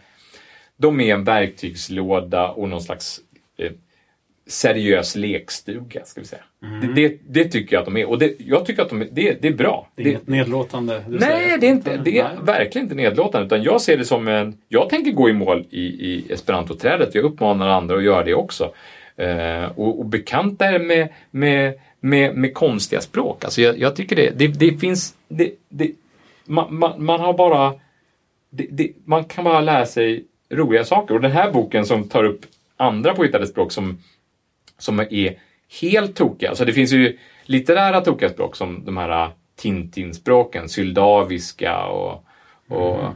[0.78, 3.20] de är en verktygslåda och någon slags
[3.58, 3.72] eh,
[4.48, 6.42] seriös lekstuga, ska vi säga.
[6.82, 8.10] Det, det, det tycker jag att de är.
[8.10, 9.88] Och det, jag tycker att de är, det, det är bra.
[9.96, 11.58] Det är inget nedlåtande du Nej, säger.
[11.58, 12.38] det är, inte, det är Nej.
[12.44, 13.46] verkligen inte nedlåtande.
[13.46, 14.58] Utan jag ser det som en...
[14.68, 17.16] Jag tänker gå i mål i, i esperantoträdet.
[17.16, 18.74] Jag uppmanar andra att göra det också.
[19.16, 23.44] Eh, och, och bekanta er med, med, med, med konstiga språk.
[23.44, 25.16] Alltså jag, jag tycker det, det, det finns...
[25.28, 25.92] Det, det,
[26.46, 27.74] man, man, man har bara...
[28.50, 31.14] Det, det, man kan bara lära sig roliga saker.
[31.14, 32.46] Och den här boken som tar upp
[32.78, 33.98] andra påhittade språk som,
[34.78, 35.40] som är
[35.82, 36.50] helt tokiga.
[36.50, 42.26] Alltså det finns ju litterära tokiga språk som de här Tintin-språken, syldaviska och,
[42.68, 43.14] och mm.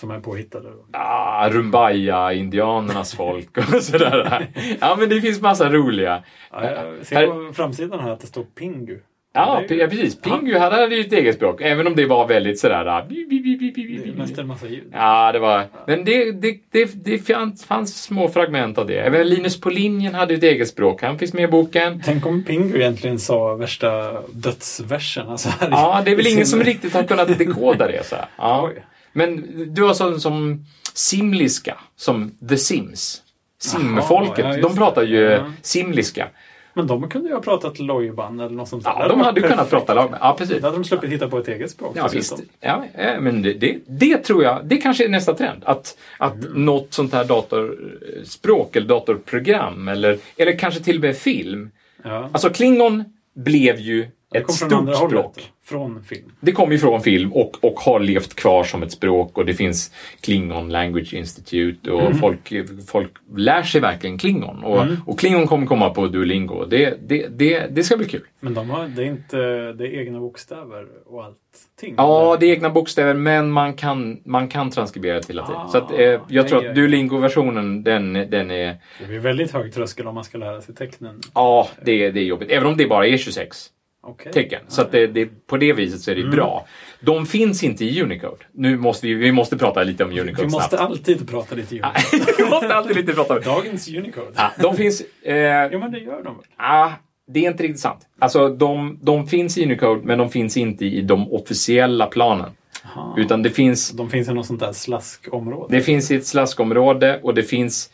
[0.00, 0.68] Som är påhittade.
[0.68, 0.98] då.
[0.98, 4.46] ah, Rumbaya-indianernas folk och sådär.
[4.80, 6.22] Ja, men det finns massa roliga.
[6.52, 8.98] Ja, jag ser Här- på framsidan här att det står Pingu.
[9.34, 10.20] Ja, ju- ja precis.
[10.20, 12.86] Pingu hade ju ett eget språk, även om det var väldigt sådär...
[12.86, 14.18] ah, bi, bi, bi, bi, bi, bi, Det bi.
[14.18, 14.90] mest en massa ljud.
[14.92, 15.64] Ja, det var...
[15.86, 18.98] Men det, det, det, det fanns, fanns små fragment av det.
[18.98, 21.02] Även Linus på linjen hade ett eget språk.
[21.02, 22.02] Han finns med i boken.
[22.04, 25.28] Tänk om Pingu egentligen sa värsta dödsversen.
[25.28, 28.06] Alltså Ja, det är väl ingen som riktigt har kunnat dekoda det.
[28.06, 28.24] Så här.
[28.38, 28.70] Ja.
[29.12, 29.44] Men
[29.74, 33.22] du har sån som simliska, som The Sims.
[33.60, 35.20] Simfolket, ja, de pratar ju.
[35.20, 35.52] Ja.
[35.62, 36.28] simliska.
[36.74, 38.84] Men de kunde ju ha pratat lojban eller något sånt.
[38.84, 38.92] där.
[38.98, 40.14] Ja, de hade ju kunnat prata lag.
[40.20, 40.56] Ja, precis.
[40.60, 41.92] Då hade de sluppit hitta på ett eget språk.
[41.96, 42.36] Ja, visst.
[42.60, 45.62] Ja, ja, men det, det, det tror jag, det kanske är nästa trend.
[45.64, 46.64] Att, att Mm.
[46.64, 51.70] något sånt här datorspråk eller datorprogram eller, eller kanske till och med film.
[52.04, 52.28] Ja.
[52.32, 53.04] Alltså klingon
[53.34, 55.12] blev ju Det ett kom stort språk.
[55.12, 55.50] hållet.
[55.64, 56.32] Från film.
[56.40, 59.54] Det kommer ju från film och, och har levt kvar som ett språk och det
[59.54, 62.14] finns Klingon Language Institute och Mm.
[62.18, 62.52] folk,
[62.88, 64.64] folk lär sig verkligen Klingon.
[64.64, 66.64] Och, och Klingon kommer komma på Duolingo.
[66.64, 68.22] Det, det, det, det ska bli kul.
[68.40, 69.36] Men de har, det är inte
[69.72, 71.94] det är egna bokstäver och allting.
[71.96, 75.54] Ja, det är egna bokstäver men man kan, man kan transkribera till latin.
[75.56, 76.74] Ah, Så att, eh, jag ja, tror att.
[76.74, 78.76] Duolingo-versionen den, den är...
[79.00, 81.20] Det blir väldigt hög tröskel om man ska lära sig tecknen.
[81.34, 82.50] Ja, det, är- det är jobbigt.
[82.50, 83.66] Även om det bara är 26
[84.08, 84.32] Okej.
[84.32, 84.60] tecken.
[84.68, 86.34] Så det, det, på det viset så är det Mm.
[86.34, 86.66] bra.
[87.00, 88.44] De finns inte i Unicode.
[88.52, 90.90] Nu måste vi, vi måste prata lite om Unicode Vi måste snabbt.
[90.90, 91.74] alltid prata lite
[92.14, 92.32] Unicode.
[92.38, 94.30] vi måste alltid lite prata om Dagens Unicode.
[94.36, 95.02] Ja, de finns...
[95.22, 96.44] Eh, Jo, men det gör de väl?
[96.56, 96.90] ah,
[97.30, 98.00] det är inte riktigt sant.
[98.18, 102.50] Alltså, de, de finns i Unicode, men de finns inte i de officiella planen.
[102.84, 103.14] Aha.
[103.18, 105.76] Utan det finns, De finns i något sånt där slaskområde.
[105.76, 107.90] det finns i ett slaskområde och det finns,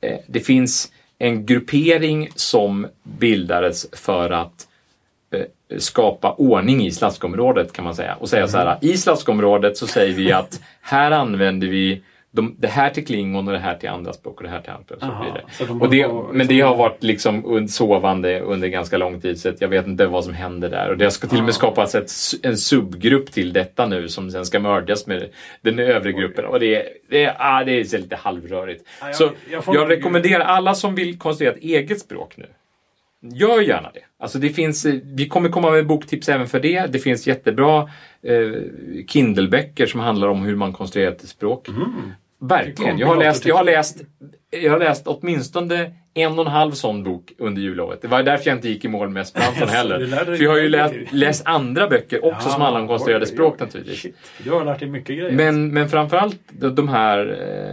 [0.00, 4.66] eh, det finns en gruppering som bildades för att
[5.78, 8.14] skapa ordning i slaskområdet kan man säga.
[8.14, 12.02] Och säga så här, i slaskområdet så säger vi att här använder vi
[12.32, 14.70] de, det här till klingon och det här till andra språk och det här till
[14.70, 15.02] andra språk.
[15.02, 19.20] Aha, så de och det, men det liksom- har varit liksom sovande under ganska lång
[19.20, 20.90] tid så jag vet inte vad som händer där.
[20.90, 22.10] Och det ska till och med skapas ett,
[22.42, 25.28] en subgrupp till detta nu som sen ska mördas med
[25.62, 26.44] den övre gruppen.
[26.44, 28.84] Och det, är- det, ah, det är lite halvrörigt.
[29.00, 29.30] Ja, jag- så
[29.74, 32.46] jag rekommenderar alla som vill konstruera ett eget språk nu.
[33.22, 34.00] Gör gärna det.
[34.18, 36.86] Alltså det finns, eh, vi kommer komma med boktips även för det.
[36.92, 37.90] Det finns jättebra
[38.22, 38.62] eh,
[39.06, 41.68] Kindle-böcker som handlar om hur man konstruerar ett språk.
[42.40, 42.98] Verkligen.
[42.98, 44.02] Jag har, läst, jag, har läst,
[44.50, 48.02] jag har läst åtminstone en och en halv sån bok under jullovet.
[48.02, 50.24] Det var därför jag inte gick i mål med esperanton heller.
[50.36, 53.60] För jag har ju läst, läst andra böcker också som handlar om konstruerade oj, språk
[53.60, 54.06] naturligtvis.
[54.44, 55.32] Du har lärt dig mycket grejer.
[55.32, 56.38] Men, men framförallt
[56.76, 57.26] de- här,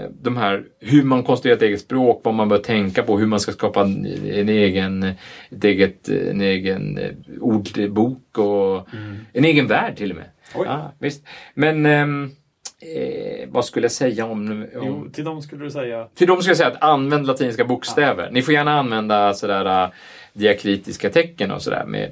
[0.04, 3.26] eh, de här hur man konstruerar ett eget språk, vad man bör tänka på, hur
[3.28, 5.04] man ska skapa en, en egen,
[5.50, 7.12] ett eget, en egen eh,
[7.42, 8.88] ordbok och
[9.34, 10.26] en egen värld till och med.
[10.56, 10.66] Oj.
[10.70, 11.28] Ja, visst.
[11.54, 12.32] Men ehm,
[12.82, 14.52] eh, vad skulle jag säga om...
[14.52, 16.08] om Jo, till dem skulle du säga...
[16.16, 18.30] till dem ska jag säga att använd latinska bokstäver.
[18.32, 19.90] Ni får gärna använda sådär äh,
[20.34, 22.12] diakritiska tecken och sådär med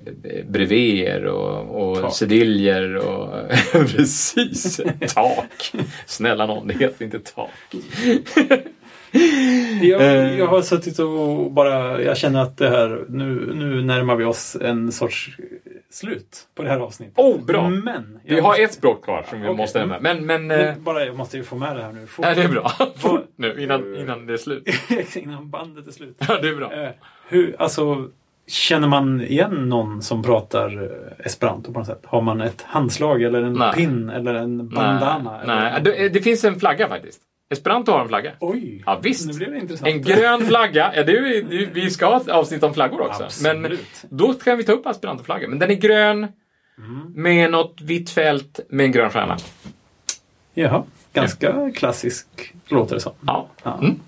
[0.49, 2.16] brever och, och Tak.
[2.16, 3.30] sediljer och
[3.72, 4.82] precis,
[5.16, 5.72] tak.
[6.05, 7.49] Snälla någon, det heter inte tak.
[9.82, 10.38] Jag, Eh.
[10.39, 12.01] jag har suttit och bara...
[12.01, 13.05] Jag känner att det här...
[13.09, 15.38] Nu, nu närmar vi oss en sorts
[15.89, 17.17] slut på det här avsnittet.
[17.17, 17.69] Oh, bra!
[17.69, 18.19] Men...
[18.23, 19.89] Vi har måste- ett språk kvar som vi Okej, måste mm.
[19.89, 20.13] nämna.
[20.13, 22.07] Men, men, eh, Men bara, jag måste ju få med det här nu.
[22.07, 22.25] Fort.
[22.25, 22.69] nej, det är bra.
[22.95, 24.69] Fort nu innan, innan det är slut.
[25.15, 26.15] Innan bandet är slut.
[26.27, 26.73] Ja, det är bra.
[26.73, 26.89] Eh,
[27.27, 28.09] hur, alltså,
[28.47, 32.01] känner man igen någon som pratar eh, esperanto på något sätt?
[32.05, 33.73] Har man ett handslag eller en Nej.
[33.73, 35.31] pin eller en bandana?
[35.45, 35.71] Nej, nej.
[35.71, 35.97] Eller?
[35.97, 37.21] Det, det finns en flagga faktiskt.
[37.49, 38.31] Esperanto har en flagga.
[38.39, 38.83] Oj!
[38.85, 39.27] Ja, visst.
[39.27, 39.87] Nu blev det intressant.
[39.87, 40.91] En grön flagga.
[40.95, 43.23] Ja, det är, det, vi ska ha ett avsnitt om flaggor också.
[43.23, 43.61] Absolut.
[43.61, 43.77] Men
[44.09, 45.49] då kan vi ta upp aspirantflaggan.
[45.49, 46.27] Men den är grön
[46.77, 47.11] Mm.
[47.15, 49.37] med något vitt fält med en grön stjärna.
[50.53, 50.83] Jaha,
[51.13, 52.27] ganska klassisk
[52.67, 53.13] låter det som.
[53.27, 53.77] Ja, Ja.
[53.81, 53.99] Mm.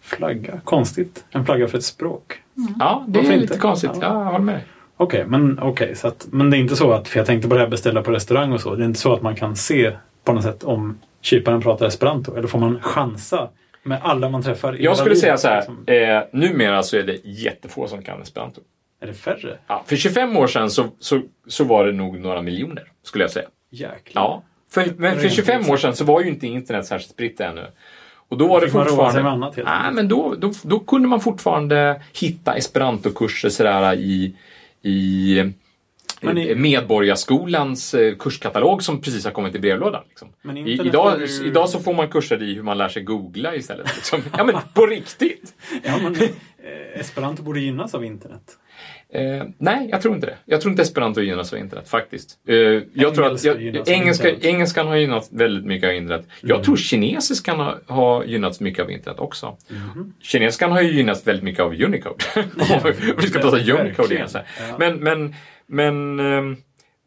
[0.00, 1.24] Flagga, konstigt.
[1.30, 2.42] En flagga för ett språk.
[2.80, 3.46] ja det Varför är inte?
[3.46, 3.90] lite konstigt.
[3.94, 3.98] Ja.
[4.02, 4.64] Ja, jag håller med dig.
[4.96, 7.54] Okej, men, okej, så att, men det är inte så att, för jag tänkte på
[7.54, 9.92] det här beställa på restaurang och så, det är inte så att man kan se
[10.24, 12.36] på något sätt om kyparen pratar esperanto?
[12.36, 13.48] Eller får man chansa
[13.82, 15.84] Med alla man träffar Jag skulle säga livet, så här, liksom.
[15.86, 18.60] eh, numera så är det jättefå som kan esperanto.
[19.00, 19.58] Är det färre?
[19.66, 23.30] Ja, för 25 år sedan så, så, så var det nog några miljoner, skulle jag
[23.30, 23.48] säga.
[23.70, 24.22] Jäklar.
[24.22, 24.42] Ja.
[24.70, 27.66] För, men för Rent 25 år sedan så var ju inte internet särskilt spritt ännu.
[28.28, 29.22] Och då var det man fortfarande...
[29.22, 34.36] med annat, helt Nej, men då, då, då kunde man fortfarande hitta esperantokurser sådär i,
[34.82, 35.38] i,
[36.22, 40.02] Men i- eh, Medborgarskolans eh, kurskatalog som precis har kommit i brevlådan.
[40.08, 40.28] Liksom.
[40.42, 43.54] Men I, idag, ju- idag så får man kurser i hur man lär sig googla
[43.56, 43.94] istället.
[43.96, 44.22] Liksom.
[44.38, 45.54] Ja, men på riktigt!
[45.84, 46.28] Ja, men eh,
[47.00, 48.42] Esperanto borde gynnas av internet.
[49.14, 50.36] Eh, nej, jag tror inte det.
[50.44, 52.38] Jag tror inte esperanto gynnas av internet faktiskt.
[52.48, 52.56] Eh,
[52.92, 54.44] jag tror att Engelska jag, engelska, internet.
[54.54, 56.26] engelskan har gynnats väldigt mycket av internet.
[56.40, 56.64] Jag Mm.
[56.64, 59.56] tror kinesiskan har, har gynnats mycket av internet också.
[59.68, 60.12] Mhm.
[60.20, 62.24] Kinesiskan har ju gynnats väldigt mycket av Unicode.
[62.36, 63.56] Om vi ska prata.
[63.82, 64.28] Unicode igen.
[64.78, 65.34] Men, men,
[65.72, 66.56] men ehm,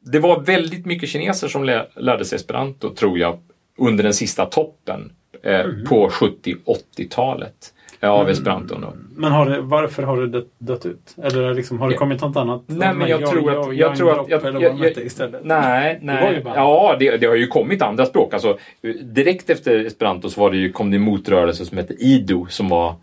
[0.05, 3.37] det var väldigt mycket kineser som lä- lärde sig esperanto, tror jag,
[3.77, 5.11] under den sista toppen
[5.43, 5.85] eh, Mm.
[5.85, 8.81] på 70-80-talet eh, av esperanton.
[8.81, 8.93] Då.
[9.15, 11.15] Men har det, varför har det dött, dött ut?
[11.23, 12.63] Eller liksom, har det kommit något annat?
[12.67, 13.67] Nej, men jag Ja, tror att...
[13.67, 14.29] ja, Jag tror att...
[14.29, 15.41] Jag, jag, de hette istället.
[15.43, 16.41] nej, Det nej.
[16.43, 18.33] bara- Ja, det, det har ju kommit andra språk.
[18.33, 18.57] Alltså,
[19.03, 22.69] direkt efter esperanto så var det ju, kom det en motrörelse som hette Ido som
[22.69, 22.95] var...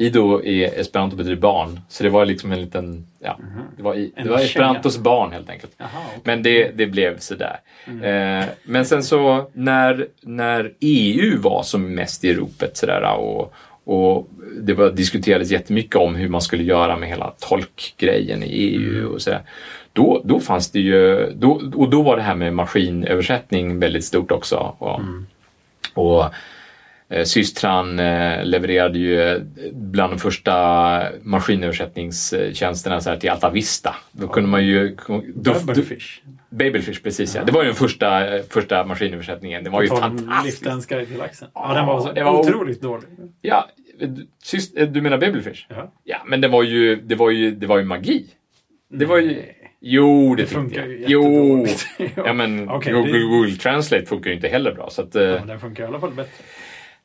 [0.00, 1.80] Ido är esperanto betyder barn.
[1.88, 3.06] Så det var liksom en liten...
[3.18, 3.38] Ja,
[3.76, 5.72] det var, i, det var esperantos barn helt enkelt.
[5.78, 6.20] Jaha, okej.
[6.24, 7.56] Men det, det blev sådär.
[7.86, 8.40] Mm.
[8.40, 14.28] Eh, men sen så när, när EU var som mest i ropet sådär och, och
[14.60, 19.12] det var, diskuterades jättemycket om hur man skulle göra med hela tolkgrejen i EU Mm.
[19.12, 19.40] och sådär.
[19.92, 24.30] Då, då fanns det ju, då, och då var det här med maskinöversättning väldigt stort
[24.30, 24.74] också.
[24.78, 25.26] Och, Mm.
[25.94, 26.24] och
[27.24, 29.38] Systran eh, levererade ju eh,
[29.72, 33.94] bland de första maskinöversättningstjänsterna så här, till Alta Vista.
[34.12, 34.96] Då kunde man ju...
[35.34, 36.20] Då, Bubblefish.
[36.50, 37.44] Babelfish, precis ja.
[37.44, 39.64] Det var ju den första, eh, första maskinöversättningen.
[39.64, 40.44] Det var ju fantastiskt.
[40.44, 41.48] Liftens guide till laxen.
[41.54, 43.06] Ja, den var, så det var- otroligt dålig.
[43.42, 43.68] Ja,
[44.00, 45.66] du- syst, eh, du menar Babelfish?
[45.68, 45.92] Ja.
[46.04, 48.26] Ja, men det var ju, det var ju, det var ju magi.
[48.90, 49.42] Det var ju...
[49.80, 50.88] Jo, det, Det funkar jag.
[50.90, 51.66] ju Jo!
[52.16, 54.90] Ja, men Okej, Google, det- Google Translate funkar ju inte heller bra.
[54.90, 56.32] Så att, eh, Ja, den funkar i alla fall bättre.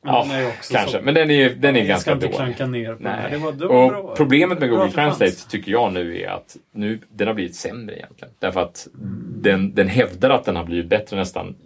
[0.06, 1.00] Men ja, kanske.
[1.00, 2.68] Men den är, den är jag ganska ska inte dålig.
[2.82, 3.02] ner på.
[3.02, 3.30] Nej.
[3.30, 4.14] Det var, det var och bra.
[4.16, 4.90] problemet med Google.
[4.92, 8.34] Translate tycker jag nu är att nu, den har blivit sämre egentligen.
[8.38, 8.88] Därför att
[9.40, 11.56] den, den hävdar att den har blivit bättre nästan.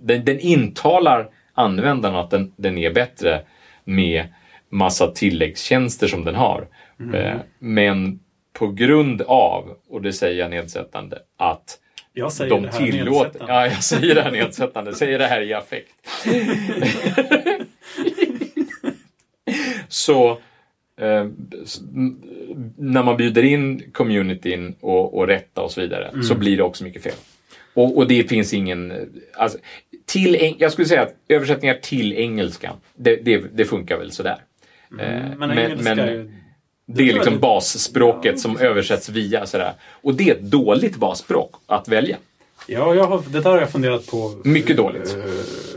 [0.00, 3.40] Den, den intalar användaren att den, den är bättre
[3.84, 4.24] med
[4.68, 6.66] massa tilläggstjänster som den har.
[7.00, 7.14] Mm.
[7.14, 8.20] Eh, Men
[8.52, 11.78] på grund av, och det säger jag nedsättande, att
[12.12, 13.42] Jag säger de det här tillåter...
[13.48, 14.94] Ja, jag säger det här nedsättande.
[14.94, 15.94] säger det här i affekt.
[19.92, 20.30] så
[21.00, 21.26] eh,
[22.76, 26.22] när man bjuder in communityn och, och rätta och så vidare Mm.
[26.22, 27.12] så blir det också mycket fel.
[27.74, 28.92] Och, och det finns ingen...
[29.34, 29.58] Alltså,
[30.06, 34.36] till, jag skulle säga att översättningar till engelska, det, det, det funkar väl sådär.
[35.00, 36.30] Eh, Mm, Men engelska är ju...
[36.86, 39.72] det är liksom basspråket Ja, som översätts via sådär.
[39.90, 42.16] Och det är ett dåligt basspråk att välja.
[42.66, 44.40] Ja, jag har, det där har jag funderat på.
[44.44, 45.16] Mycket dåligt.
[45.16, 45.71] eh, s-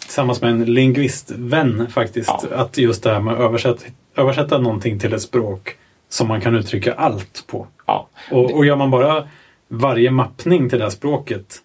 [0.00, 2.28] Tillsammans med en lingvistvän faktiskt.
[2.50, 2.56] Ja.
[2.56, 3.84] Att just det här med att översätta,
[4.16, 5.76] översätta någonting till ett språk
[6.08, 7.66] som man kan uttrycka allt på.
[7.86, 8.08] Ja.
[8.30, 9.28] Och, och gör man bara
[9.68, 11.62] varje mappning till det här språket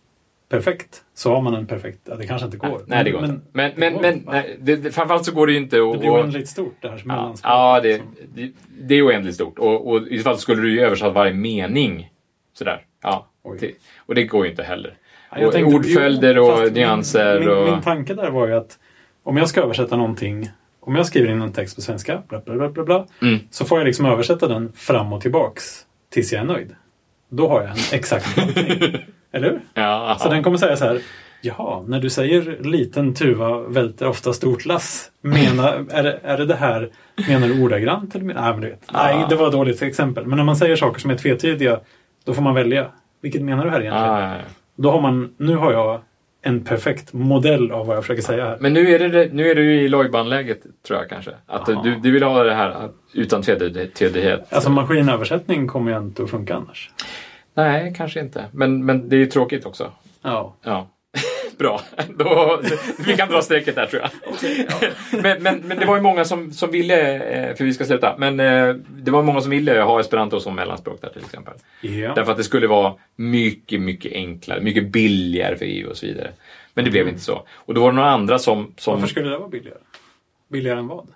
[0.49, 1.99] perfekt så har man en perfekt...
[2.03, 2.81] Ja, det kanske inte går.
[2.85, 3.45] Nej, det går men, inte.
[3.51, 5.93] Men, men, går, men nej, det, det, framförallt så går det ju inte att...
[5.93, 7.43] Det blir oändligt stort det här ja, mellanspråket.
[7.43, 8.15] ja det, liksom.
[8.35, 8.51] det,
[8.81, 9.59] det är oändligt stort.
[9.59, 12.09] Och, och i så fall skulle du ju översätta varje mening
[12.53, 12.85] sådär.
[13.03, 13.27] Ja.
[13.59, 14.97] Till, och det går ju inte heller.
[15.31, 17.65] Och tänkte- ordföljder och nyanser Min, och...
[17.65, 18.77] min, tanke där var ju att
[19.23, 20.49] om jag ska översätta någonting,
[20.79, 23.39] om jag skriver in en text på svenska, bla bla bla bla, bla Mm.
[23.49, 25.63] så får jag liksom översätta den fram och tillbaks
[26.13, 26.75] tills jag är nöjd.
[27.29, 28.97] Då har jag en exakt tolkning.
[29.33, 29.59] Eller hur?
[29.73, 31.01] Ja, Så den kommer säga så här.
[31.43, 35.11] Jaha, när du säger liten tuva välter ofta stort lass.
[35.21, 36.89] Menar, är, det, är det det här,
[37.27, 38.15] menar du ordagrant?
[38.15, 38.81] Eller, nej, men du vet.
[38.93, 39.27] Nej, Ah.
[39.27, 40.25] det var ett dåligt exempel.
[40.25, 41.79] Men när man säger saker som är tvetydiga,
[42.25, 42.87] då får man välja.
[43.21, 44.07] Vilket menar du här egentligen?
[44.07, 44.41] ja, ja, ja.
[44.81, 46.01] Då har man, nu har jag
[46.41, 48.57] en perfekt modell av vad jag försöker säga här.
[48.59, 51.31] Men nu är, det- nu är du i Lojban-läget, tror jag kanske.
[51.47, 54.53] Att du, du vill ha det här att- utan tvetydighet.
[54.53, 56.89] Alltså maskinöversättning kommer ju inte att funka annars.
[57.53, 58.45] Nej, kanske inte.
[58.51, 59.91] Men, men det är ju tråkigt också.
[60.21, 60.55] Ja.
[60.63, 60.87] Ja.
[61.61, 61.81] Bra,
[62.17, 62.61] då,
[63.05, 64.11] vi kan dra strecket där tror jag.
[65.23, 68.15] men, men, men det var ju många som, som ville, eh, för vi ska sluta,
[68.17, 71.53] men eh, det var många som ville ha esperanto som mellanspråk där till exempel.
[71.81, 72.13] ja.
[72.15, 76.31] Därför att det skulle vara mycket, mycket enklare, mycket billigare för EU och så vidare.
[76.73, 77.45] Men det blev inte så.
[77.55, 78.73] Och då var det några andra som...
[78.77, 79.79] som Varför skulle det vara billigare?
[80.49, 81.07] Billigare än vad?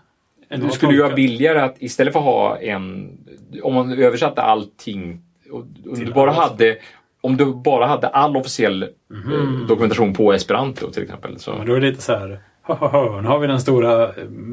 [0.50, 3.18] Än att skulle ju vara billigare att istället för att ha en...
[3.64, 6.78] Om man översatte allting och, och du bara hade...
[7.26, 9.66] Om du bara hade all officiell eh, Mhm.
[9.68, 11.40] dokumentation på esperanto till exempel.
[11.40, 14.12] Så, Men då är det lite så här Haha, nu har vi den stora eh,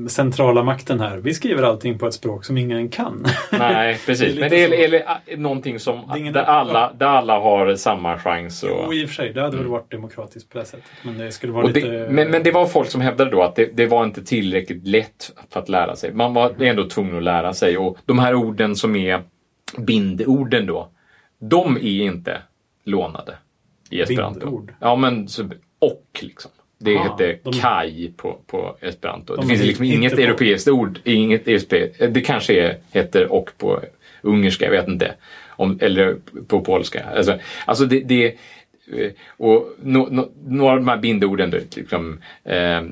[0.08, 1.16] centrala makten här.
[1.16, 3.26] Vi skriver allting på ett språk som ingen kan.
[3.52, 4.34] Nej, precis.
[4.34, 4.74] Det är Men det är, så.
[4.74, 8.62] eller, äh, någonting som, är ingen- där, alla, där alla har samma chans.
[8.62, 10.84] Och, Och i och för sig, det hade väl varit demokratiskt på det sättet.
[11.02, 11.88] Men det skulle vara och lite...
[11.88, 14.86] det, men, men det var folk som hävdade då att det, det var inte tillräckligt
[14.88, 16.12] lätt för att lära sig.
[16.14, 17.78] Man var ändå tvungen att lära sig.
[17.78, 19.22] Och de här orden som är
[19.78, 20.88] bindorden då,
[21.40, 22.42] de är inte
[22.84, 23.34] lånade
[23.90, 24.40] i esperanto.
[24.40, 24.72] Bindord?
[24.80, 25.48] Ja, men så,
[25.78, 26.50] och liksom.
[26.78, 29.36] Det Aha, heter de- kai på, på esperanto.
[29.36, 31.00] De det finns liksom inget på- europeiskt ord.
[31.04, 33.80] Inget europeiskt, det kanske är, heter och på
[34.22, 35.14] ungerska, jag vet inte.
[35.48, 37.04] Om, eller på polska.
[37.16, 38.26] Alltså, alltså det, det
[38.96, 42.82] eh, och no, no, några av de här bindorden, då, liksom, eh, eh,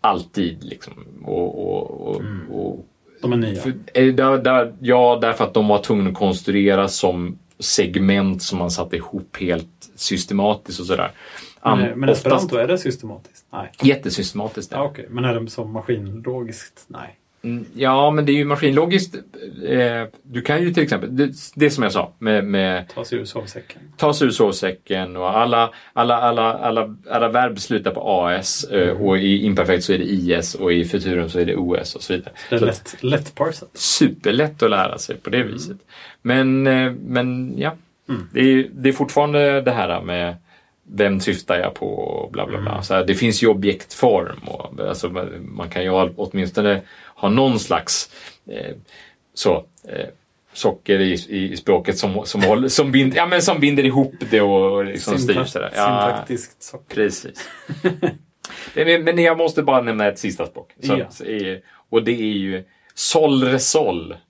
[0.00, 0.92] alltid liksom.
[1.24, 2.50] Och, och, och, Mm.
[2.50, 2.86] och
[3.22, 3.60] De är nya.
[3.60, 8.58] för, eh, där, där, ja, därför att de var tvungna att konstruera som segment som
[8.58, 11.10] man satte ihop helt systematiskt och sådär.
[11.60, 13.44] An- Men, men oftast esperanto, är det systematiskt?
[13.52, 13.72] Nej.
[13.82, 14.72] Jättesystematiskt.
[14.72, 16.84] Ja, Okej, men är det som maskinlogiskt?
[16.88, 17.16] Nej.
[17.46, 19.14] Mm, Ja, men det är ju maskinlogiskt.
[19.68, 23.18] Eh, du kan ju till exempel, det, det som jag sa med, med Ta sig
[23.18, 23.82] ur sovsäcken.
[23.96, 29.02] ta sig ur sovsäcken och alla, alla, alla, alla, alla verb slutar på AS eh,
[29.02, 32.02] och i imperfekt så är det IS och i futurum så är det OS och
[32.02, 32.32] så vidare.
[32.50, 33.70] Det är lätt, lätt parsat.
[33.74, 35.76] superlätt att lära sig på det viset.
[36.22, 37.74] Men, eh, men ja,
[38.08, 38.28] Mm.
[38.32, 40.34] det, är, det är fortfarande det här med
[40.88, 42.70] vem syftar jag på och bla bla bla.
[42.70, 42.82] Mm.
[42.82, 45.08] Så här, det finns ju objektform och alltså,
[45.40, 46.80] man kan ju åtminstone
[47.14, 48.10] ha någon slags
[48.50, 48.74] eh,
[49.34, 50.06] så, eh,
[50.52, 54.40] socker i, i, språket som, som, håller, som, bind, ja, men som binder ihop det
[54.40, 55.72] och liksom styr Syntak- sådär.
[55.76, 56.94] Ja, Syntaktiskt socker.
[56.94, 57.48] Precis.
[59.04, 60.72] Men jag måste bara nämna ett sista språk.
[60.82, 61.26] Så, Ja.
[61.26, 61.60] är-
[61.90, 62.64] och det är ju
[62.94, 64.16] Sol Resol.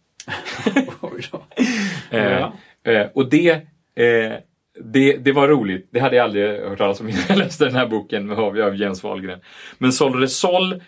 [2.10, 2.52] Eh, Ja.
[2.92, 3.50] eh, och det,
[3.94, 4.32] eh,
[4.84, 5.88] det, det var roligt.
[5.90, 8.76] Det hade jag aldrig hört talas om innan jag läste den här boken av, av
[8.76, 9.40] Jens Wahlgren.
[9.78, 10.82] Men Sol Resol,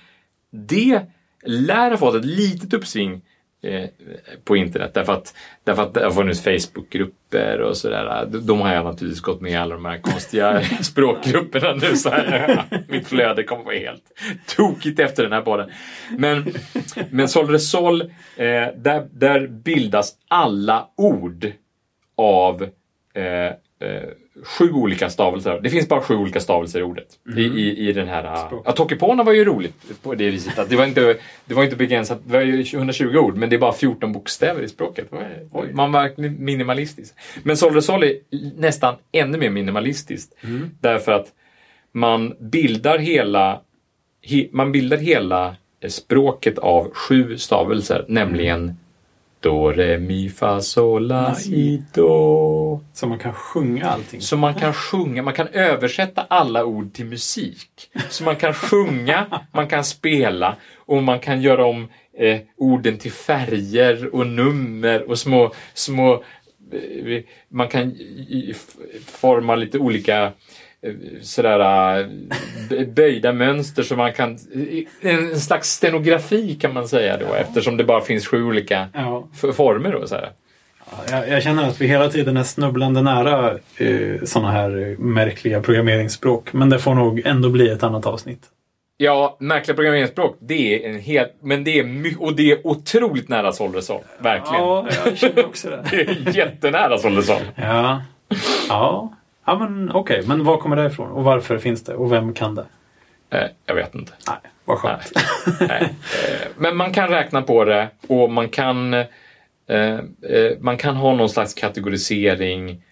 [0.50, 1.02] det
[1.44, 3.22] lär ha fått ett litet uppsving
[3.62, 3.88] eh,
[4.44, 4.94] på internet.
[4.94, 5.34] Därför att,
[5.64, 8.26] därför att det har funnits Facebookgrupper och sådär.
[8.26, 11.96] De, de har jag naturligtvis gått med i alla de här konstiga språkgrupperna nu.
[11.96, 14.04] Så här, mitt flöde kommer vara helt
[14.56, 15.70] tokigt efter den här podden.
[16.18, 16.54] Men,
[17.10, 18.06] men Sol Resol, eh,
[18.76, 21.52] där, där bildas alla ord
[22.16, 22.62] av
[23.14, 24.08] eh, eh,
[24.44, 25.60] sju olika stavelser.
[25.62, 27.06] Det finns bara sju olika stavelser i ordet.
[27.36, 28.46] I, i, I den här...
[28.46, 28.62] Språk.
[28.66, 30.58] Ja, Tokipona var ju roligt på det viset.
[30.58, 32.20] Att det, var inte, det var inte begränsat.
[32.24, 35.08] Det var ju 120 ord, men det är bara 14 bokstäver i språket.
[35.52, 35.72] Oj.
[35.72, 37.14] man var minimalistisk.
[37.42, 38.14] Men Sol Resol är
[38.56, 40.34] nästan ännu mer minimalistiskt.
[40.80, 41.26] Därför att
[41.92, 43.60] man bildar hela
[44.22, 48.76] he, man bildar hela eh, språket av sju stavelser, nämligen
[49.40, 52.80] Do, Re, Mi, Fa, Sol, La, Si, Do.
[52.92, 54.20] Så man kan sjunga allting.
[54.20, 57.90] Så man kan sjunga, man kan översätta alla ord till musik.
[58.10, 61.88] Så man kan sjunga, man kan spela och man kan göra om
[62.18, 66.12] eh, orden till färger och nummer och små, små
[66.72, 67.96] eh, man kan
[69.06, 70.32] forma lite olika
[71.22, 72.00] sådär
[72.70, 74.38] eh, böjda mönster så man kan
[75.00, 79.92] en slags stenografi kan man säga då eftersom det bara finns sju olika Ja, former
[79.92, 80.06] då.
[80.06, 80.30] Så här.
[81.10, 86.52] jag, jag känner att vi hela tiden är snubblande nära eh, sådana här märkliga programmeringsspråk.
[86.52, 88.42] Men det får nog ändå bli ett annat avsnitt.
[89.00, 93.52] Ja, märkliga programmeringsspråk, det är en helt, men det är och det är otroligt nära
[93.52, 94.00] Solresol.
[94.18, 94.64] Verkligen.
[94.64, 95.84] Ja, jag känner också det.
[95.90, 97.40] Det är jättenära Solresol.
[97.54, 98.02] Ja,
[98.68, 99.12] ja.
[99.48, 100.22] Ja men okej.
[100.26, 101.10] Men var kommer det ifrån?
[101.10, 101.94] Och varför finns det?
[101.94, 102.66] Och vem kan det?
[103.30, 104.12] Eh, jag vet inte.
[104.28, 105.12] Nej, vad skönt.
[105.60, 105.82] Nej.
[105.82, 109.98] Eh, men man kan räkna på det och man kan, eh,
[110.60, 112.82] man kan ha någon slags kategorisering.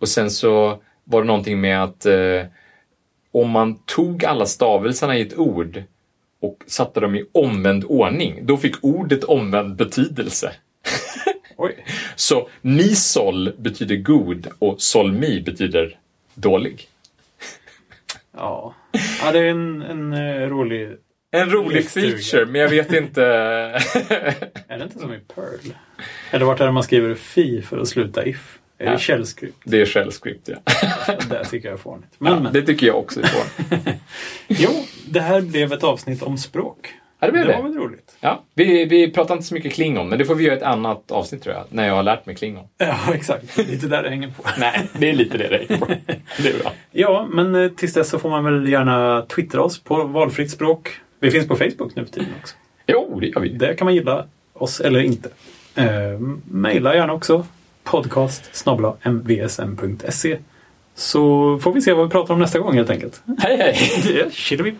[0.00, 2.06] Och sen så var det någonting med att
[3.32, 5.82] om man tog alla stavelserna i ett ord
[6.40, 10.52] och satte dem i omvänd ordning, då fick ordet omvänd betydelse.
[11.60, 11.84] Oj.
[12.16, 15.98] Så mi-sol betyder god och sol-mi betyder
[16.34, 16.88] dålig.
[18.36, 18.74] Ja.
[19.22, 20.88] ja, det är en, en eh, rolig...
[21.30, 22.10] En rolig Lekstuga.
[22.18, 23.24] feature, men jag vet inte.
[24.68, 25.72] Är det inte som i Perl?
[26.30, 28.58] Eller vart är det man skriver fi för att sluta if?
[28.78, 28.98] Är det Ja.
[28.98, 29.56] källskript?
[29.64, 30.56] det är shellscript, ja.
[31.30, 32.08] Det tycker jag är fånigt.
[32.18, 32.52] Men, ja men.
[32.52, 33.76] det tycker jag också är på.
[34.48, 34.70] Jo,
[35.06, 36.94] det här blev ett avsnitt om språk.
[37.20, 37.58] Ja, det blev det det.
[37.62, 38.16] var väl roligt?
[38.20, 41.10] Ja, vi, vi pratar inte så mycket klingon, men det får vi göra ett annat
[41.10, 42.64] avsnitt tror jag, när jag har lärt mig klingon.
[42.78, 43.56] Ja, exakt.
[43.56, 44.42] Lite där det hänger på.
[44.58, 45.86] Nej, det är lite det det hänger på.
[46.42, 46.72] Det är bra.
[46.90, 50.90] Ja, men eh, tills dess så får man väl gärna twittra oss på valfritt språk.
[51.20, 52.56] Vi finns på Facebook nu för tiden också.
[52.86, 53.48] Jo, det gör vi.
[53.48, 55.28] Där kan man gilla oss eller inte.
[55.74, 56.18] Eh,
[56.50, 57.46] maila gärna också.
[57.84, 58.66] Podcast
[59.04, 60.38] mvsm.se
[60.94, 63.22] Så får vi se vad vi pratar om nästa gång helt enkelt.
[63.38, 64.30] Hej, hej!
[64.32, 64.78] Tjillevipp!